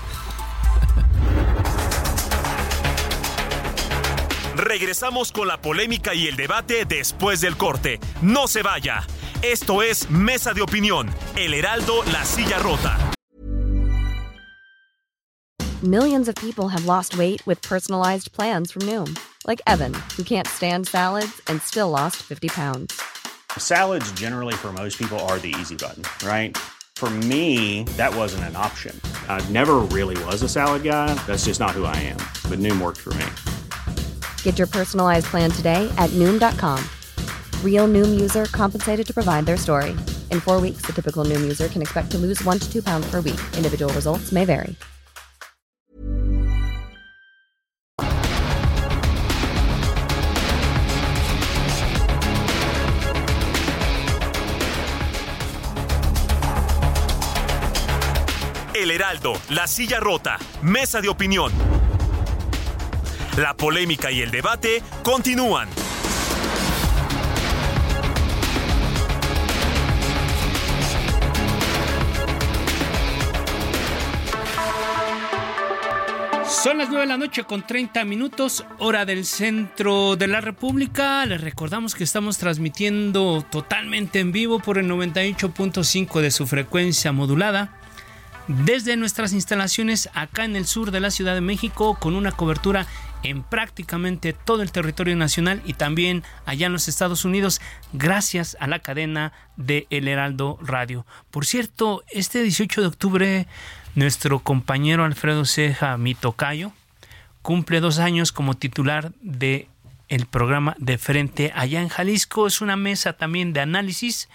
Regresamos 4.65 5.31
con 5.31 5.47
la 5.47 5.61
polémica 5.61 6.15
y 6.15 6.27
el 6.27 6.37
debate 6.37 6.87
después 6.87 7.43
del 7.43 7.59
corte. 7.59 8.01
No 8.23 8.49
se 8.49 8.63
vaya. 8.63 9.07
Esto 9.43 9.83
es 9.83 10.09
Mesa 10.09 10.55
de 10.55 10.63
Opinión, 10.63 11.11
El 11.37 11.53
Heraldo, 11.53 12.03
La 12.11 12.25
Silla 12.25 12.59
Rota. 12.61 12.99
Millions 15.83 16.29
of 16.29 16.35
people 16.37 16.69
have 16.69 16.87
lost 16.87 17.19
weight 17.19 17.47
with 17.47 17.61
personalized 17.61 18.33
plans 18.33 18.73
from 18.73 18.81
Noom, 18.87 19.19
like 19.47 19.61
Evan, 19.67 19.93
who 20.17 20.25
can't 20.25 20.49
stand 20.49 20.89
salads 20.89 21.43
and 21.49 21.61
still 21.61 21.91
lost 21.91 22.23
50 22.23 22.49
pounds. 22.49 22.99
Salads 23.59 24.11
generally 24.13 24.55
for 24.55 24.73
most 24.73 24.99
people 24.99 25.19
are 25.29 25.39
the 25.41 25.55
easy 25.61 25.77
button, 25.77 26.03
right? 26.27 26.57
For 26.97 27.11
me, 27.11 27.85
that 27.99 28.17
wasn't 28.17 28.45
an 28.45 28.57
option. 28.57 28.99
I 29.29 29.47
never 29.51 29.81
really 29.93 30.17
was 30.25 30.41
a 30.43 30.49
salad 30.49 30.85
guy. 30.85 31.13
That's 31.27 31.45
just 31.45 31.61
not 31.61 31.73
who 31.73 31.85
I 31.85 31.97
am. 31.97 32.17
But 32.49 32.61
Noom 32.61 32.81
worked 32.81 33.01
for 33.01 33.13
me. 33.15 33.27
Get 34.45 34.59
your 34.59 34.69
personalized 34.69 35.27
plan 35.27 35.51
today 35.51 35.93
at 35.99 36.11
noom.com. 36.11 36.79
Real 37.63 37.89
noom 37.89 38.21
user 38.21 38.45
compensated 38.47 39.07
to 39.07 39.13
provide 39.13 39.45
their 39.45 39.57
story. 39.57 39.91
In 40.31 40.39
four 40.39 40.61
weeks, 40.61 40.83
the 40.83 40.93
typical 40.93 41.25
noom 41.25 41.41
user 41.41 41.67
can 41.67 41.83
expect 41.83 42.13
to 42.13 42.19
lose 42.19 42.45
one 42.45 42.59
to 42.61 42.73
two 42.73 42.83
pounds 42.83 43.11
per 43.11 43.21
week. 43.21 43.41
Individual 43.57 43.93
results 43.93 44.33
may 44.33 44.45
vary. 44.45 44.77
El 58.75 58.91
Heraldo, 58.91 59.41
La 59.51 59.67
Silla 59.67 59.99
Rota, 60.01 60.37
Mesa 60.63 61.01
de 61.01 61.09
Opinión. 61.09 61.74
La 63.37 63.57
polémica 63.57 64.13
y 64.13 64.23
el 64.23 64.31
debate 64.31 64.81
continúan. 65.03 65.69
Son 76.47 76.79
las 76.79 76.89
9 76.89 77.01
de 77.01 77.07
la 77.07 77.17
noche 77.17 77.43
con 77.43 77.67
30 77.67 78.05
minutos, 78.05 78.65
hora 78.79 79.05
del 79.05 79.27
centro 79.27 80.15
de 80.15 80.29
la 80.29 80.41
República. 80.41 81.27
Les 81.27 81.41
recordamos 81.41 81.97
que 81.97 82.05
estamos 82.05 82.39
transmitiendo 82.39 83.45
totalmente 83.51 84.21
en 84.21 84.31
vivo 84.31 84.61
por 84.61 84.79
el 84.79 84.89
98.5 84.89 86.21
de 86.21 86.31
su 86.31 86.47
frecuencia 86.47 87.11
modulada 87.11 87.81
desde 88.47 88.97
nuestras 88.97 89.33
instalaciones 89.33 90.11
acá 90.15 90.45
en 90.45 90.55
el 90.55 90.67
sur 90.67 90.91
de 90.91 91.01
la 91.01 91.11
Ciudad 91.11 91.35
de 91.35 91.41
México 91.41 91.97
con 91.99 92.15
una 92.15 92.33
cobertura 92.33 92.87
en 93.25 93.43
prácticamente 93.43 94.33
todo 94.35 94.63
el 94.63 94.71
territorio 94.71 95.17
nacional 95.17 95.63
y 95.65 95.73
también 95.73 96.23
allá 96.45 96.67
en 96.67 96.73
los 96.73 96.89
Estados 96.89 97.25
Unidos 97.25 97.61
gracias 97.93 98.57
a 98.61 98.67
la 98.67 98.79
cadena 98.79 99.33
de 99.57 99.87
El 99.91 100.07
Heraldo 100.07 100.59
Radio. 100.63 101.07
Por 101.31 101.47
cierto, 101.47 102.05
este 102.13 102.43
18 102.43 102.83
de 102.83 102.87
octubre 102.87 103.47
nuestro 103.95 104.41
compañero 104.41 105.05
Alfredo 105.05 105.45
Ceja 105.47 105.97
Mitocayo 105.97 106.73
cumple 107.43 107.81
dos 107.81 107.99
años 107.99 108.31
como 108.31 108.55
titular 108.55 109.13
de 109.21 109.69
el 110.09 110.27
programa 110.27 110.77
de 110.79 110.99
frente 110.99 111.51
allá 111.55 111.81
en 111.81 111.89
Jalisco. 111.89 112.47
Es 112.47 112.61
una 112.61 112.77
mesa 112.77 113.15
también 113.15 113.55
de 113.55 113.61
análisis, 113.61 114.29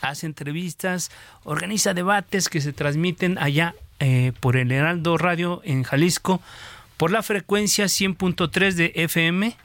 hace 0.00 0.24
entrevistas, 0.26 1.10
organiza 1.44 1.92
debates 1.92 2.48
que 2.48 2.62
se 2.62 2.72
transmiten 2.72 3.36
allá 3.38 3.74
eh, 3.98 4.32
por 4.40 4.56
el 4.56 4.72
Heraldo 4.72 5.18
Radio 5.18 5.60
en 5.62 5.82
Jalisco 5.82 6.40
por 7.00 7.12
la 7.12 7.22
frecuencia 7.22 7.86
100.3 7.86 8.74
de 8.74 8.92
FM 8.94 9.56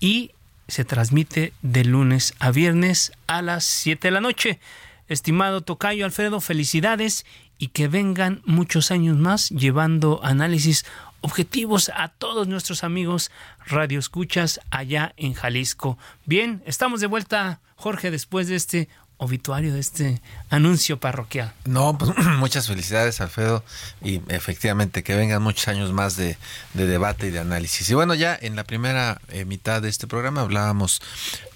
y 0.00 0.32
se 0.66 0.84
transmite 0.84 1.52
de 1.62 1.84
lunes 1.84 2.34
a 2.40 2.50
viernes 2.50 3.12
a 3.28 3.40
las 3.40 3.62
7 3.62 4.08
de 4.08 4.10
la 4.10 4.20
noche. 4.20 4.58
Estimado 5.06 5.60
Tocayo 5.60 6.04
Alfredo, 6.04 6.40
felicidades 6.40 7.24
y 7.56 7.68
que 7.68 7.86
vengan 7.86 8.42
muchos 8.46 8.90
años 8.90 9.16
más 9.16 9.50
llevando 9.50 10.24
análisis 10.24 10.84
objetivos 11.20 11.88
a 11.94 12.08
todos 12.08 12.48
nuestros 12.48 12.82
amigos 12.82 13.30
radioescuchas 13.64 14.58
allá 14.72 15.14
en 15.16 15.34
Jalisco. 15.34 15.98
Bien, 16.26 16.64
estamos 16.66 17.00
de 17.00 17.06
vuelta, 17.06 17.60
Jorge, 17.76 18.10
después 18.10 18.48
de 18.48 18.56
este 18.56 18.88
obituario 19.22 19.72
de 19.72 19.80
este 19.80 20.20
anuncio 20.50 20.98
parroquial. 20.98 21.52
No, 21.64 21.96
pues 21.96 22.10
muchas 22.38 22.66
felicidades, 22.66 23.20
Alfredo, 23.20 23.64
y 24.02 24.20
efectivamente 24.28 25.04
que 25.04 25.14
vengan 25.14 25.40
muchos 25.40 25.68
años 25.68 25.92
más 25.92 26.16
de, 26.16 26.36
debate 26.74 27.28
y 27.28 27.30
de 27.30 27.38
análisis. 27.38 27.88
Y 27.88 27.94
bueno, 27.94 28.14
ya 28.14 28.36
en 28.40 28.56
la 28.56 28.64
primera 28.64 29.20
eh, 29.28 29.44
mitad 29.44 29.80
de 29.80 29.88
este 29.88 30.08
programa 30.08 30.40
hablábamos 30.40 31.00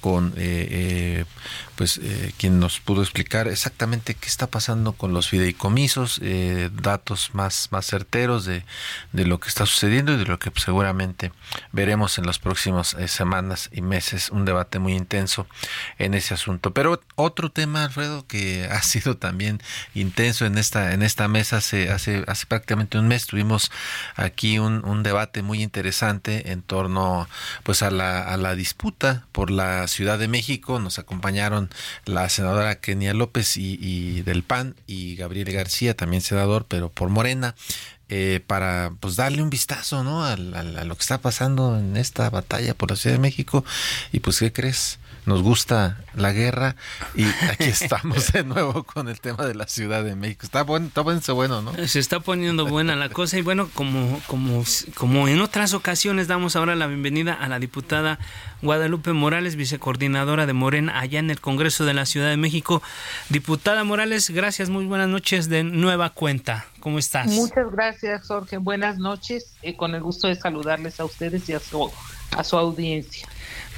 con 0.07 0.35
eh, 0.37 0.69
eh, 0.71 1.25
pues 1.75 1.99
eh, 2.01 2.33
quien 2.39 2.61
nos 2.61 2.79
pudo 2.79 3.03
explicar 3.03 3.49
exactamente 3.49 4.15
qué 4.15 4.29
está 4.29 4.47
pasando 4.47 4.93
con 4.93 5.13
los 5.13 5.29
fideicomisos, 5.29 6.21
datos 6.81 7.31
más, 7.35 7.69
más 7.73 7.87
certeros 7.87 8.45
de, 8.45 8.65
de, 9.13 9.27
lo 9.27 9.41
que 9.41 9.49
está 9.49 9.67
sucediendo 9.67 10.13
y 10.13 10.17
de 10.17 10.25
lo 10.25 10.39
que 10.39 10.53
seguramente 10.55 11.33
veremos 11.73 12.19
en 12.19 12.27
las 12.27 12.39
próximas 12.39 12.97
semanas 13.09 13.69
y 13.73 13.83
meses, 13.83 14.31
un 14.31 14.45
debate 14.45 14.79
muy 14.79 14.95
intenso 14.95 15.49
en 15.99 16.15
ese 16.15 16.35
asunto. 16.35 16.73
Pero 16.73 17.03
otro 17.17 17.51
tema, 17.51 17.85
Alfredo, 17.85 18.27
que 18.27 18.65
ha 18.71 18.83
sido 18.83 19.17
también 19.17 19.61
intenso 19.95 20.47
en 20.47 20.57
esta, 20.57 20.95
en 20.95 21.03
esta 21.03 21.27
mesa, 21.27 21.57
hace, 21.57 21.91
hace, 21.91 22.25
hace 22.29 22.47
prácticamente 22.47 22.97
un 22.97 23.09
mes 23.09 23.27
tuvimos 23.27 23.73
aquí 24.15 24.61
un, 24.61 24.85
un 24.85 25.03
debate 25.03 25.43
muy 25.43 25.63
interesante 25.63 26.53
en 26.53 26.63
torno 26.63 27.29
pues 27.65 27.83
a 27.83 27.91
la, 27.91 28.23
a 28.23 28.37
la 28.37 28.55
disputa 28.55 29.27
por 29.33 29.51
la 29.51 29.87
Ciudad 29.97 30.19
de 30.19 30.29
México. 30.29 30.79
Nos 30.79 30.99
acompañaron 30.99 31.71
la 32.05 32.29
senadora 32.29 32.81
Kenia 32.81 33.15
López 33.15 33.57
y, 33.57 34.21
del 34.23 34.43
PAN 34.43 34.77
y 34.87 35.17
Gabriel 35.17 35.51
García, 35.53 35.97
también 35.97 36.21
senador, 36.21 36.67
pero 36.69 36.91
por 36.91 37.09
Morena. 37.09 37.55
Eh, 38.09 38.41
para 38.47 38.93
pues 39.01 39.17
darle 39.17 39.43
un 39.43 39.51
vistazo 39.51 40.05
¿no? 40.05 40.25
a, 40.25 40.35
a, 40.35 40.37
lo 40.37 40.95
que 40.95 41.01
está 41.01 41.19
pasando 41.19 41.77
en 41.77 41.97
esta 41.97 42.31
batalla 42.31 42.73
por 42.73 42.91
la 42.91 42.97
Ciudad 42.97 43.17
de 43.17 43.21
México 43.21 43.65
y 44.13 44.21
pues 44.21 44.39
qué 44.39 44.53
crees 44.53 45.01
nos 45.27 45.43
gusta 45.43 45.99
la 46.15 46.33
guerra 46.33 46.77
y 47.15 47.25
aquí 47.25 47.65
estamos 47.65 48.33
de 48.33 48.45
nuevo 48.45 48.85
con 48.85 49.09
el 49.09 49.21
tema 49.21 49.45
de 49.45 49.55
la 49.55 49.67
Ciudad 49.67 50.05
de 50.05 50.15
México. 50.15 50.47
Está 50.47 50.63
bueno, 50.63 50.87
está 50.87 51.03
bueno, 51.03 51.21
bueno, 51.35 51.63
¿no? 51.63 51.87
Se 51.87 51.99
está 51.99 52.21
poniendo 52.21 52.67
buena 52.67 52.97
la 52.97 53.09
cosa 53.09 53.37
y 53.37 53.43
bueno, 53.43 53.69
como, 53.75 54.21
como, 54.29 54.65
como 54.95 55.29
en 55.29 55.41
otras 55.41 55.75
ocasiones 55.75 56.29
damos 56.29 56.57
ahora 56.57 56.77
la 56.77 56.87
bienvenida 56.87 57.35
a 57.35 57.49
la 57.49 57.59
diputada 57.59 58.19
Guadalupe 58.63 59.13
Morales, 59.13 59.57
vicecoordinadora 59.57 60.47
de 60.47 60.53
Morena 60.53 60.99
allá 60.99 61.19
en 61.19 61.31
el 61.31 61.41
Congreso 61.41 61.85
de 61.85 61.95
la 61.95 62.07
Ciudad 62.07 62.31
de 62.31 62.37
México. 62.37 62.83
Diputada 63.29 63.85
Morales, 63.85 64.31
gracias, 64.31 64.71
muy 64.71 64.87
buenas 64.87 65.09
noches 65.09 65.49
de 65.49 65.65
nueva 65.65 66.11
cuenta. 66.11 66.67
¿Cómo 66.81 67.01
estás? 67.01 67.27
Muchas 67.27 67.71
gracias, 67.73 68.29
Jorge. 68.29 68.59
Buenas 68.59 68.99
noches. 68.99 69.57
Eh, 69.63 69.77
con 69.77 69.97
el 69.97 70.03
gusto 70.03 70.29
de 70.29 70.37
saludarles 70.37 71.01
a 71.01 71.05
ustedes 71.05 71.49
y 71.49 71.53
a 71.53 71.59
su, 71.59 71.91
a 72.37 72.45
su 72.45 72.57
audiencia. 72.57 73.27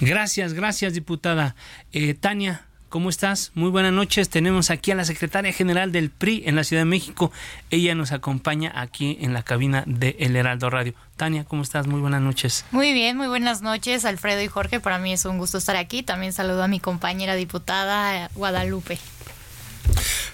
Gracias, 0.00 0.52
gracias, 0.52 0.94
diputada. 0.94 1.54
Eh, 1.92 2.14
Tania, 2.14 2.66
¿cómo 2.88 3.08
estás? 3.10 3.50
Muy 3.54 3.70
buenas 3.70 3.92
noches. 3.92 4.28
Tenemos 4.28 4.70
aquí 4.70 4.90
a 4.90 4.94
la 4.94 5.04
secretaria 5.04 5.52
general 5.52 5.92
del 5.92 6.10
PRI 6.10 6.42
en 6.46 6.56
la 6.56 6.64
Ciudad 6.64 6.82
de 6.82 6.86
México. 6.86 7.32
Ella 7.70 7.94
nos 7.94 8.12
acompaña 8.12 8.72
aquí 8.74 9.18
en 9.20 9.32
la 9.32 9.42
cabina 9.42 9.84
de 9.86 10.16
El 10.20 10.36
Heraldo 10.36 10.70
Radio. 10.70 10.94
Tania, 11.16 11.44
¿cómo 11.44 11.62
estás? 11.62 11.86
Muy 11.86 12.00
buenas 12.00 12.22
noches. 12.22 12.64
Muy 12.70 12.92
bien, 12.92 13.16
muy 13.16 13.26
buenas 13.26 13.62
noches, 13.62 14.04
Alfredo 14.04 14.42
y 14.42 14.48
Jorge. 14.48 14.80
Para 14.80 14.98
mí 14.98 15.12
es 15.12 15.24
un 15.24 15.38
gusto 15.38 15.58
estar 15.58 15.76
aquí. 15.76 16.02
También 16.02 16.32
saludo 16.32 16.62
a 16.62 16.68
mi 16.68 16.80
compañera 16.80 17.34
diputada 17.34 18.30
Guadalupe. 18.34 18.98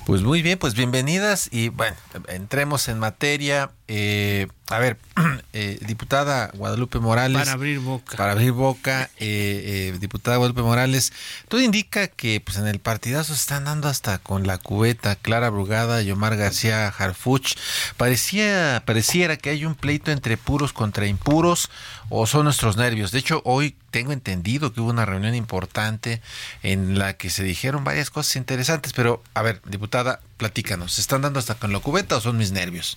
Pues 0.07 0.21
muy 0.21 0.43
bien, 0.43 0.59
pues 0.59 0.75
bienvenidas 0.75 1.49
y 1.51 1.71
bueno, 1.71 1.97
entremos 2.29 2.89
en 2.89 2.99
materia. 2.99 3.71
Eh, 3.87 4.47
a 4.69 4.79
ver, 4.79 4.97
eh, 5.53 5.79
diputada 5.87 6.51
Guadalupe 6.55 6.99
Morales. 6.99 7.39
Para 7.39 7.53
abrir 7.53 7.81
boca. 7.81 8.17
Para 8.17 8.33
abrir 8.33 8.53
boca, 8.53 9.11
eh, 9.19 9.93
eh, 9.93 9.99
diputada 10.01 10.39
Guadalupe 10.39 10.63
Morales, 10.63 11.13
todo 11.49 11.61
indica 11.61 12.09
que 12.09 12.41
pues 12.41 12.57
en 12.57 12.67
el 12.67 12.79
partidazo 12.79 13.35
se 13.35 13.41
están 13.41 13.65
dando 13.65 13.89
hasta 13.89 14.17
con 14.19 14.47
la 14.47 14.57
cubeta 14.57 15.17
Clara 15.17 15.51
Brugada 15.51 16.01
y 16.01 16.11
Omar 16.11 16.37
García 16.37 16.89
Harfuch. 16.89 17.57
Parecía, 17.99 18.83
pareciera 18.87 19.37
que 19.37 19.51
hay 19.51 19.67
un 19.67 19.75
pleito 19.75 20.11
entre 20.11 20.39
puros 20.39 20.73
contra 20.73 21.07
impuros 21.07 21.71
o 22.09 22.27
son 22.27 22.45
nuestros 22.45 22.79
nervios. 22.79 23.13
De 23.13 23.19
hecho, 23.19 23.43
hoy 23.45 23.77
tengo 23.91 24.13
entendido 24.13 24.73
que 24.73 24.81
hubo 24.81 24.89
una 24.89 25.05
reunión 25.05 25.35
importante 25.35 26.23
en 26.63 26.99
la 26.99 27.19
que 27.19 27.29
se 27.29 27.45
dijeron 27.45 27.85
varias 27.85 28.09
cosas 28.09 28.37
interesantes, 28.37 28.95
pero 28.95 29.23
a 29.35 29.43
ver, 29.43 29.61
diputada, 29.67 30.21
platícanos, 30.39 30.95
¿se 30.95 31.03
están 31.03 31.21
dando 31.21 31.39
hasta 31.39 31.55
con 31.55 31.71
la 31.71 31.81
cubeta 31.81 32.17
o 32.17 32.21
son 32.23 32.39
mis 32.39 32.51
nervios? 32.51 32.97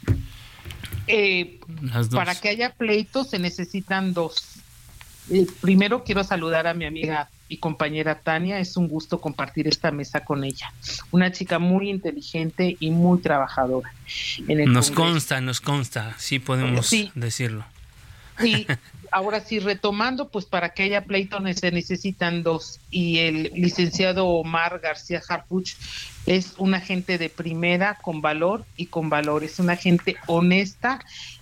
Eh, 1.08 1.60
para 2.12 2.36
que 2.36 2.50
haya 2.50 2.74
pleitos 2.74 3.30
se 3.30 3.40
necesitan 3.40 4.14
dos. 4.14 4.36
Eh, 5.30 5.46
primero 5.62 6.04
quiero 6.04 6.24
saludar 6.24 6.68
a 6.68 6.74
mi 6.74 6.86
amiga 6.86 7.30
y 7.50 7.58
compañera 7.58 8.20
Tania, 8.20 8.60
es 8.60 8.78
un 8.78 8.88
gusto 8.88 9.20
compartir 9.20 9.68
esta 9.68 9.92
mesa 9.92 10.26
con 10.26 10.44
ella. 10.44 10.72
Una 11.12 11.32
chica 11.32 11.60
muy 11.60 11.90
inteligente 11.90 12.76
y 12.80 12.92
muy 12.92 13.20
trabajadora. 13.20 13.94
nos 14.48 14.92
consta, 14.92 15.40
nos 15.42 15.62
consta, 15.62 16.14
sí 16.18 16.40
podemos 16.40 16.92
decirlo. 17.16 17.66
Y 18.44 18.68
ahora 19.12 19.42
sí, 19.42 19.60
retomando, 19.60 20.30
pues 20.30 20.46
para 20.46 20.70
que 20.70 20.84
haya 20.84 21.06
pleito 21.06 21.40
se 21.54 21.72
necesitan 21.72 22.44
dos. 22.44 22.80
Y 22.90 23.20
el 23.20 23.52
licenciado 23.54 24.28
Omar 24.28 24.80
García 24.80 25.22
Harfuch 25.28 25.76
es 26.26 26.56
una 26.58 26.80
gente 26.80 27.18
de 27.18 27.30
primera, 27.30 27.98
con 28.02 28.22
valor 28.22 28.66
y 28.76 28.88
con 28.88 29.10
valores, 29.10 29.60
una 29.60 29.76
gente 29.76 30.18
honesta 30.28 31.00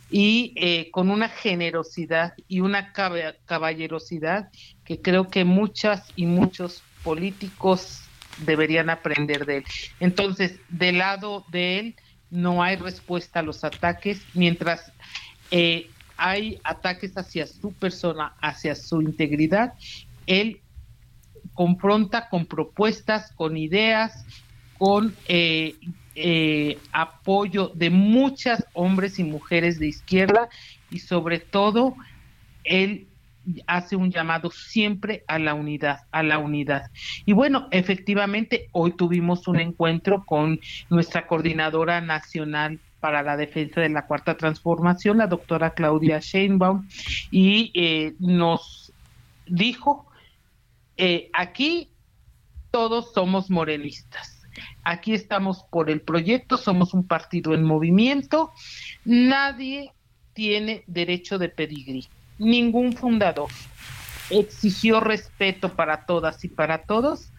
y 0.09 0.53
eh, 0.55 0.91
con 0.91 1.09
una 1.09 1.29
generosidad 1.29 2.33
y 2.47 2.59
una 2.59 2.93
caballerosidad 2.93 4.49
que 4.83 5.01
creo 5.01 5.29
que 5.29 5.43
muchas 5.43 6.03
y 6.15 6.25
muchos 6.25 6.83
políticos 7.03 8.01
deberían 8.37 8.89
aprender 8.89 9.45
de 9.45 9.57
él. 9.57 9.65
Entonces, 9.99 10.59
del 10.69 10.99
lado 10.99 11.45
de 11.49 11.79
él 11.79 11.95
no 12.29 12.63
hay 12.63 12.75
respuesta 12.75 13.39
a 13.39 13.43
los 13.43 13.63
ataques, 13.63 14.21
mientras 14.33 14.91
eh, 15.51 15.89
hay 16.17 16.59
ataques 16.63 17.17
hacia 17.17 17.47
su 17.47 17.73
persona, 17.73 18.33
hacia 18.41 18.75
su 18.75 19.01
integridad, 19.01 19.73
él 20.27 20.61
confronta 21.53 22.29
con 22.29 22.45
propuestas, 22.45 23.31
con 23.33 23.57
ideas, 23.57 24.25
con 24.77 25.15
eh, 25.27 25.75
eh, 26.15 26.77
apoyo 26.91 27.71
de 27.73 27.89
muchas 27.89 28.65
hombres 28.73 29.19
y 29.19 29.23
mujeres 29.23 29.79
de 29.79 29.87
izquierda 29.87 30.49
y 30.89 30.99
sobre 30.99 31.39
todo 31.39 31.95
él 32.63 33.07
hace 33.67 33.95
un 33.95 34.11
llamado 34.11 34.49
siempre 34.49 35.23
a 35.27 35.39
la 35.39 35.53
unidad, 35.53 35.99
a 36.11 36.23
la 36.23 36.39
unidad. 36.39 36.89
Y 37.25 37.33
bueno, 37.33 37.67
efectivamente, 37.71 38.69
hoy 38.71 38.91
tuvimos 38.93 39.47
un 39.47 39.59
encuentro 39.59 40.25
con 40.25 40.59
nuestra 40.89 41.27
coordinadora 41.27 42.01
nacional 42.01 42.79
para 43.05 43.21
la 43.21 43.37
defensa 43.37 43.81
de 43.81 43.89
la 43.89 44.07
cuarta 44.07 44.35
transformación, 44.35 45.19
la 45.19 45.27
doctora 45.27 45.75
Claudia 45.75 46.17
Sheinbaum, 46.19 46.89
y 47.29 47.71
eh, 47.75 48.15
nos 48.17 48.91
dijo, 49.45 50.07
eh, 50.97 51.29
aquí 51.31 51.91
todos 52.71 53.13
somos 53.13 53.51
morenistas, 53.51 54.41
aquí 54.83 55.13
estamos 55.13 55.63
por 55.69 55.91
el 55.91 56.01
proyecto, 56.01 56.57
somos 56.57 56.95
un 56.95 57.05
partido 57.05 57.53
en 57.53 57.61
movimiento, 57.63 58.51
nadie 59.03 59.91
tiene 60.33 60.83
derecho 60.87 61.37
de 61.37 61.49
pedigrí, 61.49 62.07
ningún 62.39 62.93
fundador 62.93 63.49
exigió 64.31 64.99
respeto 64.99 65.75
para 65.75 66.07
todas 66.07 66.43
y 66.43 66.47
para 66.47 66.79
todos 66.79 67.29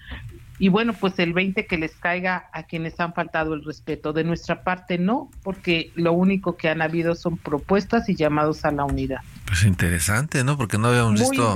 y 0.58 0.68
bueno, 0.68 0.94
pues 0.94 1.18
el 1.18 1.34
20 1.34 1.66
que 1.66 1.76
les 1.76 1.92
caiga 1.96 2.48
a 2.52 2.62
quienes 2.62 2.98
han 2.98 3.12
faltado 3.12 3.52
el 3.54 3.64
respeto. 3.64 4.12
De 4.12 4.24
nuestra 4.24 4.62
parte 4.62 4.96
no, 4.98 5.30
porque 5.42 5.92
lo 5.94 6.12
único 6.12 6.56
que 6.56 6.68
han 6.68 6.80
habido 6.80 7.14
son 7.14 7.36
propuestas 7.36 8.08
y 8.08 8.14
llamados 8.14 8.64
a 8.64 8.70
la 8.70 8.84
unidad. 8.84 9.20
Pues 9.46 9.64
interesante, 9.64 10.44
¿no? 10.44 10.56
Porque 10.56 10.78
no 10.78 10.88
habíamos 10.88 11.20
visto 11.20 11.54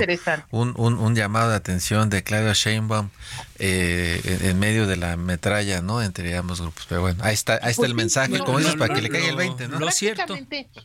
un, 0.51 0.75
un, 0.77 1.15
llamado 1.15 1.49
de 1.49 1.55
atención 1.55 2.09
de 2.09 2.23
Claudia 2.23 2.53
Sheinbaum 2.53 3.09
eh, 3.57 4.21
en, 4.43 4.59
medio 4.59 4.85
de 4.85 4.97
la 4.97 5.17
metralla, 5.17 5.81
¿no? 5.81 6.01
Entre 6.01 6.35
ambos 6.37 6.61
grupos. 6.61 6.85
Pero 6.87 7.01
bueno, 7.01 7.23
ahí 7.23 7.33
está, 7.33 7.59
ahí 7.63 7.71
está 7.71 7.87
el 7.87 7.93
pues 7.93 8.03
mensaje, 8.03 8.37
como 8.39 8.59
dices, 8.59 8.75
para 8.75 8.93
que 8.93 9.01
le 9.01 9.09
caiga 9.09 9.29
el 9.29 9.35
20, 9.35 9.67
¿no? 9.67 9.79
Lo 9.79 9.91
cierto. 9.91 10.37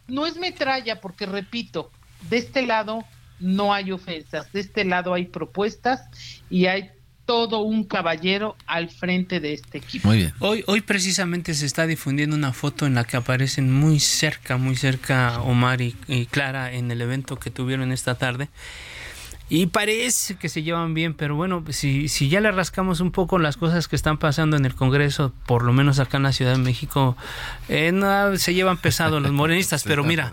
No 0.08 0.26
es 0.26 0.36
metralla, 0.36 1.00
porque 1.00 1.26
repito, 1.26 1.90
de 2.30 2.38
este 2.38 2.62
lado 2.62 3.04
no 3.38 3.74
hay 3.74 3.92
ofensas, 3.92 4.50
de 4.52 4.60
este 4.60 4.84
lado 4.84 5.12
hay 5.12 5.26
propuestas 5.26 6.08
y 6.48 6.66
hay 6.66 6.90
todo 7.26 7.60
un 7.60 7.84
caballero 7.84 8.56
al 8.66 8.88
frente 8.88 9.40
de 9.40 9.52
este 9.52 9.78
equipo. 9.78 10.08
Muy 10.08 10.18
bien. 10.18 10.32
Hoy, 10.38 10.64
hoy 10.66 10.80
precisamente 10.80 11.52
se 11.54 11.66
está 11.66 11.86
difundiendo 11.86 12.36
una 12.36 12.52
foto 12.52 12.86
en 12.86 12.94
la 12.94 13.04
que 13.04 13.16
aparecen 13.16 13.72
muy 13.72 14.00
cerca, 14.00 14.56
muy 14.56 14.76
cerca 14.76 15.40
Omar 15.40 15.80
y, 15.82 15.92
Clara 16.30 16.72
en 16.72 16.90
el 16.90 17.02
evento 17.02 17.36
que 17.36 17.50
tuvieron 17.50 17.92
esta 17.92 18.14
tarde. 18.14 18.48
Y 19.48 19.66
parece 19.66 20.34
que 20.34 20.48
se 20.48 20.64
llevan 20.64 20.92
bien, 20.92 21.14
pero 21.14 21.36
bueno, 21.36 21.62
si, 21.70 22.08
si 22.08 22.28
ya 22.28 22.40
le 22.40 22.50
rascamos 22.50 23.00
un 23.00 23.12
poco 23.12 23.38
las 23.38 23.56
cosas 23.56 23.86
que 23.86 23.94
están 23.94 24.18
pasando 24.18 24.56
en 24.56 24.64
el 24.64 24.74
Congreso, 24.74 25.32
por 25.46 25.62
lo 25.62 25.72
menos 25.72 26.00
acá 26.00 26.16
en 26.16 26.24
la 26.24 26.32
Ciudad 26.32 26.52
de 26.52 26.58
México, 26.58 27.16
eh, 27.68 27.92
no, 27.92 28.36
se 28.38 28.54
llevan 28.54 28.76
pesado 28.76 29.20
los 29.20 29.30
morenistas. 29.30 29.84
pero 29.86 30.02
mira, 30.02 30.32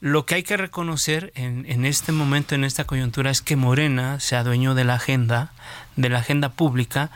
lo 0.00 0.26
que 0.26 0.36
hay 0.36 0.42
que 0.44 0.56
reconocer 0.56 1.32
en, 1.34 1.66
en 1.68 1.84
este 1.84 2.12
momento, 2.12 2.54
en 2.54 2.62
esta 2.62 2.84
coyuntura, 2.84 3.30
es 3.32 3.42
que 3.42 3.56
Morena 3.56 4.20
se 4.20 4.36
adueñó 4.36 4.74
de 4.74 4.84
la 4.84 4.94
agenda 4.94 5.52
de 5.96 6.08
la 6.08 6.18
agenda 6.18 6.50
pública 6.50 7.10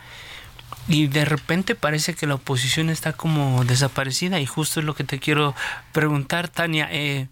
y 0.89 1.07
de 1.09 1.25
repente 1.25 1.75
parece 1.75 2.15
que 2.15 2.27
la 2.27 2.35
oposición 2.35 2.91
está 2.91 3.13
como 3.13 3.65
desaparecida 3.65 4.41
y 4.41 4.47
justo 4.47 4.81
es 4.81 4.87
lo 4.87 4.95
que 4.95 5.05
te 5.05 5.19
quiero 5.19 5.55
preguntar, 5.93 6.49
Tania. 6.49 6.89
Eh, 6.91 7.29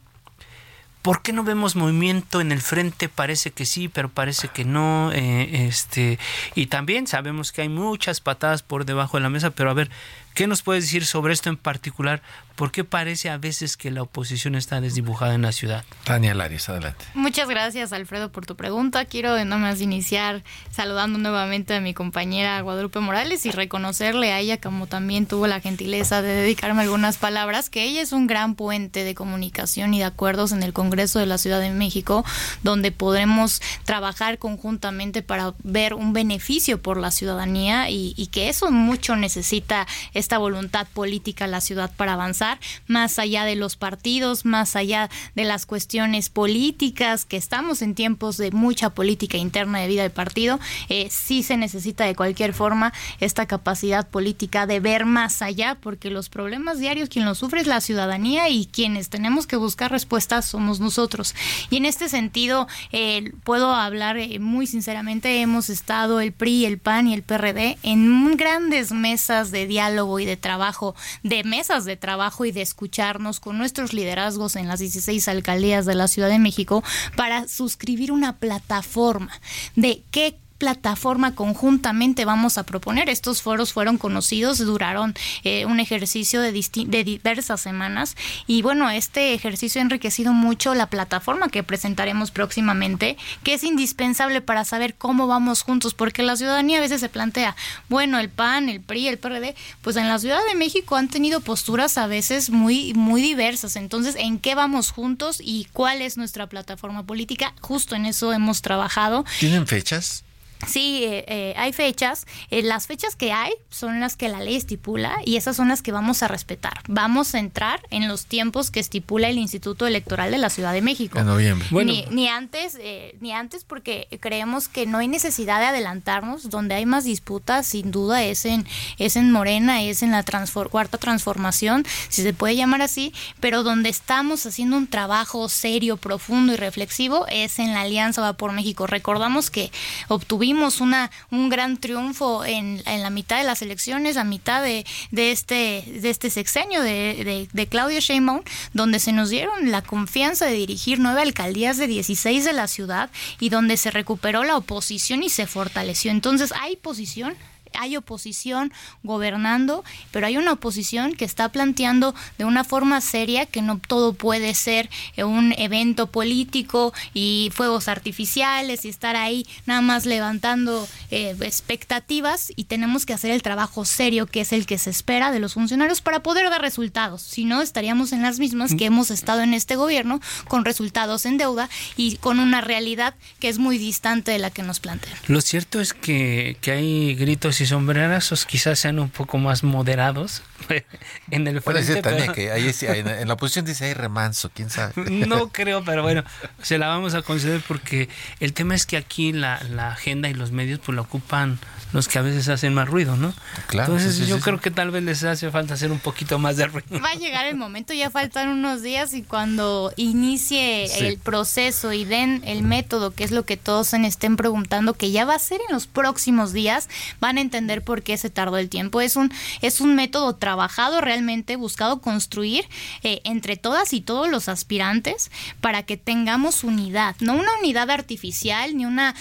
¿Por 1.04 1.20
qué 1.20 1.34
no 1.34 1.44
vemos 1.44 1.76
movimiento 1.76 2.40
en 2.40 2.50
el 2.50 2.62
frente? 2.62 3.10
Parece 3.10 3.50
que 3.50 3.66
sí, 3.66 3.88
pero 3.88 4.08
parece 4.08 4.48
que 4.48 4.64
no. 4.64 5.12
Eh, 5.12 5.66
este 5.66 6.18
y 6.54 6.68
también 6.68 7.06
sabemos 7.06 7.52
que 7.52 7.60
hay 7.60 7.68
muchas 7.68 8.22
patadas 8.22 8.62
por 8.62 8.86
debajo 8.86 9.18
de 9.18 9.22
la 9.22 9.28
mesa, 9.28 9.50
pero 9.50 9.68
a 9.68 9.74
ver, 9.74 9.90
¿Qué 10.34 10.48
nos 10.48 10.62
puedes 10.62 10.82
decir 10.82 11.06
sobre 11.06 11.32
esto 11.32 11.48
en 11.48 11.56
particular? 11.56 12.20
¿Por 12.56 12.70
qué 12.70 12.84
parece 12.84 13.30
a 13.30 13.38
veces 13.38 13.76
que 13.76 13.90
la 13.90 14.02
oposición 14.02 14.54
está 14.54 14.80
desdibujada 14.80 15.34
en 15.34 15.42
la 15.42 15.50
ciudad? 15.50 15.84
Tania 16.04 16.34
Laris, 16.34 16.68
adelante. 16.68 17.04
Muchas 17.14 17.48
gracias, 17.48 17.92
Alfredo, 17.92 18.30
por 18.30 18.46
tu 18.46 18.54
pregunta. 18.54 19.04
Quiero 19.06 19.34
de 19.34 19.44
más 19.44 19.80
iniciar 19.80 20.42
saludando 20.70 21.18
nuevamente 21.18 21.74
a 21.74 21.80
mi 21.80 21.94
compañera 21.94 22.60
Guadalupe 22.60 23.00
Morales 23.00 23.44
y 23.46 23.50
reconocerle 23.50 24.32
a 24.32 24.40
ella, 24.40 24.60
como 24.60 24.86
también 24.86 25.26
tuvo 25.26 25.46
la 25.46 25.60
gentileza 25.60 26.22
de 26.22 26.28
dedicarme 26.28 26.82
algunas 26.82 27.16
palabras, 27.16 27.70
que 27.70 27.84
ella 27.84 28.02
es 28.02 28.12
un 28.12 28.26
gran 28.26 28.54
puente 28.54 29.04
de 29.04 29.14
comunicación 29.14 29.94
y 29.94 29.98
de 29.98 30.04
acuerdos 30.04 30.52
en 30.52 30.62
el 30.62 30.72
Congreso 30.72 31.18
de 31.18 31.26
la 31.26 31.38
Ciudad 31.38 31.60
de 31.60 31.70
México, 31.70 32.24
donde 32.62 32.92
podremos 32.92 33.62
trabajar 33.84 34.38
conjuntamente 34.38 35.22
para 35.22 35.54
ver 35.62 35.94
un 35.94 36.12
beneficio 36.12 36.80
por 36.80 36.98
la 36.98 37.10
ciudadanía 37.10 37.90
y, 37.90 38.14
y 38.16 38.28
que 38.28 38.48
eso 38.48 38.70
mucho 38.70 39.16
necesita 39.16 39.86
esta 40.24 40.38
voluntad 40.38 40.86
política 40.94 41.44
a 41.44 41.48
la 41.48 41.60
ciudad 41.60 41.92
para 41.94 42.14
avanzar, 42.14 42.58
más 42.86 43.18
allá 43.18 43.44
de 43.44 43.56
los 43.56 43.76
partidos, 43.76 44.46
más 44.46 44.74
allá 44.74 45.10
de 45.34 45.44
las 45.44 45.66
cuestiones 45.66 46.30
políticas, 46.30 47.26
que 47.26 47.36
estamos 47.36 47.82
en 47.82 47.94
tiempos 47.94 48.38
de 48.38 48.50
mucha 48.50 48.88
política 48.90 49.36
interna 49.36 49.80
de 49.80 49.88
vida 49.88 50.02
de 50.02 50.08
partido, 50.08 50.58
eh, 50.88 51.08
sí 51.10 51.42
se 51.42 51.58
necesita 51.58 52.04
de 52.04 52.14
cualquier 52.14 52.54
forma 52.54 52.94
esta 53.20 53.44
capacidad 53.44 54.08
política 54.08 54.66
de 54.66 54.80
ver 54.80 55.04
más 55.04 55.42
allá, 55.42 55.76
porque 55.78 56.08
los 56.08 56.30
problemas 56.30 56.78
diarios 56.78 57.10
quien 57.10 57.26
los 57.26 57.36
sufre 57.36 57.60
es 57.60 57.66
la 57.66 57.82
ciudadanía 57.82 58.48
y 58.48 58.64
quienes 58.64 59.10
tenemos 59.10 59.46
que 59.46 59.56
buscar 59.56 59.90
respuestas 59.90 60.46
somos 60.46 60.80
nosotros. 60.80 61.34
Y 61.68 61.76
en 61.76 61.84
este 61.84 62.08
sentido, 62.08 62.66
eh, 62.92 63.32
puedo 63.44 63.74
hablar 63.74 64.16
eh, 64.16 64.38
muy 64.38 64.66
sinceramente, 64.66 65.42
hemos 65.42 65.68
estado 65.68 66.20
el 66.20 66.32
PRI, 66.32 66.64
el 66.64 66.78
PAN 66.78 67.08
y 67.08 67.14
el 67.14 67.22
PRD 67.22 67.76
en 67.82 68.38
grandes 68.38 68.90
mesas 68.90 69.50
de 69.50 69.66
diálogo 69.66 70.13
y 70.18 70.24
de 70.24 70.36
trabajo, 70.36 70.94
de 71.22 71.44
mesas 71.44 71.84
de 71.84 71.96
trabajo 71.96 72.44
y 72.44 72.52
de 72.52 72.62
escucharnos 72.62 73.40
con 73.40 73.58
nuestros 73.58 73.92
liderazgos 73.92 74.56
en 74.56 74.68
las 74.68 74.80
16 74.80 75.28
alcaldías 75.28 75.86
de 75.86 75.94
la 75.94 76.08
Ciudad 76.08 76.28
de 76.28 76.38
México 76.38 76.82
para 77.16 77.48
suscribir 77.48 78.12
una 78.12 78.38
plataforma 78.38 79.32
de 79.76 80.02
qué 80.10 80.38
plataforma 80.58 81.34
conjuntamente 81.34 82.24
vamos 82.24 82.58
a 82.58 82.64
proponer. 82.64 83.08
Estos 83.08 83.42
foros 83.42 83.72
fueron 83.72 83.98
conocidos, 83.98 84.58
duraron 84.58 85.14
eh, 85.42 85.66
un 85.66 85.80
ejercicio 85.80 86.40
de, 86.40 86.52
de 86.52 87.04
diversas 87.04 87.60
semanas 87.60 88.16
y 88.46 88.62
bueno, 88.62 88.88
este 88.90 89.34
ejercicio 89.34 89.80
ha 89.80 89.82
enriquecido 89.82 90.32
mucho 90.32 90.74
la 90.74 90.88
plataforma 90.88 91.48
que 91.48 91.62
presentaremos 91.62 92.30
próximamente, 92.30 93.16
que 93.42 93.54
es 93.54 93.64
indispensable 93.64 94.40
para 94.40 94.64
saber 94.64 94.94
cómo 94.94 95.26
vamos 95.26 95.62
juntos, 95.62 95.94
porque 95.94 96.22
la 96.22 96.36
ciudadanía 96.36 96.78
a 96.78 96.82
veces 96.82 97.00
se 97.00 97.08
plantea, 97.08 97.56
bueno, 97.88 98.18
el 98.18 98.28
PAN, 98.28 98.68
el 98.68 98.80
PRI, 98.80 99.08
el 99.08 99.18
PRD, 99.18 99.54
pues 99.82 99.96
en 99.96 100.08
la 100.08 100.18
Ciudad 100.18 100.40
de 100.48 100.54
México 100.54 100.96
han 100.96 101.08
tenido 101.08 101.40
posturas 101.40 101.98
a 101.98 102.06
veces 102.06 102.50
muy, 102.50 102.94
muy 102.94 103.22
diversas. 103.22 103.76
Entonces, 103.76 104.16
¿en 104.16 104.38
qué 104.38 104.54
vamos 104.54 104.90
juntos 104.90 105.38
y 105.40 105.66
cuál 105.72 106.02
es 106.02 106.16
nuestra 106.16 106.46
plataforma 106.46 107.04
política? 107.04 107.54
Justo 107.60 107.94
en 107.94 108.06
eso 108.06 108.32
hemos 108.32 108.62
trabajado. 108.62 109.24
¿Tienen 109.38 109.66
fechas? 109.66 110.24
Sí, 110.66 111.04
eh, 111.04 111.24
eh, 111.28 111.54
hay 111.56 111.72
fechas. 111.72 112.26
Eh, 112.50 112.62
las 112.62 112.86
fechas 112.86 113.16
que 113.16 113.32
hay 113.32 113.52
son 113.70 114.00
las 114.00 114.16
que 114.16 114.28
la 114.28 114.40
ley 114.40 114.56
estipula 114.56 115.18
y 115.24 115.36
esas 115.36 115.56
son 115.56 115.68
las 115.68 115.82
que 115.82 115.92
vamos 115.92 116.22
a 116.22 116.28
respetar. 116.28 116.80
Vamos 116.88 117.34
a 117.34 117.38
entrar 117.38 117.80
en 117.90 118.08
los 118.08 118.26
tiempos 118.26 118.70
que 118.70 118.80
estipula 118.80 119.28
el 119.28 119.38
Instituto 119.38 119.86
Electoral 119.86 120.30
de 120.30 120.38
la 120.38 120.50
Ciudad 120.50 120.72
de 120.72 120.82
México. 120.82 121.18
En 121.18 121.26
noviembre. 121.26 121.66
Ni, 121.84 122.06
ni, 122.10 122.28
antes, 122.28 122.78
ni 123.20 123.32
antes 123.32 123.64
porque 123.64 124.08
creemos 124.20 124.68
que 124.68 124.86
no 124.86 124.98
hay 124.98 125.08
necesidad 125.08 125.60
de 125.60 125.66
adelantarnos. 125.66 126.50
Donde 126.50 126.74
hay 126.74 126.86
más 126.86 127.04
disputas, 127.04 127.66
sin 127.66 127.90
duda, 127.90 128.22
es 128.22 128.44
en, 128.44 128.66
es 128.98 129.16
en 129.16 129.30
Morena, 129.30 129.82
es 129.82 130.02
en 130.02 130.10
la 130.10 130.24
cuarta 130.70 130.98
transformación, 130.98 131.84
si 132.08 132.22
se 132.22 132.32
puede 132.32 132.56
llamar 132.56 132.82
así, 132.82 133.12
pero 133.40 133.62
donde 133.62 133.88
estamos 133.88 134.46
haciendo 134.46 134.76
un 134.76 134.86
trabajo 134.86 135.48
serio, 135.48 135.96
profundo 135.96 136.52
y 136.52 136.56
reflexivo 136.56 137.26
es 137.28 137.58
en 137.58 137.72
la 137.72 137.82
Alianza 137.82 138.20
Va 138.20 138.34
por 138.34 138.52
México. 138.52 138.86
Recordamos 138.86 139.50
que 139.50 139.70
obtuvimos 140.08 140.53
una, 140.80 141.10
un 141.30 141.48
gran 141.48 141.76
triunfo 141.76 142.44
en, 142.44 142.82
en 142.86 143.02
la 143.02 143.10
mitad 143.10 143.38
de 143.38 143.44
las 143.44 143.62
elecciones, 143.62 144.16
a 144.16 144.24
mitad 144.24 144.62
de, 144.62 144.86
de, 145.10 145.30
este, 145.32 145.84
de 145.86 146.10
este 146.10 146.30
sexenio 146.30 146.82
de, 146.82 147.24
de, 147.24 147.48
de 147.52 147.66
Claudia 147.66 148.00
Sheinbaum, 148.00 148.42
donde 148.72 148.98
se 148.98 149.12
nos 149.12 149.30
dieron 149.30 149.70
la 149.70 149.82
confianza 149.82 150.46
de 150.46 150.54
dirigir 150.54 150.98
nueve 150.98 151.22
alcaldías 151.22 151.76
de 151.76 151.86
16 151.86 152.44
de 152.44 152.52
la 152.52 152.68
ciudad 152.68 153.10
y 153.40 153.48
donde 153.48 153.76
se 153.76 153.90
recuperó 153.90 154.44
la 154.44 154.56
oposición 154.56 155.22
y 155.22 155.30
se 155.30 155.46
fortaleció. 155.46 156.10
Entonces, 156.10 156.52
hay 156.60 156.76
posición 156.76 157.34
hay 157.78 157.96
oposición 157.96 158.72
gobernando, 159.02 159.84
pero 160.10 160.26
hay 160.26 160.36
una 160.36 160.52
oposición 160.52 161.14
que 161.14 161.24
está 161.24 161.48
planteando 161.48 162.14
de 162.38 162.44
una 162.44 162.64
forma 162.64 163.00
seria 163.00 163.46
que 163.46 163.62
no 163.62 163.78
todo 163.78 164.14
puede 164.14 164.54
ser 164.54 164.90
un 165.16 165.54
evento 165.58 166.06
político 166.06 166.92
y 167.12 167.50
fuegos 167.54 167.88
artificiales 167.88 168.84
y 168.84 168.88
estar 168.88 169.16
ahí 169.16 169.46
nada 169.66 169.80
más 169.80 170.06
levantando 170.06 170.86
eh, 171.10 171.36
expectativas 171.40 172.52
y 172.56 172.64
tenemos 172.64 173.06
que 173.06 173.12
hacer 173.12 173.30
el 173.30 173.42
trabajo 173.42 173.84
serio 173.84 174.26
que 174.26 174.40
es 174.40 174.52
el 174.52 174.66
que 174.66 174.78
se 174.78 174.90
espera 174.90 175.30
de 175.32 175.40
los 175.40 175.54
funcionarios 175.54 176.00
para 176.00 176.22
poder 176.22 176.50
dar 176.50 176.60
resultados. 176.60 177.22
Si 177.22 177.44
no, 177.44 177.62
estaríamos 177.62 178.12
en 178.12 178.22
las 178.22 178.38
mismas 178.38 178.74
que 178.74 178.86
hemos 178.86 179.10
estado 179.10 179.40
en 179.42 179.54
este 179.54 179.76
gobierno 179.76 180.20
con 180.48 180.64
resultados 180.64 181.26
en 181.26 181.38
deuda 181.38 181.68
y 181.96 182.16
con 182.16 182.38
una 182.38 182.60
realidad 182.60 183.14
que 183.40 183.48
es 183.48 183.58
muy 183.58 183.78
distante 183.78 184.32
de 184.32 184.38
la 184.38 184.50
que 184.50 184.62
nos 184.62 184.80
plantean. 184.80 185.16
Lo 185.26 185.40
cierto 185.40 185.80
es 185.80 185.92
que, 185.92 186.56
que 186.60 186.72
hay 186.72 187.14
gritos 187.14 187.60
y 187.60 187.63
sombrerazos 187.66 188.46
quizás 188.46 188.78
sean 188.78 188.98
un 188.98 189.10
poco 189.10 189.38
más 189.38 189.62
moderados 189.62 190.42
en 191.30 191.46
el 191.46 191.60
frente. 191.60 192.02
también 192.02 192.32
que 192.32 192.50
ahí, 192.50 192.72
en 192.82 193.28
la 193.28 193.34
oposición 193.34 193.64
dice 193.64 193.86
hay 193.86 193.94
remanso, 193.94 194.50
quién 194.54 194.70
sabe. 194.70 194.94
No 195.26 195.48
creo, 195.52 195.84
pero 195.84 196.02
bueno, 196.02 196.24
se 196.62 196.78
la 196.78 196.88
vamos 196.88 197.14
a 197.14 197.22
conceder 197.22 197.62
porque 197.66 198.08
el 198.40 198.52
tema 198.52 198.74
es 198.74 198.86
que 198.86 198.96
aquí 198.96 199.32
la, 199.32 199.62
la 199.70 199.88
agenda 199.88 200.28
y 200.28 200.34
los 200.34 200.50
medios 200.50 200.80
pues 200.84 200.94
lo 200.94 201.02
ocupan 201.02 201.58
los 201.92 202.08
que 202.08 202.18
a 202.18 202.22
veces 202.22 202.48
hacen 202.48 202.74
más 202.74 202.88
ruido, 202.88 203.16
¿no? 203.16 203.32
Claro. 203.68 203.94
Entonces 203.94 204.26
yo 204.26 204.40
creo 204.40 204.60
que 204.60 204.72
tal 204.72 204.90
vez 204.90 205.04
les 205.04 205.22
hace 205.22 205.50
falta 205.52 205.74
hacer 205.74 205.92
un 205.92 206.00
poquito 206.00 206.40
más 206.40 206.56
de 206.56 206.66
ruido. 206.66 207.00
Va 207.00 207.10
a 207.10 207.14
llegar 207.14 207.46
el 207.46 207.56
momento, 207.56 207.94
ya 207.94 208.10
faltan 208.10 208.48
unos 208.48 208.82
días 208.82 209.14
y 209.14 209.22
cuando 209.22 209.92
inicie 209.96 211.06
el 211.06 211.18
proceso 211.18 211.92
y 211.92 212.04
den 212.04 212.42
el 212.44 212.62
método, 212.62 213.12
que 213.12 213.22
es 213.22 213.30
lo 213.30 213.44
que 213.44 213.56
todos 213.56 213.86
se 213.88 214.04
estén 214.06 214.36
preguntando, 214.36 214.94
que 214.94 215.12
ya 215.12 215.24
va 215.24 215.34
a 215.34 215.38
ser 215.38 215.60
en 215.68 215.72
los 215.72 215.86
próximos 215.86 216.52
días, 216.52 216.88
van 217.20 217.38
a 217.38 217.40
entender 217.44 217.82
por 217.82 218.02
qué 218.02 218.16
se 218.16 218.30
tardó 218.30 218.58
el 218.58 218.68
tiempo. 218.68 219.00
Es 219.00 219.16
un, 219.16 219.32
es 219.62 219.80
un 219.80 219.94
método 219.94 220.36
trabajado 220.36 221.00
realmente, 221.00 221.56
buscado 221.56 222.00
construir 222.00 222.66
eh, 223.02 223.20
entre 223.24 223.56
todas 223.56 223.92
y 223.92 224.00
todos 224.00 224.28
los 224.28 224.48
aspirantes 224.48 225.30
para 225.60 225.82
que 225.82 225.96
tengamos 225.96 226.64
unidad, 226.64 227.16
no 227.20 227.34
una 227.34 227.50
unidad 227.60 227.90
artificial 227.90 228.76
ni 228.76 228.86
una 228.86 229.14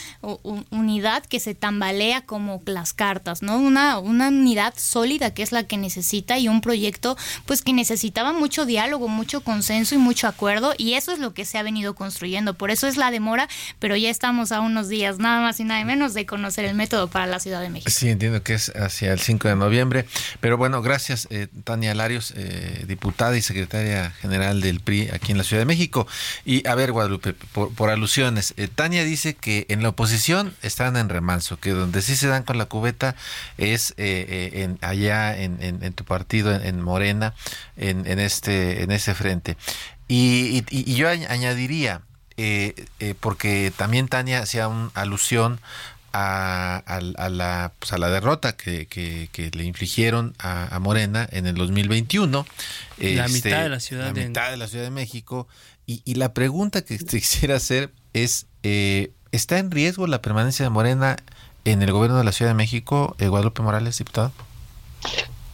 unidad 0.69 1.23
que 1.25 1.39
se 1.39 1.55
tambalea 1.55 2.21
como 2.21 2.61
las 2.65 2.93
cartas, 2.93 3.41
¿no? 3.41 3.57
Una, 3.57 3.99
una 3.99 4.29
unidad 4.29 4.73
sólida 4.77 5.33
que 5.33 5.43
es 5.43 5.51
la 5.51 5.63
que 5.63 5.77
necesita 5.77 6.39
y 6.39 6.47
un 6.47 6.61
proyecto 6.61 7.17
pues 7.45 7.61
que 7.61 7.73
necesitaba 7.73 8.33
mucho 8.33 8.65
diálogo, 8.65 9.07
mucho 9.07 9.41
consenso 9.41 9.95
y 9.95 9.97
mucho 9.97 10.27
acuerdo 10.27 10.73
y 10.77 10.93
eso 10.93 11.11
es 11.11 11.19
lo 11.19 11.33
que 11.33 11.45
se 11.45 11.57
ha 11.57 11.63
venido 11.63 11.95
construyendo. 11.95 12.53
Por 12.53 12.71
eso 12.71 12.87
es 12.87 12.97
la 12.97 13.11
demora, 13.11 13.47
pero 13.79 13.95
ya 13.95 14.09
estamos 14.09 14.51
a 14.51 14.61
unos 14.61 14.89
días 14.89 15.19
nada 15.19 15.41
más 15.41 15.59
y 15.59 15.63
nada 15.63 15.83
menos 15.83 16.13
de 16.13 16.25
conocer 16.25 16.65
el 16.65 16.75
método 16.75 17.07
para 17.07 17.27
la 17.27 17.39
Ciudad 17.39 17.61
de 17.61 17.69
México. 17.69 17.91
Entiendo 18.13 18.43
que 18.43 18.53
es 18.53 18.69
hacia 18.75 19.13
el 19.13 19.19
5 19.19 19.47
de 19.47 19.55
noviembre, 19.55 20.05
pero 20.39 20.57
bueno, 20.57 20.81
gracias 20.81 21.27
eh, 21.29 21.47
Tania 21.63 21.93
Larios, 21.93 22.33
eh, 22.35 22.85
diputada 22.87 23.35
y 23.37 23.41
secretaria 23.41 24.11
general 24.11 24.61
del 24.61 24.79
PRI 24.79 25.09
aquí 25.11 25.31
en 25.31 25.37
la 25.37 25.43
Ciudad 25.43 25.61
de 25.61 25.65
México. 25.65 26.07
Y 26.45 26.67
a 26.67 26.75
ver, 26.75 26.91
Guadalupe, 26.91 27.33
por, 27.33 27.89
alusiones, 27.89 28.53
eh, 28.57 28.67
Tania 28.73 29.03
dice 29.03 29.33
que 29.35 29.65
en 29.69 29.83
la 29.83 29.89
oposición 29.89 30.55
están 30.61 30.97
en 30.97 31.09
remanso, 31.09 31.59
que 31.59 31.71
donde 31.71 32.01
sí 32.01 32.15
se 32.15 32.27
dan 32.27 32.43
con 32.43 32.57
la 32.57 32.65
cubeta 32.65 33.15
es 33.57 33.91
eh, 33.97 34.25
eh, 34.27 34.63
en, 34.63 34.77
allá 34.81 35.37
en, 35.37 35.93
tu 35.93 36.03
partido, 36.03 36.53
en, 36.53 36.81
Morena, 36.81 37.33
en, 37.77 38.19
este, 38.19 38.83
en 38.83 38.91
ese 38.91 39.13
frente. 39.13 39.57
Y, 40.07 40.63
yo 40.95 41.09
añadiría, 41.09 42.01
eh, 42.37 42.85
porque 43.19 43.71
también 43.75 44.07
Tania 44.07 44.39
hacía 44.39 44.67
una 44.67 44.91
alusión 44.93 45.59
a, 46.13 46.99
la, 47.01 47.73
pues 47.79 47.91
a 47.91 47.97
la 47.97 48.09
derrota 48.09 48.55
que, 48.55 48.87
que, 48.87 49.51
le 49.53 49.63
infligieron 49.63 50.33
a, 50.39 50.77
Morena 50.79 51.27
en 51.31 51.47
el 51.47 51.55
2021. 51.55 52.45
La 52.99 53.25
este, 53.25 53.49
mitad 53.49 53.63
de 53.63 53.69
la 53.69 53.79
ciudad, 53.79 54.05
la 54.05 54.13
mitad 54.13 54.51
de 54.51 54.57
la 54.57 54.67
ciudad 54.67 54.85
de 54.85 54.91
México. 54.91 55.47
Y, 55.85 56.01
y 56.05 56.15
la 56.15 56.33
pregunta 56.33 56.83
que 56.83 56.97
te 56.97 57.05
quisiera 57.19 57.55
hacer 57.55 57.91
es, 58.13 58.45
¿está 59.31 59.57
en 59.57 59.71
riesgo 59.71 60.07
la 60.07 60.21
permanencia 60.21 60.63
de 60.63 60.69
Morena 60.69 61.17
en 61.65 61.81
el 61.81 61.91
gobierno 61.91 62.17
de 62.17 62.23
la 62.23 62.31
Ciudad 62.31 62.51
de 62.51 62.55
México, 62.55 63.15
eh, 63.19 63.27
Guadalupe 63.27 63.61
Morales, 63.61 63.97
diputado? 63.97 64.31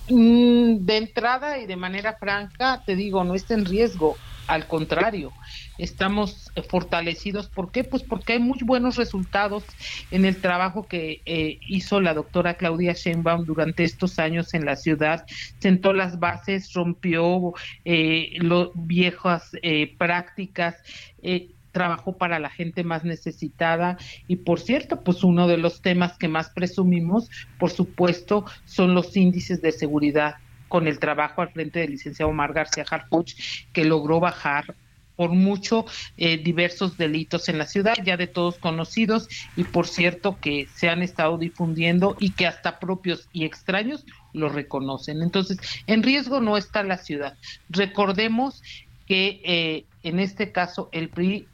Mm, 0.09 0.85
de 0.85 0.97
entrada 0.97 1.59
y 1.59 1.67
de 1.67 1.75
manera 1.75 2.15
franca, 2.19 2.81
te 2.85 2.95
digo, 2.95 3.23
no 3.23 3.35
está 3.35 3.53
en 3.53 3.65
riesgo, 3.65 4.17
al 4.49 4.65
contrario, 4.65 5.31
estamos 5.77 6.51
fortalecidos. 6.67 7.47
¿Por 7.47 7.71
qué? 7.71 7.83
Pues 7.83 8.01
porque 8.01 8.33
hay 8.33 8.39
muy 8.39 8.57
buenos 8.63 8.95
resultados 8.95 9.63
en 10.09 10.25
el 10.25 10.41
trabajo 10.41 10.87
que 10.87 11.21
eh, 11.25 11.59
hizo 11.67 12.01
la 12.01 12.15
doctora 12.15 12.55
Claudia 12.55 12.93
Sheinbaum 12.93 13.45
durante 13.45 13.83
estos 13.83 14.17
años 14.17 14.55
en 14.55 14.65
la 14.65 14.75
ciudad. 14.75 15.25
Sentó 15.59 15.93
las 15.93 16.19
bases, 16.19 16.73
rompió 16.73 17.53
eh, 17.85 18.39
viejas 18.73 19.51
eh, 19.61 19.95
prácticas. 19.97 20.77
Eh, 21.21 21.51
trabajó 21.71 22.17
para 22.17 22.39
la 22.39 22.49
gente 22.49 22.83
más 22.83 23.03
necesitada 23.03 23.99
y 24.27 24.37
por 24.37 24.59
cierto, 24.59 25.01
pues 25.03 25.23
uno 25.23 25.47
de 25.47 25.57
los 25.57 25.83
temas 25.83 26.17
que 26.17 26.27
más 26.27 26.49
presumimos, 26.49 27.29
por 27.59 27.69
supuesto, 27.69 28.43
son 28.65 28.95
los 28.95 29.15
índices 29.15 29.61
de 29.61 29.71
seguridad 29.71 30.37
con 30.69 30.87
el 30.87 30.99
trabajo 30.99 31.41
al 31.41 31.49
frente 31.49 31.79
del 31.79 31.91
licenciado 31.91 32.31
Omar 32.31 32.53
García 32.53 32.85
Harfuch, 32.89 33.33
que 33.73 33.83
logró 33.83 34.21
bajar 34.21 34.75
por 35.17 35.31
mucho 35.31 35.85
eh, 36.15 36.37
diversos 36.37 36.97
delitos 36.97 37.49
en 37.49 37.57
la 37.57 37.65
ciudad, 37.65 37.95
ya 38.05 38.15
de 38.15 38.27
todos 38.27 38.57
conocidos, 38.57 39.27
y 39.57 39.65
por 39.65 39.85
cierto 39.85 40.37
que 40.39 40.69
se 40.73 40.87
han 40.87 41.01
estado 41.01 41.37
difundiendo 41.37 42.15
y 42.21 42.31
que 42.31 42.47
hasta 42.47 42.79
propios 42.79 43.27
y 43.33 43.43
extraños 43.43 44.05
lo 44.31 44.47
reconocen. 44.47 45.21
Entonces, 45.21 45.57
en 45.87 46.03
riesgo 46.03 46.39
no 46.39 46.55
está 46.55 46.83
la 46.83 46.97
ciudad. 46.97 47.37
Recordemos 47.69 48.63
que 49.07 49.41
eh, 49.43 49.85
en 50.03 50.19
este 50.21 50.53
caso 50.53 50.87
el 50.93 51.09
PRI 51.09 51.47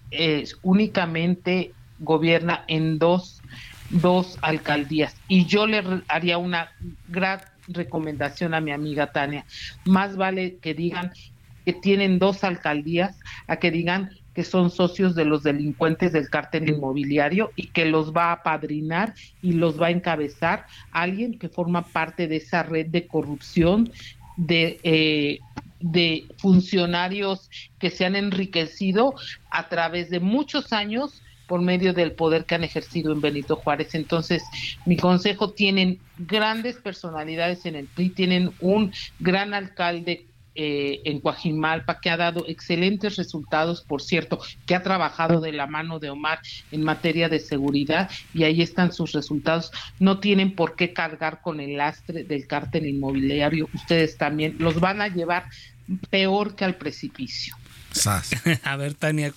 únicamente 0.61 1.73
gobierna 1.99 2.65
en 2.67 2.99
dos, 2.99 3.41
dos 3.89 4.37
alcaldías. 4.41 5.15
Y 5.27 5.45
yo 5.45 5.67
le 5.67 5.83
haría 6.07 6.37
una 6.37 6.71
gran 7.07 7.41
recomendación 7.67 8.53
a 8.53 8.61
mi 8.61 8.71
amiga 8.71 9.11
Tania. 9.11 9.45
Más 9.85 10.15
vale 10.15 10.57
que 10.57 10.73
digan 10.73 11.11
que 11.65 11.73
tienen 11.73 12.19
dos 12.19 12.43
alcaldías 12.43 13.19
a 13.47 13.57
que 13.57 13.71
digan 13.71 14.11
que 14.35 14.43
son 14.43 14.69
socios 14.69 15.15
de 15.15 15.25
los 15.25 15.43
delincuentes 15.43 16.11
del 16.11 16.29
cártel 16.29 16.69
inmobiliario 16.69 17.51
y 17.55 17.67
que 17.67 17.85
los 17.85 18.13
va 18.13 18.31
a 18.31 18.43
padrinar 18.43 19.13
y 19.41 19.53
los 19.53 19.81
va 19.81 19.87
a 19.87 19.91
encabezar 19.91 20.65
alguien 20.91 21.39
que 21.39 21.49
forma 21.49 21.81
parte 21.81 22.27
de 22.27 22.35
esa 22.35 22.61
red 22.63 22.87
de 22.87 23.07
corrupción 23.07 23.89
de 24.37 24.79
eh, 24.83 25.39
de 25.79 26.25
funcionarios 26.37 27.49
que 27.79 27.89
se 27.89 28.05
han 28.05 28.15
enriquecido 28.15 29.13
a 29.51 29.69
través 29.69 30.09
de 30.09 30.19
muchos 30.19 30.73
años 30.73 31.21
por 31.47 31.61
medio 31.61 31.93
del 31.93 32.13
poder 32.13 32.45
que 32.45 32.55
han 32.55 32.63
ejercido 32.63 33.11
en 33.11 33.21
Benito 33.21 33.55
Juárez. 33.55 33.95
Entonces, 33.95 34.43
mi 34.85 34.97
consejo, 34.97 35.51
tienen 35.51 35.99
grandes 36.17 36.77
personalidades 36.77 37.65
en 37.65 37.75
el 37.75 37.87
PRI, 37.87 38.09
tienen 38.09 38.51
un 38.59 38.93
gran 39.19 39.53
alcalde 39.53 40.25
eh, 40.57 41.01
en 41.03 41.19
Coajimalpa, 41.19 41.99
que 41.99 42.09
ha 42.09 42.15
dado 42.15 42.45
excelentes 42.47 43.17
resultados, 43.17 43.81
por 43.81 44.01
cierto, 44.01 44.39
que 44.65 44.73
ha 44.73 44.81
trabajado 44.81 45.41
de 45.41 45.51
la 45.51 45.67
mano 45.67 45.99
de 45.99 46.09
Omar 46.09 46.39
en 46.71 46.81
materia 46.81 47.27
de 47.27 47.39
seguridad 47.39 48.09
y 48.33 48.45
ahí 48.45 48.61
están 48.61 48.93
sus 48.93 49.11
resultados. 49.11 49.73
No 49.99 50.21
tienen 50.21 50.55
por 50.55 50.77
qué 50.77 50.93
cargar 50.93 51.41
con 51.41 51.59
el 51.59 51.75
lastre 51.75 52.23
del 52.23 52.47
cártel 52.47 52.85
inmobiliario. 52.85 53.67
Ustedes 53.73 54.17
también 54.17 54.55
los 54.57 54.79
van 54.79 55.01
a 55.01 55.09
llevar 55.09 55.49
peor 56.09 56.55
que 56.55 56.63
al 56.63 56.75
precipicio. 56.75 57.53
A 58.63 58.75
ver, 58.75 58.93
Tania, 58.93 59.33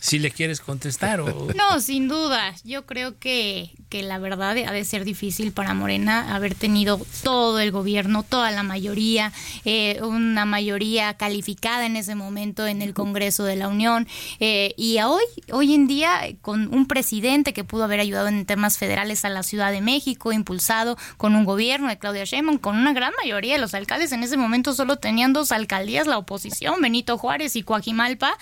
si 0.00 0.18
le 0.18 0.30
quieres 0.30 0.60
contestar 0.60 1.20
o... 1.20 1.48
No, 1.56 1.80
sin 1.80 2.08
duda. 2.08 2.54
Yo 2.64 2.86
creo 2.86 3.18
que, 3.18 3.70
que 3.88 4.02
la 4.02 4.18
verdad 4.18 4.56
ha 4.56 4.72
de 4.72 4.84
ser 4.84 5.04
difícil 5.04 5.52
para 5.52 5.74
Morena 5.74 6.34
haber 6.34 6.54
tenido 6.54 7.00
todo 7.22 7.58
el 7.58 7.70
gobierno, 7.70 8.22
toda 8.22 8.50
la 8.50 8.62
mayoría, 8.62 9.32
eh, 9.64 10.00
una 10.02 10.44
mayoría 10.44 11.14
calificada 11.14 11.86
en 11.86 11.96
ese 11.96 12.14
momento 12.14 12.66
en 12.66 12.82
el 12.82 12.94
Congreso 12.94 13.44
de 13.44 13.56
la 13.56 13.68
Unión. 13.68 14.06
Eh, 14.38 14.74
y 14.76 14.98
hoy, 15.00 15.22
hoy 15.52 15.74
en 15.74 15.86
día, 15.86 16.20
con 16.42 16.72
un 16.72 16.86
presidente 16.86 17.52
que 17.52 17.64
pudo 17.64 17.84
haber 17.84 18.00
ayudado 18.00 18.28
en 18.28 18.46
temas 18.46 18.78
federales 18.78 19.24
a 19.24 19.28
la 19.28 19.42
Ciudad 19.42 19.72
de 19.72 19.80
México, 19.80 20.32
impulsado 20.32 20.96
con 21.16 21.34
un 21.34 21.44
gobierno 21.44 21.88
de 21.88 21.98
Claudia 21.98 22.24
Sheinbaum, 22.24 22.58
con 22.58 22.76
una 22.76 22.92
gran 22.92 23.12
mayoría 23.22 23.54
de 23.54 23.60
los 23.60 23.74
alcaldes. 23.74 24.12
En 24.12 24.22
ese 24.22 24.36
momento 24.36 24.74
solo 24.74 24.96
tenían 24.96 25.32
dos 25.32 25.52
alcaldías 25.52 26.06
la 26.06 26.18
oposición, 26.18 26.80
Benito 26.80 27.18
Juárez 27.18 27.56
y 27.56 27.62
Coajimalpa, 27.70 28.36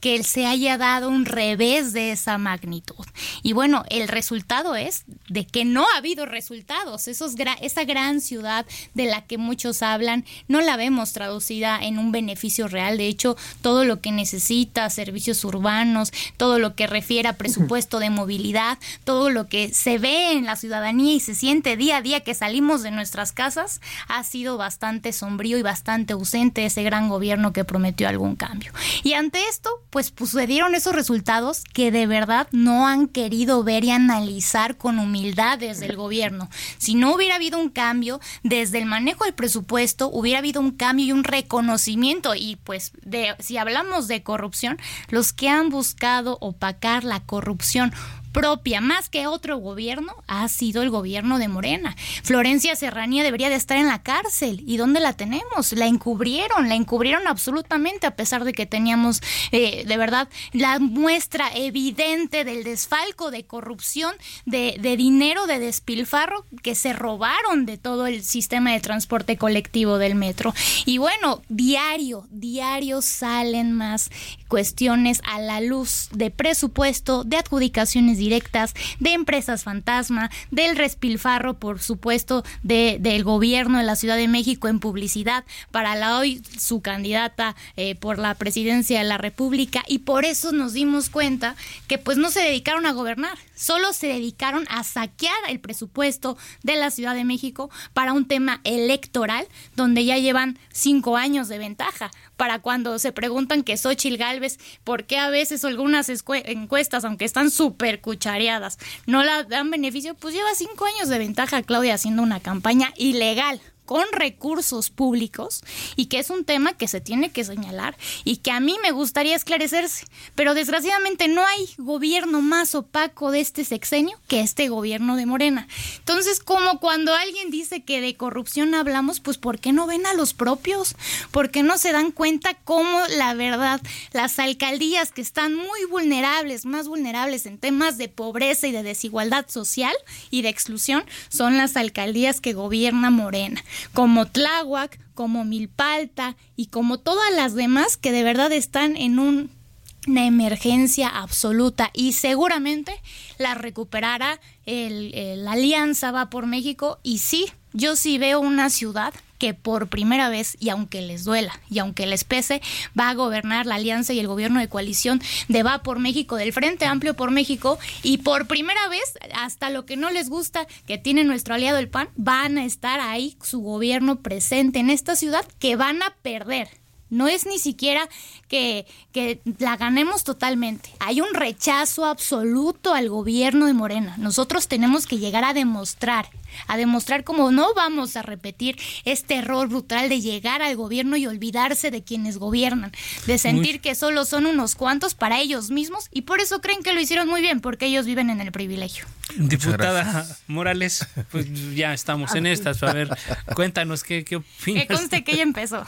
que 0.00 0.22
se 0.22 0.46
haya 0.46 0.78
dado 0.78 1.08
un 1.08 1.24
revés 1.24 1.92
de 1.92 2.12
esa 2.12 2.38
magnitud. 2.38 3.04
Y 3.42 3.52
bueno, 3.52 3.82
el 3.90 4.06
resultado 4.06 4.76
es 4.76 5.02
de 5.28 5.44
que 5.44 5.64
no 5.64 5.84
ha 5.84 5.98
habido 5.98 6.26
resultados. 6.26 7.08
Esos, 7.08 7.34
esa 7.60 7.82
gran 7.82 8.20
ciudad 8.20 8.66
de 8.94 9.06
la 9.06 9.22
que 9.22 9.36
muchos 9.36 9.82
hablan, 9.82 10.24
no 10.46 10.60
la 10.60 10.76
vemos 10.76 11.12
traducida 11.12 11.80
en 11.82 11.98
un 11.98 12.12
beneficio 12.12 12.68
real. 12.68 12.98
De 12.98 13.08
hecho, 13.08 13.36
todo 13.62 13.84
lo 13.84 14.00
que 14.00 14.12
necesita, 14.12 14.88
servicios 14.90 15.44
urbanos, 15.44 16.12
todo 16.36 16.60
lo 16.60 16.76
que 16.76 16.86
refiere 16.86 17.28
a 17.28 17.36
presupuesto 17.36 17.98
de 17.98 18.10
movilidad, 18.10 18.78
todo 19.02 19.28
lo 19.28 19.48
que 19.48 19.74
se 19.74 19.98
ve 19.98 20.34
en 20.34 20.44
la 20.44 20.54
ciudadanía 20.54 21.14
y 21.14 21.18
se 21.18 21.34
siente 21.34 21.76
día 21.76 21.96
a 21.96 22.02
día 22.02 22.20
que 22.20 22.34
salimos 22.34 22.84
de 22.84 22.92
nuestras 22.92 23.32
casas, 23.32 23.80
ha 24.06 24.22
sido 24.22 24.56
bastante 24.56 25.12
sombrío 25.12 25.58
y 25.58 25.62
bastante 25.62 26.12
ausente 26.12 26.64
ese 26.64 26.84
gran 26.84 27.08
gobierno 27.08 27.52
que 27.52 27.64
prometió 27.64 28.08
algún 28.08 28.36
cambio. 28.36 28.67
Y 29.02 29.14
ante 29.14 29.40
esto, 29.48 29.70
pues 29.90 30.12
sucedieron 30.16 30.74
esos 30.74 30.94
resultados 30.94 31.64
que 31.72 31.90
de 31.90 32.06
verdad 32.06 32.48
no 32.52 32.86
han 32.86 33.08
querido 33.08 33.64
ver 33.64 33.84
y 33.84 33.90
analizar 33.90 34.76
con 34.76 34.98
humildad 34.98 35.58
desde 35.58 35.86
el 35.86 35.96
gobierno. 35.96 36.48
Si 36.78 36.94
no 36.94 37.14
hubiera 37.14 37.36
habido 37.36 37.58
un 37.58 37.70
cambio 37.70 38.20
desde 38.42 38.78
el 38.78 38.86
manejo 38.86 39.24
del 39.24 39.34
presupuesto, 39.34 40.08
hubiera 40.08 40.38
habido 40.38 40.60
un 40.60 40.72
cambio 40.72 41.06
y 41.06 41.12
un 41.12 41.24
reconocimiento. 41.24 42.34
Y 42.34 42.56
pues 42.56 42.92
de, 43.02 43.34
si 43.38 43.56
hablamos 43.56 44.08
de 44.08 44.22
corrupción, 44.22 44.78
los 45.08 45.32
que 45.32 45.48
han 45.48 45.68
buscado 45.68 46.38
opacar 46.40 47.04
la 47.04 47.20
corrupción 47.20 47.92
propia, 48.32 48.80
más 48.80 49.08
que 49.08 49.26
otro 49.26 49.58
gobierno, 49.58 50.14
ha 50.26 50.48
sido 50.48 50.82
el 50.82 50.90
gobierno 50.90 51.38
de 51.38 51.48
Morena. 51.48 51.96
Florencia 52.22 52.76
Serranía 52.76 53.22
debería 53.22 53.48
de 53.48 53.56
estar 53.56 53.78
en 53.78 53.86
la 53.86 54.02
cárcel. 54.02 54.62
¿Y 54.66 54.76
dónde 54.76 55.00
la 55.00 55.12
tenemos? 55.12 55.72
La 55.72 55.86
encubrieron, 55.86 56.68
la 56.68 56.74
encubrieron 56.74 57.26
absolutamente 57.26 58.06
a 58.06 58.16
pesar 58.16 58.44
de 58.44 58.52
que 58.52 58.66
teníamos 58.66 59.20
eh, 59.52 59.84
de 59.86 59.96
verdad 59.96 60.28
la 60.52 60.78
muestra 60.78 61.50
evidente 61.54 62.44
del 62.44 62.64
desfalco, 62.64 63.30
de 63.30 63.44
corrupción, 63.44 64.14
de, 64.46 64.76
de 64.80 64.96
dinero, 64.96 65.46
de 65.46 65.58
despilfarro 65.58 66.44
que 66.62 66.74
se 66.74 66.92
robaron 66.92 67.66
de 67.66 67.78
todo 67.78 68.06
el 68.06 68.22
sistema 68.22 68.72
de 68.72 68.80
transporte 68.80 69.36
colectivo 69.36 69.98
del 69.98 70.14
metro. 70.14 70.54
Y 70.84 70.98
bueno, 70.98 71.42
diario, 71.48 72.26
diario 72.30 73.02
salen 73.02 73.72
más 73.72 74.10
cuestiones 74.48 75.20
a 75.24 75.40
la 75.40 75.60
luz 75.60 76.08
de 76.12 76.30
presupuesto, 76.30 77.24
de 77.24 77.36
adjudicaciones 77.36 78.17
directas, 78.18 78.74
de 79.00 79.12
empresas 79.12 79.64
fantasma, 79.64 80.30
del 80.50 80.76
respilfarro, 80.76 81.54
por 81.58 81.80
supuesto, 81.80 82.44
de, 82.62 82.98
del 83.00 83.24
gobierno 83.24 83.78
de 83.78 83.84
la 83.84 83.96
Ciudad 83.96 84.16
de 84.16 84.28
México 84.28 84.68
en 84.68 84.80
publicidad 84.80 85.44
para 85.70 85.94
la 85.96 86.18
hoy 86.18 86.42
su 86.58 86.80
candidata 86.80 87.56
eh, 87.76 87.94
por 87.94 88.18
la 88.18 88.34
presidencia 88.34 88.98
de 88.98 89.04
la 89.04 89.18
República. 89.18 89.82
Y 89.86 90.00
por 90.00 90.24
eso 90.24 90.52
nos 90.52 90.72
dimos 90.72 91.10
cuenta 91.10 91.56
que 91.86 91.98
pues 91.98 92.18
no 92.18 92.30
se 92.30 92.40
dedicaron 92.40 92.86
a 92.86 92.92
gobernar, 92.92 93.38
solo 93.54 93.92
se 93.92 94.08
dedicaron 94.08 94.66
a 94.68 94.84
saquear 94.84 95.36
el 95.48 95.60
presupuesto 95.60 96.36
de 96.62 96.76
la 96.76 96.90
Ciudad 96.90 97.14
de 97.14 97.24
México 97.24 97.70
para 97.92 98.12
un 98.12 98.26
tema 98.26 98.60
electoral 98.64 99.46
donde 99.76 100.04
ya 100.04 100.18
llevan 100.18 100.58
cinco 100.72 101.16
años 101.16 101.48
de 101.48 101.58
ventaja 101.58 102.10
para 102.36 102.60
cuando 102.60 102.98
se 102.98 103.12
preguntan 103.12 103.62
que 103.62 103.76
Xochitl 103.76 104.16
Galvez, 104.16 104.58
¿por 104.84 105.04
qué 105.04 105.18
a 105.18 105.28
veces 105.28 105.64
algunas 105.64 106.08
encuestas, 106.08 107.04
aunque 107.04 107.24
están 107.24 107.50
súper 107.50 108.00
cuchareadas, 108.08 108.78
no 109.04 109.22
la 109.22 109.44
dan 109.44 109.70
beneficio? 109.70 110.14
Pues 110.14 110.32
lleva 110.34 110.54
cinco 110.54 110.86
años 110.86 111.10
de 111.10 111.18
ventaja 111.18 111.62
Claudia 111.62 111.92
haciendo 111.92 112.22
una 112.22 112.40
campaña 112.40 112.94
ilegal 112.96 113.60
con 113.88 114.04
recursos 114.12 114.90
públicos 114.90 115.64
y 115.96 116.06
que 116.06 116.18
es 116.18 116.28
un 116.28 116.44
tema 116.44 116.74
que 116.74 116.88
se 116.88 117.00
tiene 117.00 117.30
que 117.30 117.42
señalar 117.42 117.96
y 118.22 118.36
que 118.36 118.50
a 118.50 118.60
mí 118.60 118.76
me 118.82 118.90
gustaría 118.90 119.34
esclarecerse. 119.34 120.04
Pero 120.34 120.52
desgraciadamente 120.52 121.26
no 121.26 121.42
hay 121.46 121.70
gobierno 121.78 122.42
más 122.42 122.74
opaco 122.74 123.30
de 123.30 123.40
este 123.40 123.64
sexenio 123.64 124.20
que 124.28 124.40
este 124.40 124.68
gobierno 124.68 125.16
de 125.16 125.24
Morena. 125.24 125.68
Entonces, 126.00 126.40
como 126.40 126.80
cuando 126.80 127.14
alguien 127.14 127.50
dice 127.50 127.82
que 127.82 128.02
de 128.02 128.14
corrupción 128.14 128.74
hablamos, 128.74 129.20
pues 129.20 129.38
¿por 129.38 129.58
qué 129.58 129.72
no 129.72 129.86
ven 129.86 130.04
a 130.04 130.12
los 130.12 130.34
propios? 130.34 130.94
¿Por 131.30 131.50
qué 131.50 131.62
no 131.62 131.78
se 131.78 131.92
dan 131.92 132.10
cuenta 132.10 132.52
cómo 132.64 133.00
la 133.16 133.32
verdad 133.32 133.80
las 134.12 134.38
alcaldías 134.38 135.12
que 135.12 135.22
están 135.22 135.54
muy 135.54 135.86
vulnerables, 135.88 136.66
más 136.66 136.88
vulnerables 136.88 137.46
en 137.46 137.56
temas 137.56 137.96
de 137.96 138.10
pobreza 138.10 138.66
y 138.66 138.72
de 138.72 138.82
desigualdad 138.82 139.46
social 139.48 139.94
y 140.30 140.42
de 140.42 140.50
exclusión, 140.50 141.06
son 141.30 141.56
las 141.56 141.74
alcaldías 141.78 142.42
que 142.42 142.52
gobierna 142.52 143.08
Morena? 143.08 143.64
Como 143.92 144.26
Tláhuac, 144.26 144.98
como 145.14 145.44
Milpalta 145.44 146.36
y 146.56 146.66
como 146.66 146.98
todas 146.98 147.32
las 147.34 147.54
demás 147.54 147.96
que 147.96 148.12
de 148.12 148.22
verdad 148.22 148.52
están 148.52 148.96
en 148.96 149.18
una 149.18 150.26
emergencia 150.26 151.08
absoluta 151.08 151.90
y 151.92 152.12
seguramente 152.12 152.92
la 153.38 153.54
recuperará 153.54 154.40
la 154.66 155.52
alianza 155.52 156.12
va 156.12 156.30
por 156.30 156.46
México. 156.46 157.00
Y 157.02 157.18
sí, 157.18 157.46
yo 157.72 157.96
sí 157.96 158.18
veo 158.18 158.40
una 158.40 158.70
ciudad 158.70 159.14
que 159.38 159.54
por 159.54 159.88
primera 159.88 160.28
vez, 160.28 160.56
y 160.60 160.68
aunque 160.68 161.00
les 161.00 161.24
duela, 161.24 161.58
y 161.70 161.78
aunque 161.78 162.06
les 162.06 162.24
pese, 162.24 162.60
va 162.98 163.08
a 163.08 163.14
gobernar 163.14 163.66
la 163.66 163.76
alianza 163.76 164.12
y 164.12 164.18
el 164.18 164.26
gobierno 164.26 164.60
de 164.60 164.68
coalición 164.68 165.22
de 165.48 165.62
Va 165.62 165.82
por 165.82 165.98
México, 165.98 166.36
del 166.36 166.52
Frente 166.52 166.84
Amplio 166.84 167.14
por 167.14 167.30
México, 167.30 167.78
y 168.02 168.18
por 168.18 168.46
primera 168.46 168.88
vez, 168.88 169.18
hasta 169.34 169.70
lo 169.70 169.86
que 169.86 169.96
no 169.96 170.10
les 170.10 170.28
gusta 170.28 170.66
que 170.86 170.98
tiene 170.98 171.24
nuestro 171.24 171.54
aliado 171.54 171.78
el 171.78 171.88
PAN, 171.88 172.08
van 172.16 172.58
a 172.58 172.64
estar 172.64 173.00
ahí 173.00 173.36
su 173.42 173.60
gobierno 173.60 174.20
presente 174.20 174.80
en 174.80 174.90
esta 174.90 175.16
ciudad 175.16 175.46
que 175.58 175.76
van 175.76 176.02
a 176.02 176.14
perder. 176.22 176.68
No 177.10 177.26
es 177.26 177.46
ni 177.46 177.58
siquiera 177.58 178.06
que, 178.48 178.86
que, 179.12 179.40
la 179.58 179.76
ganemos 179.76 180.24
totalmente. 180.24 180.90
Hay 180.98 181.22
un 181.22 181.32
rechazo 181.32 182.04
absoluto 182.04 182.92
al 182.92 183.08
gobierno 183.08 183.64
de 183.64 183.72
Morena. 183.72 184.16
Nosotros 184.18 184.68
tenemos 184.68 185.06
que 185.06 185.18
llegar 185.18 185.44
a 185.44 185.54
demostrar 185.54 186.28
a 186.66 186.76
demostrar 186.76 187.24
cómo 187.24 187.50
no 187.50 187.74
vamos 187.74 188.16
a 188.16 188.22
repetir 188.22 188.76
este 189.04 189.36
error 189.36 189.68
brutal 189.68 190.08
de 190.08 190.20
llegar 190.20 190.62
al 190.62 190.76
gobierno 190.76 191.16
y 191.16 191.26
olvidarse 191.26 191.90
de 191.90 192.02
quienes 192.02 192.38
gobiernan, 192.38 192.92
de 193.26 193.38
sentir 193.38 193.80
que 193.80 193.94
solo 193.94 194.24
son 194.24 194.46
unos 194.46 194.74
cuantos 194.74 195.14
para 195.14 195.40
ellos 195.40 195.70
mismos 195.70 196.08
y 196.12 196.22
por 196.22 196.40
eso 196.40 196.60
creen 196.60 196.82
que 196.82 196.92
lo 196.92 197.00
hicieron 197.00 197.28
muy 197.28 197.40
bien, 197.40 197.60
porque 197.60 197.86
ellos 197.86 198.06
viven 198.06 198.30
en 198.30 198.40
el 198.40 198.52
privilegio. 198.52 199.06
Diputada 199.36 200.26
Morales, 200.46 201.06
pues 201.30 201.46
ya 201.74 201.92
estamos 201.92 202.34
en 202.34 202.46
estas. 202.46 202.82
A 202.82 202.92
ver, 202.92 203.10
cuéntanos 203.54 204.02
qué, 204.02 204.24
qué 204.24 204.36
opinas. 204.36 204.86
Que 204.86 204.94
conste 204.94 205.24
que 205.24 205.32
ella 205.32 205.42
empezó. 205.42 205.84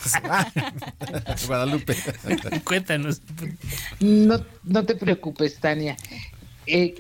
Guadalupe. 1.47 1.97
cuéntanos. 2.65 3.23
No, 4.01 4.45
no 4.65 4.85
te 4.85 4.95
preocupes, 4.95 5.59
Tania. 5.59 5.97
Eh, 6.67 6.95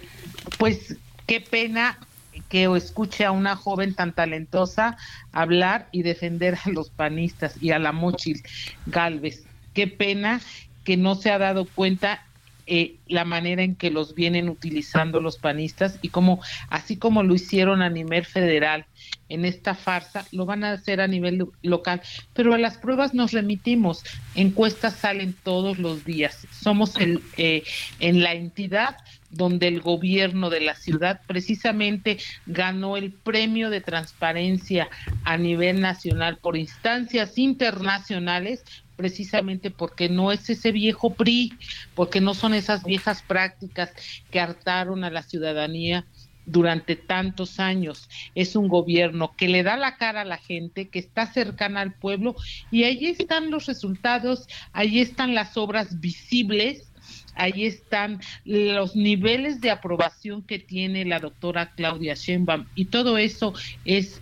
pues 0.58 0.96
qué 1.26 1.40
pena 1.40 1.98
que 2.50 2.64
escuche 2.76 3.24
a 3.24 3.30
una 3.30 3.56
joven 3.56 3.94
tan 3.94 4.12
talentosa 4.12 4.98
hablar 5.32 5.88
y 5.92 6.02
defender 6.02 6.58
a 6.64 6.70
los 6.70 6.90
panistas 6.90 7.54
y 7.62 7.70
a 7.70 7.78
la 7.78 7.92
Mochil 7.92 8.42
Galvez. 8.86 9.46
Qué 9.72 9.86
pena 9.86 10.40
que 10.84 10.96
no 10.96 11.14
se 11.14 11.30
ha 11.30 11.38
dado 11.38 11.64
cuenta 11.64 12.26
eh, 12.72 12.98
la 13.08 13.24
manera 13.24 13.64
en 13.64 13.74
que 13.74 13.90
los 13.90 14.14
vienen 14.14 14.48
utilizando 14.48 15.20
los 15.20 15.38
panistas 15.38 15.98
y 16.02 16.10
como 16.10 16.40
así 16.68 16.96
como 16.96 17.24
lo 17.24 17.34
hicieron 17.34 17.82
a 17.82 17.90
nivel 17.90 18.24
federal 18.24 18.86
en 19.28 19.44
esta 19.44 19.74
farsa, 19.74 20.24
lo 20.30 20.46
van 20.46 20.62
a 20.62 20.70
hacer 20.70 21.00
a 21.00 21.08
nivel 21.08 21.48
local, 21.62 22.00
pero 22.32 22.54
a 22.54 22.58
las 22.58 22.78
pruebas 22.78 23.12
nos 23.12 23.32
remitimos, 23.32 24.04
encuestas 24.36 24.94
salen 24.94 25.34
todos 25.42 25.80
los 25.80 26.04
días, 26.04 26.46
somos 26.52 26.96
el, 26.98 27.20
eh, 27.36 27.64
en 27.98 28.22
la 28.22 28.34
entidad 28.34 28.98
donde 29.30 29.66
el 29.66 29.80
gobierno 29.80 30.48
de 30.48 30.60
la 30.60 30.76
ciudad 30.76 31.22
precisamente 31.26 32.18
ganó 32.46 32.96
el 32.96 33.10
premio 33.10 33.70
de 33.70 33.80
transparencia 33.80 34.88
a 35.24 35.36
nivel 35.36 35.80
nacional 35.80 36.38
por 36.38 36.56
instancias 36.56 37.36
internacionales 37.36 38.62
precisamente 39.00 39.70
porque 39.70 40.10
no 40.10 40.30
es 40.30 40.50
ese 40.50 40.72
viejo 40.72 41.14
PRI, 41.14 41.54
porque 41.94 42.20
no 42.20 42.34
son 42.34 42.52
esas 42.52 42.84
viejas 42.84 43.22
prácticas 43.22 43.94
que 44.30 44.40
hartaron 44.40 45.04
a 45.04 45.10
la 45.10 45.22
ciudadanía 45.22 46.04
durante 46.44 46.96
tantos 46.96 47.60
años. 47.60 48.10
Es 48.34 48.56
un 48.56 48.68
gobierno 48.68 49.32
que 49.38 49.48
le 49.48 49.62
da 49.62 49.78
la 49.78 49.96
cara 49.96 50.20
a 50.20 50.26
la 50.26 50.36
gente, 50.36 50.88
que 50.88 50.98
está 50.98 51.32
cercana 51.32 51.80
al 51.80 51.94
pueblo 51.94 52.36
y 52.70 52.84
ahí 52.84 53.06
están 53.06 53.50
los 53.50 53.64
resultados, 53.64 54.46
ahí 54.74 55.00
están 55.00 55.34
las 55.34 55.56
obras 55.56 55.98
visibles 55.98 56.86
ahí 57.36 57.64
están 57.64 58.20
los 58.44 58.96
niveles 58.96 59.62
de 59.62 59.70
aprobación 59.70 60.42
que 60.42 60.58
tiene 60.58 61.06
la 61.06 61.20
doctora 61.20 61.72
Claudia 61.74 62.14
Sheinbaum 62.14 62.66
y 62.74 62.86
todo 62.86 63.16
eso 63.16 63.54
es 63.86 64.20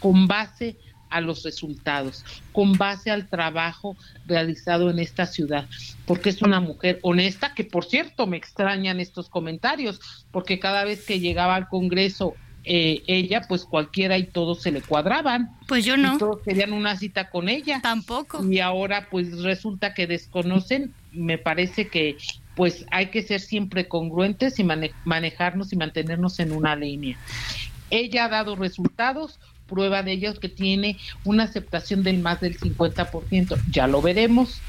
con 0.00 0.26
base 0.26 0.76
a 1.10 1.20
los 1.20 1.42
resultados, 1.42 2.24
con 2.52 2.74
base 2.74 3.10
al 3.10 3.28
trabajo 3.28 3.96
realizado 4.26 4.90
en 4.90 4.98
esta 4.98 5.26
ciudad, 5.26 5.66
porque 6.06 6.30
es 6.30 6.42
una 6.42 6.60
mujer 6.60 6.98
honesta, 7.02 7.54
que 7.54 7.64
por 7.64 7.84
cierto 7.84 8.26
me 8.26 8.36
extrañan 8.36 9.00
estos 9.00 9.28
comentarios, 9.28 10.00
porque 10.30 10.58
cada 10.58 10.84
vez 10.84 11.04
que 11.04 11.20
llegaba 11.20 11.54
al 11.54 11.68
Congreso 11.68 12.34
eh, 12.70 13.02
ella, 13.06 13.46
pues 13.48 13.64
cualquiera 13.64 14.18
y 14.18 14.24
todos 14.24 14.60
se 14.60 14.70
le 14.70 14.82
cuadraban. 14.82 15.56
Pues 15.66 15.86
yo 15.86 15.96
no. 15.96 16.18
todos 16.18 16.42
querían 16.42 16.74
una 16.74 16.96
cita 16.96 17.30
con 17.30 17.48
ella. 17.48 17.80
Tampoco. 17.82 18.44
Y 18.44 18.60
ahora 18.60 19.08
pues 19.10 19.42
resulta 19.42 19.94
que 19.94 20.06
desconocen, 20.06 20.92
me 21.12 21.38
parece 21.38 21.88
que 21.88 22.18
pues 22.56 22.84
hay 22.90 23.06
que 23.06 23.22
ser 23.22 23.40
siempre 23.40 23.88
congruentes 23.88 24.58
y 24.58 24.64
manejarnos 24.64 25.72
y 25.72 25.76
mantenernos 25.76 26.40
en 26.40 26.52
una 26.52 26.76
línea. 26.76 27.16
Ella 27.88 28.24
ha 28.24 28.28
dado 28.28 28.56
resultados, 28.56 29.38
prueba 29.68 30.02
de 30.02 30.12
ellos 30.12 30.40
que 30.40 30.48
tiene 30.48 30.98
una 31.24 31.44
aceptación 31.44 32.02
del 32.02 32.18
más 32.18 32.40
del 32.40 32.58
50%. 32.58 33.56
Ya 33.70 33.86
lo 33.86 34.02
veremos. 34.02 34.60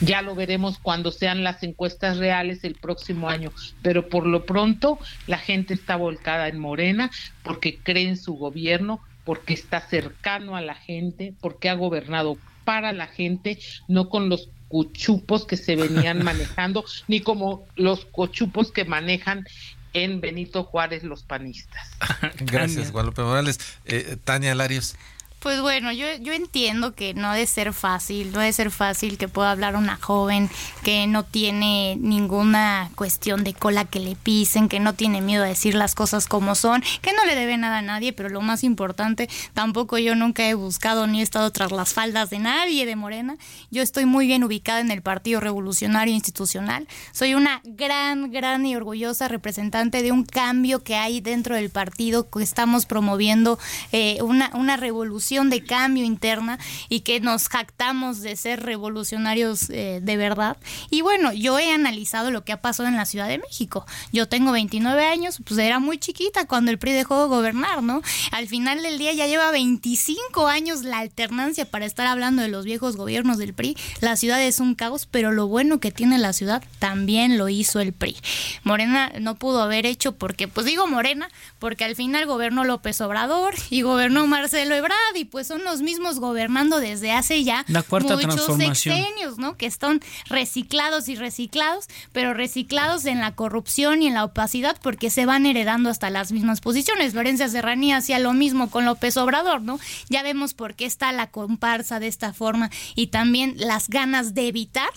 Ya 0.00 0.22
lo 0.22 0.36
veremos 0.36 0.78
cuando 0.78 1.10
sean 1.10 1.42
las 1.42 1.62
encuestas 1.64 2.18
reales 2.18 2.62
el 2.62 2.76
próximo 2.76 3.28
año, 3.28 3.50
pero 3.82 4.08
por 4.08 4.26
lo 4.26 4.46
pronto 4.46 5.00
la 5.26 5.38
gente 5.38 5.74
está 5.74 5.96
volcada 5.96 6.46
en 6.46 6.60
Morena 6.60 7.10
porque 7.42 7.78
cree 7.82 8.08
en 8.08 8.16
su 8.16 8.34
gobierno, 8.34 9.00
porque 9.24 9.54
está 9.54 9.80
cercano 9.80 10.54
a 10.54 10.60
la 10.60 10.76
gente, 10.76 11.34
porque 11.40 11.68
ha 11.68 11.74
gobernado 11.74 12.38
para 12.64 12.92
la 12.92 13.08
gente, 13.08 13.58
no 13.88 14.08
con 14.08 14.28
los 14.28 14.50
cochupos 14.68 15.46
que 15.46 15.56
se 15.56 15.74
venían 15.74 16.22
manejando, 16.22 16.84
ni 17.08 17.20
como 17.20 17.66
los 17.74 18.04
cochupos 18.04 18.70
que 18.70 18.84
manejan 18.84 19.46
en 19.92 20.20
Benito 20.20 20.64
Juárez 20.64 21.02
los 21.02 21.22
panistas. 21.22 21.90
Gracias, 22.40 22.92
Guadalupe 22.92 23.22
Morales. 23.22 23.58
Eh, 23.84 24.16
Tania 24.24 24.54
Larios. 24.54 24.96
Pues 25.40 25.60
bueno, 25.60 25.92
yo, 25.92 26.06
yo 26.20 26.32
entiendo 26.32 26.96
que 26.96 27.14
no 27.14 27.32
debe 27.32 27.46
ser 27.46 27.72
fácil, 27.72 28.32
no 28.32 28.40
debe 28.40 28.52
ser 28.52 28.72
fácil 28.72 29.16
que 29.18 29.28
pueda 29.28 29.52
hablar 29.52 29.76
una 29.76 29.96
joven 29.96 30.50
que 30.82 31.06
no 31.06 31.22
tiene 31.22 31.94
ninguna 31.94 32.90
cuestión 32.96 33.44
de 33.44 33.54
cola 33.54 33.84
que 33.84 34.00
le 34.00 34.16
pisen, 34.16 34.68
que 34.68 34.80
no 34.80 34.94
tiene 34.94 35.20
miedo 35.20 35.44
a 35.44 35.46
decir 35.46 35.76
las 35.76 35.94
cosas 35.94 36.26
como 36.26 36.56
son, 36.56 36.82
que 37.02 37.12
no 37.12 37.24
le 37.24 37.36
debe 37.36 37.56
nada 37.56 37.78
a 37.78 37.82
nadie, 37.82 38.12
pero 38.12 38.30
lo 38.30 38.40
más 38.40 38.64
importante, 38.64 39.28
tampoco 39.54 39.96
yo 39.98 40.16
nunca 40.16 40.48
he 40.48 40.54
buscado 40.54 41.06
ni 41.06 41.20
he 41.20 41.22
estado 41.22 41.52
tras 41.52 41.70
las 41.70 41.94
faldas 41.94 42.30
de 42.30 42.40
nadie 42.40 42.84
de 42.84 42.96
Morena. 42.96 43.36
Yo 43.70 43.82
estoy 43.82 44.06
muy 44.06 44.26
bien 44.26 44.42
ubicada 44.42 44.80
en 44.80 44.90
el 44.90 45.02
Partido 45.02 45.38
Revolucionario 45.38 46.14
Institucional. 46.14 46.88
Soy 47.12 47.34
una 47.34 47.60
gran, 47.62 48.32
gran 48.32 48.66
y 48.66 48.74
orgullosa 48.74 49.28
representante 49.28 50.02
de 50.02 50.10
un 50.10 50.24
cambio 50.24 50.82
que 50.82 50.96
hay 50.96 51.20
dentro 51.20 51.54
del 51.54 51.70
partido 51.70 52.28
que 52.28 52.42
estamos 52.42 52.86
promoviendo, 52.86 53.56
eh, 53.92 54.18
una, 54.22 54.50
una 54.54 54.76
revolución 54.76 55.27
de 55.28 55.62
cambio 55.62 56.04
interna 56.04 56.58
y 56.88 57.00
que 57.00 57.20
nos 57.20 57.48
jactamos 57.48 58.22
de 58.22 58.34
ser 58.34 58.62
revolucionarios 58.62 59.68
eh, 59.68 60.00
de 60.02 60.16
verdad. 60.16 60.56
Y 60.88 61.02
bueno, 61.02 61.34
yo 61.34 61.58
he 61.58 61.70
analizado 61.70 62.30
lo 62.30 62.44
que 62.44 62.52
ha 62.52 62.62
pasado 62.62 62.88
en 62.88 62.96
la 62.96 63.04
Ciudad 63.04 63.28
de 63.28 63.36
México. 63.36 63.84
Yo 64.10 64.26
tengo 64.26 64.52
29 64.52 65.04
años, 65.04 65.38
pues 65.44 65.58
era 65.60 65.80
muy 65.80 65.98
chiquita 65.98 66.46
cuando 66.46 66.70
el 66.70 66.78
PRI 66.78 66.92
dejó 66.92 67.20
de 67.20 67.28
gobernar, 67.28 67.82
¿no? 67.82 68.00
Al 68.32 68.48
final 68.48 68.82
del 68.82 68.96
día 68.96 69.12
ya 69.12 69.26
lleva 69.26 69.50
25 69.50 70.46
años 70.46 70.82
la 70.82 70.98
alternancia 70.98 71.66
para 71.66 71.84
estar 71.84 72.06
hablando 72.06 72.40
de 72.40 72.48
los 72.48 72.64
viejos 72.64 72.96
gobiernos 72.96 73.36
del 73.36 73.52
PRI. 73.52 73.76
La 74.00 74.16
ciudad 74.16 74.42
es 74.42 74.60
un 74.60 74.74
caos, 74.74 75.06
pero 75.06 75.30
lo 75.30 75.46
bueno 75.46 75.78
que 75.78 75.92
tiene 75.92 76.16
la 76.16 76.32
ciudad 76.32 76.64
también 76.78 77.36
lo 77.36 77.50
hizo 77.50 77.80
el 77.80 77.92
PRI. 77.92 78.16
Morena 78.64 79.12
no 79.20 79.34
pudo 79.34 79.60
haber 79.60 79.84
hecho 79.84 80.12
porque, 80.12 80.48
pues 80.48 80.64
digo 80.64 80.86
Morena, 80.86 81.28
porque 81.58 81.84
al 81.84 81.96
final 81.96 82.24
gobernó 82.24 82.64
López 82.64 82.98
Obrador 83.02 83.54
y 83.68 83.82
gobernó 83.82 84.26
Marcelo 84.26 84.74
Ebrard 84.74 85.16
y 85.18 85.24
pues 85.24 85.46
son 85.46 85.64
los 85.64 85.82
mismos 85.82 86.20
gobernando 86.20 86.80
desde 86.80 87.12
hace 87.12 87.44
ya 87.44 87.64
muchos 87.68 88.56
sexenios, 88.56 89.38
¿no? 89.38 89.56
Que 89.56 89.66
están 89.66 90.00
reciclados 90.26 91.08
y 91.08 91.16
reciclados, 91.16 91.86
pero 92.12 92.34
reciclados 92.34 93.04
en 93.06 93.20
la 93.20 93.34
corrupción 93.34 94.02
y 94.02 94.06
en 94.06 94.14
la 94.14 94.24
opacidad 94.24 94.76
porque 94.82 95.10
se 95.10 95.26
van 95.26 95.46
heredando 95.46 95.90
hasta 95.90 96.10
las 96.10 96.32
mismas 96.32 96.60
posiciones. 96.60 97.14
Lorenza 97.14 97.48
Serranía 97.48 97.98
hacía 97.98 98.18
lo 98.18 98.32
mismo 98.32 98.70
con 98.70 98.84
López 98.84 99.16
Obrador, 99.16 99.62
¿no? 99.62 99.78
Ya 100.08 100.22
vemos 100.22 100.54
por 100.54 100.74
qué 100.74 100.86
está 100.86 101.12
la 101.12 101.28
comparsa 101.28 102.00
de 102.00 102.08
esta 102.08 102.32
forma 102.32 102.70
y 102.94 103.08
también 103.08 103.54
las 103.56 103.88
ganas 103.88 104.34
de 104.34 104.48
evitar 104.48 104.90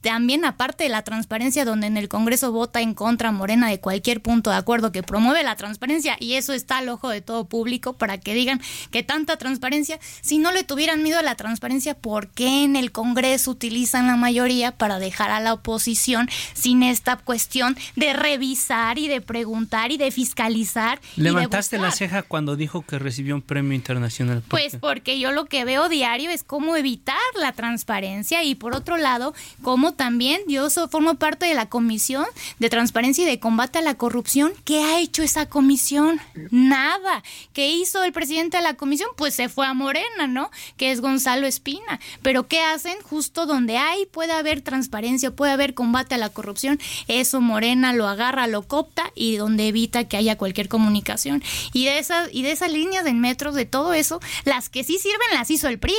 también 0.00 0.44
aparte 0.44 0.84
de 0.84 0.90
la 0.90 1.02
transparencia 1.02 1.64
donde 1.64 1.86
en 1.86 1.96
el 1.96 2.08
Congreso 2.08 2.52
vota 2.52 2.80
en 2.80 2.94
contra 2.94 3.32
Morena 3.32 3.68
de 3.68 3.80
cualquier 3.80 4.20
punto 4.20 4.50
de 4.50 4.56
acuerdo 4.56 4.92
que 4.92 5.02
promueve 5.02 5.42
la 5.42 5.56
transparencia 5.56 6.16
y 6.20 6.34
eso 6.34 6.52
está 6.52 6.78
al 6.78 6.88
ojo 6.88 7.08
de 7.08 7.20
todo 7.20 7.46
público 7.46 7.94
para 7.94 8.18
que 8.18 8.34
digan 8.34 8.60
que 8.90 9.02
tanta 9.02 9.36
transparencia, 9.36 9.98
si 10.20 10.38
no 10.38 10.52
le 10.52 10.64
tuvieran 10.64 11.02
miedo 11.02 11.18
a 11.18 11.22
la 11.22 11.34
transparencia, 11.34 11.94
¿por 11.94 12.28
qué 12.28 12.64
en 12.64 12.76
el 12.76 12.92
Congreso 12.92 13.50
utilizan 13.50 14.06
la 14.06 14.16
mayoría 14.16 14.72
para 14.72 14.98
dejar 14.98 15.30
a 15.30 15.40
la 15.40 15.54
oposición 15.54 16.28
sin 16.54 16.82
esta 16.82 17.16
cuestión 17.16 17.76
de 17.96 18.12
revisar 18.12 18.98
y 18.98 19.08
de 19.08 19.20
preguntar 19.20 19.90
y 19.90 19.96
de 19.98 20.10
fiscalizar? 20.10 21.00
Levantaste 21.16 21.78
la 21.78 21.90
ceja 21.90 22.22
cuando 22.22 22.56
dijo 22.56 22.82
que 22.82 22.98
recibió 22.98 23.34
un 23.34 23.42
premio 23.42 23.74
internacional. 23.74 24.42
pues 24.48 24.76
porque 24.76 25.18
yo 25.18 25.32
lo 25.32 25.46
que 25.46 25.64
veo 25.64 25.88
diario 25.88 26.30
es 26.30 26.44
cómo 26.44 26.76
evitar 26.76 27.16
la 27.40 27.52
transparencia 27.52 28.44
y 28.44 28.54
por 28.54 28.74
otro 28.74 28.96
lado, 28.96 29.34
cómo 29.62 29.87
también 29.92 30.40
yo 30.48 30.68
formo 30.88 31.14
parte 31.14 31.46
de 31.46 31.54
la 31.54 31.68
Comisión 31.68 32.26
de 32.58 32.70
Transparencia 32.70 33.24
y 33.24 33.26
de 33.26 33.40
Combate 33.40 33.78
a 33.78 33.82
la 33.82 33.94
Corrupción. 33.94 34.52
¿Qué 34.64 34.82
ha 34.82 35.00
hecho 35.00 35.22
esa 35.22 35.48
comisión? 35.48 36.20
Nada. 36.50 37.22
¿Qué 37.52 37.70
hizo 37.70 38.02
el 38.04 38.12
presidente 38.12 38.56
de 38.56 38.62
la 38.62 38.74
comisión? 38.74 39.10
Pues 39.16 39.34
se 39.34 39.48
fue 39.48 39.66
a 39.66 39.74
Morena, 39.74 40.26
¿no? 40.26 40.50
Que 40.76 40.92
es 40.92 41.00
Gonzalo 41.00 41.46
Espina. 41.46 42.00
Pero 42.22 42.48
¿qué 42.48 42.60
hacen? 42.60 42.96
Justo 43.02 43.46
donde 43.46 43.76
hay, 43.78 44.06
puede 44.06 44.32
haber 44.32 44.60
transparencia, 44.60 45.30
puede 45.30 45.52
haber 45.52 45.74
combate 45.74 46.14
a 46.14 46.18
la 46.18 46.28
corrupción, 46.28 46.78
eso 47.06 47.40
Morena 47.40 47.92
lo 47.92 48.08
agarra, 48.08 48.46
lo 48.46 48.62
copta 48.62 49.12
y 49.14 49.36
donde 49.36 49.68
evita 49.68 50.04
que 50.04 50.16
haya 50.16 50.36
cualquier 50.36 50.68
comunicación. 50.68 51.42
Y 51.72 51.84
de 51.84 51.98
esas, 51.98 52.28
y 52.32 52.42
de 52.42 52.52
esas 52.52 52.72
líneas 52.72 53.04
de 53.04 53.14
metros, 53.14 53.54
de 53.54 53.64
todo 53.64 53.92
eso, 53.92 54.20
las 54.44 54.68
que 54.68 54.84
sí 54.84 54.98
sirven 54.98 55.28
las 55.32 55.50
hizo 55.50 55.68
el 55.68 55.78
PRI. 55.78 55.94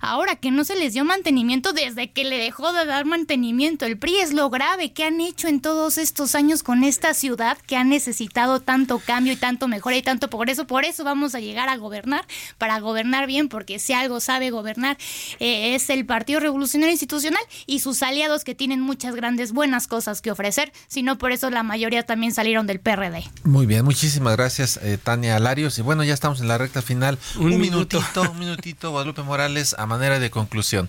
Ahora 0.00 0.36
que 0.36 0.50
no 0.50 0.64
se 0.64 0.76
les 0.76 0.94
dio 0.94 1.04
mantenimiento 1.04 1.72
desde 1.72 2.10
que 2.10 2.24
le 2.24 2.38
dejó 2.38 2.72
de 2.72 2.84
dar 2.84 3.04
mantenimiento 3.04 3.86
el 3.86 3.98
PRI 3.98 4.16
es 4.16 4.32
lo 4.32 4.50
grave 4.50 4.92
que 4.92 5.04
han 5.04 5.20
hecho 5.20 5.48
en 5.48 5.60
todos 5.60 5.98
estos 5.98 6.34
años 6.34 6.62
con 6.62 6.84
esta 6.84 7.14
ciudad 7.14 7.58
que 7.58 7.76
ha 7.76 7.84
necesitado 7.84 8.60
tanto 8.60 8.98
cambio 8.98 9.32
y 9.32 9.36
tanto 9.36 9.68
mejora 9.68 9.96
y 9.96 10.02
tanto 10.02 10.28
progreso. 10.28 10.66
Por 10.66 10.84
eso 10.84 11.04
vamos 11.04 11.34
a 11.34 11.40
llegar 11.40 11.68
a 11.68 11.76
gobernar, 11.76 12.26
para 12.58 12.78
gobernar 12.80 13.26
bien, 13.26 13.48
porque 13.48 13.78
si 13.78 13.92
algo 13.92 14.20
sabe 14.20 14.50
gobernar 14.50 14.98
eh, 15.38 15.74
es 15.74 15.90
el 15.90 16.06
Partido 16.06 16.40
Revolucionario 16.40 16.92
Institucional 16.92 17.42
y 17.66 17.80
sus 17.80 18.02
aliados 18.02 18.44
que 18.44 18.54
tienen 18.54 18.80
muchas 18.80 19.14
grandes 19.14 19.52
buenas 19.52 19.86
cosas 19.86 20.20
que 20.20 20.30
ofrecer, 20.30 20.72
si 20.88 21.02
no 21.02 21.18
por 21.18 21.32
eso 21.32 21.50
la 21.50 21.62
mayoría 21.62 22.04
también 22.04 22.32
salieron 22.32 22.66
del 22.66 22.80
PRD. 22.80 23.24
Muy 23.44 23.66
bien, 23.66 23.84
muchísimas 23.84 24.36
gracias 24.36 24.78
eh, 24.82 24.98
Tania 25.02 25.38
Larios. 25.38 25.78
Y 25.78 25.82
bueno, 25.82 26.04
ya 26.04 26.14
estamos 26.14 26.40
en 26.40 26.48
la 26.48 26.58
recta 26.58 26.82
final. 26.82 27.18
Un, 27.36 27.58
minutito, 27.58 28.22
un 28.30 28.38
minutito, 28.38 28.90
Guadalupe 28.90 29.22
Morales 29.22 29.69
a 29.78 29.86
manera 29.86 30.18
de 30.18 30.30
conclusión? 30.30 30.88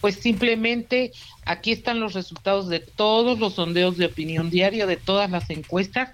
Pues 0.00 0.16
simplemente 0.16 1.12
aquí 1.44 1.72
están 1.72 2.00
los 2.00 2.14
resultados 2.14 2.68
de 2.68 2.80
todos 2.80 3.38
los 3.38 3.54
sondeos 3.54 3.96
de 3.96 4.06
opinión 4.06 4.50
diario, 4.50 4.86
de 4.86 4.96
todas 4.96 5.30
las 5.30 5.50
encuestas. 5.50 6.10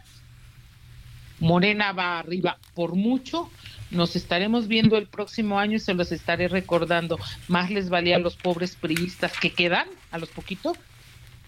Morena 1.38 1.92
va 1.92 2.18
arriba 2.18 2.58
por 2.74 2.94
mucho. 2.94 3.50
Nos 3.90 4.16
estaremos 4.16 4.66
viendo 4.66 4.96
el 4.96 5.06
próximo 5.06 5.58
año 5.58 5.76
y 5.76 5.80
se 5.80 5.94
los 5.94 6.10
estaré 6.10 6.48
recordando. 6.48 7.18
Más 7.46 7.70
les 7.70 7.88
valía 7.88 8.16
a 8.16 8.20
los 8.20 8.36
pobres 8.36 8.74
priistas 8.74 9.38
que 9.38 9.52
quedan, 9.52 9.86
a 10.10 10.18
los 10.18 10.30
poquitos, 10.30 10.76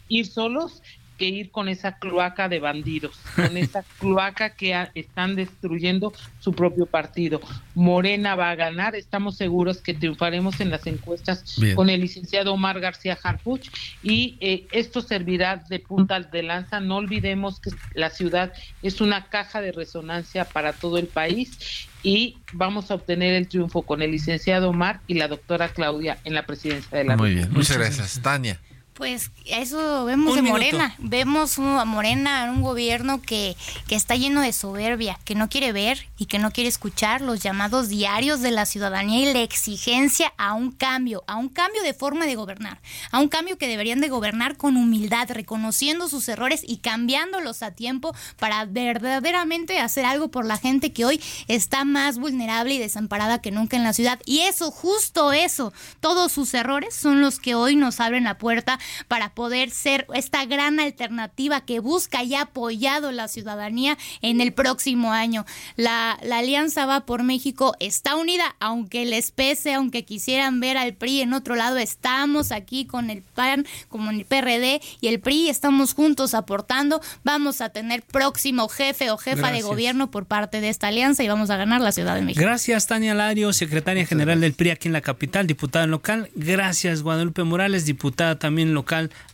ir 0.09 0.27
solos 0.27 0.83
que 1.19 1.27
ir 1.27 1.51
con 1.51 1.69
esa 1.69 1.99
cloaca 1.99 2.49
de 2.49 2.61
bandidos, 2.61 3.19
con 3.37 3.57
esa 3.57 3.83
cloaca 3.99 4.51
que 4.51 4.89
están 4.95 5.37
destruyendo 5.37 6.12
su 6.39 6.53
propio 6.53 6.87
partido. 6.87 7.41
Morena 7.75 8.35
va 8.37 8.51
a 8.51 8.55
ganar, 8.55 8.95
estamos 8.95 9.37
seguros 9.37 9.79
que 9.79 9.93
triunfaremos 9.93 10.61
en 10.61 10.71
las 10.71 10.87
encuestas 10.87 11.59
con 11.75 11.91
el 11.91 12.01
licenciado 12.01 12.55
Omar 12.55 12.81
García 12.81 13.19
Harfuch 13.23 13.69
y 14.03 14.37
eh, 14.41 14.66
esto 14.73 15.03
servirá 15.03 15.62
de 15.69 15.81
punta 15.81 16.21
de 16.21 16.43
lanza. 16.43 16.81
No 16.81 16.97
olvidemos 16.97 17.61
que 17.61 17.71
la 17.95 18.11
ciudad 18.11 18.53
es 18.83 19.01
una 19.01 19.27
caja 19.27 19.61
de 19.61 19.73
resonancia 19.73 20.45
para 20.47 20.73
todo 20.73 20.99
el 20.99 21.07
país 21.07 21.89
y 22.03 22.39
vamos 22.53 22.91
a 22.91 22.95
obtener 22.95 23.35
el 23.35 23.49
triunfo 23.49 23.83
con 23.83 24.03
el 24.03 24.12
licenciado 24.12 24.71
Omar 24.71 25.01
y 25.07 25.14
la 25.14 25.29
doctora 25.29 25.69
Claudia 25.69 26.19
en 26.25 26.35
la 26.35 26.47
presidencia 26.47 26.97
de 26.97 27.05
la 27.05 27.16
Muy 27.16 27.35
bien, 27.35 27.53
muchas 27.53 27.77
gracias. 27.77 28.21
Tania. 28.23 28.61
Pues 28.99 29.31
eso 29.45 30.05
vemos 30.07 30.35
de 30.35 30.43
Morena. 30.43 30.93
Vemos 30.99 31.57
a 31.61 31.85
Morena 31.85 32.43
en 32.43 32.51
un 32.51 32.63
gobierno 32.63 33.23
que, 33.23 33.57
que 33.87 33.95
está 33.95 34.17
lleno 34.17 34.41
de 34.41 34.53
soberbia, 34.53 35.21
que 35.25 35.37
no 35.37 35.49
quiere 35.49 35.71
ver 35.71 36.09
y 36.19 36.27
que 36.27 36.41
no 36.41 36.51
quiere 36.51 36.67
escuchar 36.67 37.21
los 37.21 37.39
llamados 37.39 37.89
diarios 37.89 38.41
de 38.41 38.51
la 38.51 38.67
ciudadanía 38.67 39.21
y 39.21 39.33
la 39.33 39.43
exigencia 39.43 40.33
a 40.37 40.55
un 40.55 40.73
cambio, 40.73 41.23
a 41.29 41.37
un 41.37 41.49
cambio 41.49 41.81
de 41.85 41.95
forma 41.95 42.27
de 42.27 42.35
gobernar, 42.35 42.81
a 43.13 43.21
un 43.21 43.29
cambio 43.29 43.57
que 43.57 43.69
deberían 43.69 44.01
de 44.01 44.09
gobernar 44.09 44.57
con 44.57 44.77
humildad, 44.77 45.31
reconociendo 45.31 46.09
sus 46.09 46.29
errores 46.29 46.63
y 46.67 46.79
cambiándolos 46.79 47.63
a 47.63 47.71
tiempo 47.71 48.17
para 48.37 48.65
verdaderamente 48.65 49.79
hacer 49.79 50.07
algo 50.07 50.27
por 50.33 50.45
la 50.45 50.59
gente 50.59 50.93
que 50.93 51.05
hoy 51.05 51.23
está 51.47 51.85
más 51.85 52.19
vulnerable 52.19 52.75
y 52.75 52.79
desamparada 52.79 53.41
que 53.41 53.53
nunca 53.53 53.77
en 53.77 53.85
la 53.85 53.93
ciudad. 53.93 54.19
Y 54.27 54.41
eso, 54.41 54.73
justo 54.73 55.33
eso, 55.33 55.73
todos 56.01 56.33
sus 56.33 56.53
errores 56.53 56.97
son 56.97 57.21
los 57.21 57.39
que 57.39 57.55
hoy 57.55 57.77
nos 57.77 58.01
abren 58.01 58.25
la 58.25 58.39
puerta 58.39 58.81
para 59.09 59.34
poder 59.34 59.70
ser 59.70 60.07
esta 60.14 60.45
gran 60.45 60.80
alternativa 60.80 61.61
que 61.62 61.80
busca 61.80 62.22
y 62.22 62.34
ha 62.34 62.43
apoyado 62.43 63.12
la 63.12 63.28
ciudadanía 63.28 63.99
en 64.22 64.41
el 64.41 64.53
próximo 64.53 65.12
año. 65.12 65.45
La, 65.76 66.18
la 66.22 66.39
Alianza 66.39 66.86
Va 66.86 67.07
por 67.07 67.22
México 67.22 67.74
está 67.80 68.16
unida, 68.16 68.57
aunque 68.61 69.05
les 69.05 69.30
pese, 69.30 69.74
aunque 69.74 70.05
quisieran 70.05 70.61
ver 70.61 70.76
al 70.76 70.95
PRI 70.95 71.20
en 71.20 71.32
otro 71.32 71.55
lado, 71.55 71.76
estamos 71.76 72.53
aquí 72.53 72.86
con 72.86 73.11
el 73.11 73.22
PAN, 73.22 73.66
como 73.89 74.11
el 74.11 74.24
PRD 74.24 74.80
y 75.01 75.09
el 75.09 75.20
PRI, 75.20 75.49
estamos 75.49 75.95
juntos 75.95 76.34
aportando. 76.34 77.01
Vamos 77.24 77.61
a 77.61 77.68
tener 77.68 78.03
próximo 78.03 78.68
jefe 78.68 79.11
o 79.11 79.18
jefa 79.18 79.53
de 79.53 79.62
gobierno 79.62 80.11
por 80.11 80.26
parte 80.26 80.61
de 80.61 80.68
esta 80.68 80.89
alianza 80.89 81.22
y 81.22 81.28
vamos 81.28 81.51
a 81.51 81.57
ganar 81.57 81.80
la 81.80 81.93
Ciudad 81.93 82.14
de 82.14 82.22
México. 82.22 82.43
Gracias, 82.43 82.86
Tania 82.86 83.14
Lario, 83.14 83.53
secretaria 83.53 84.07
general 84.07 84.41
del 84.41 84.55
PRI 84.55 84.70
aquí 84.70 84.89
en 84.89 84.93
la 84.93 85.01
capital, 85.01 85.47
diputada 85.47 85.86
local. 85.86 86.30
Gracias, 86.34 87.03
Guadalupe 87.03 87.45
Morales, 87.45 87.84
diputada 87.84 88.39
también 88.39 88.74
local 88.74 88.78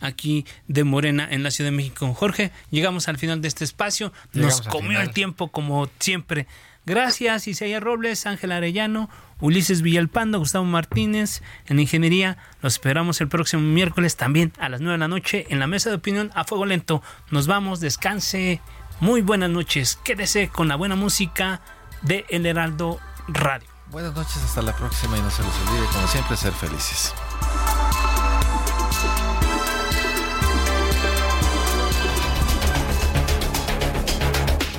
aquí 0.01 0.45
de 0.67 0.83
Morena 0.83 1.27
en 1.29 1.43
la 1.43 1.51
Ciudad 1.51 1.71
de 1.71 1.77
México. 1.77 2.13
Jorge, 2.13 2.51
llegamos 2.69 3.07
al 3.07 3.17
final 3.17 3.41
de 3.41 3.47
este 3.47 3.63
espacio. 3.63 4.13
Nos 4.33 4.61
comió 4.61 5.01
el 5.01 5.11
tiempo 5.11 5.49
como 5.49 5.89
siempre. 5.99 6.47
Gracias, 6.85 7.47
Isaías 7.47 7.81
Robles, 7.81 8.27
Ángel 8.27 8.51
Arellano, 8.51 9.09
Ulises 9.39 9.81
Villalpando, 9.81 10.37
Gustavo 10.37 10.65
Martínez 10.65 11.41
en 11.65 11.79
Ingeniería. 11.79 12.37
Los 12.61 12.73
esperamos 12.73 13.19
el 13.21 13.27
próximo 13.27 13.63
miércoles 13.63 14.17
también 14.17 14.53
a 14.59 14.69
las 14.69 14.81
9 14.81 14.93
de 14.93 14.99
la 14.99 15.07
noche 15.07 15.47
en 15.49 15.59
la 15.59 15.65
mesa 15.65 15.89
de 15.89 15.95
opinión 15.95 16.31
a 16.35 16.43
fuego 16.43 16.65
lento. 16.65 17.01
Nos 17.31 17.47
vamos, 17.47 17.79
descanse. 17.79 18.61
Muy 18.99 19.21
buenas 19.21 19.49
noches. 19.49 19.97
Quédese 20.03 20.49
con 20.49 20.67
la 20.67 20.75
buena 20.75 20.95
música 20.95 21.61
de 22.03 22.25
El 22.29 22.45
Heraldo 22.45 22.99
Radio. 23.27 23.67
Buenas 23.89 24.13
noches, 24.13 24.37
hasta 24.37 24.61
la 24.61 24.75
próxima 24.75 25.17
y 25.17 25.21
no 25.21 25.31
se 25.31 25.41
los 25.41 25.53
olvide, 25.67 25.85
como 25.91 26.07
siempre, 26.07 26.37
ser 26.37 26.53
felices. 26.53 27.13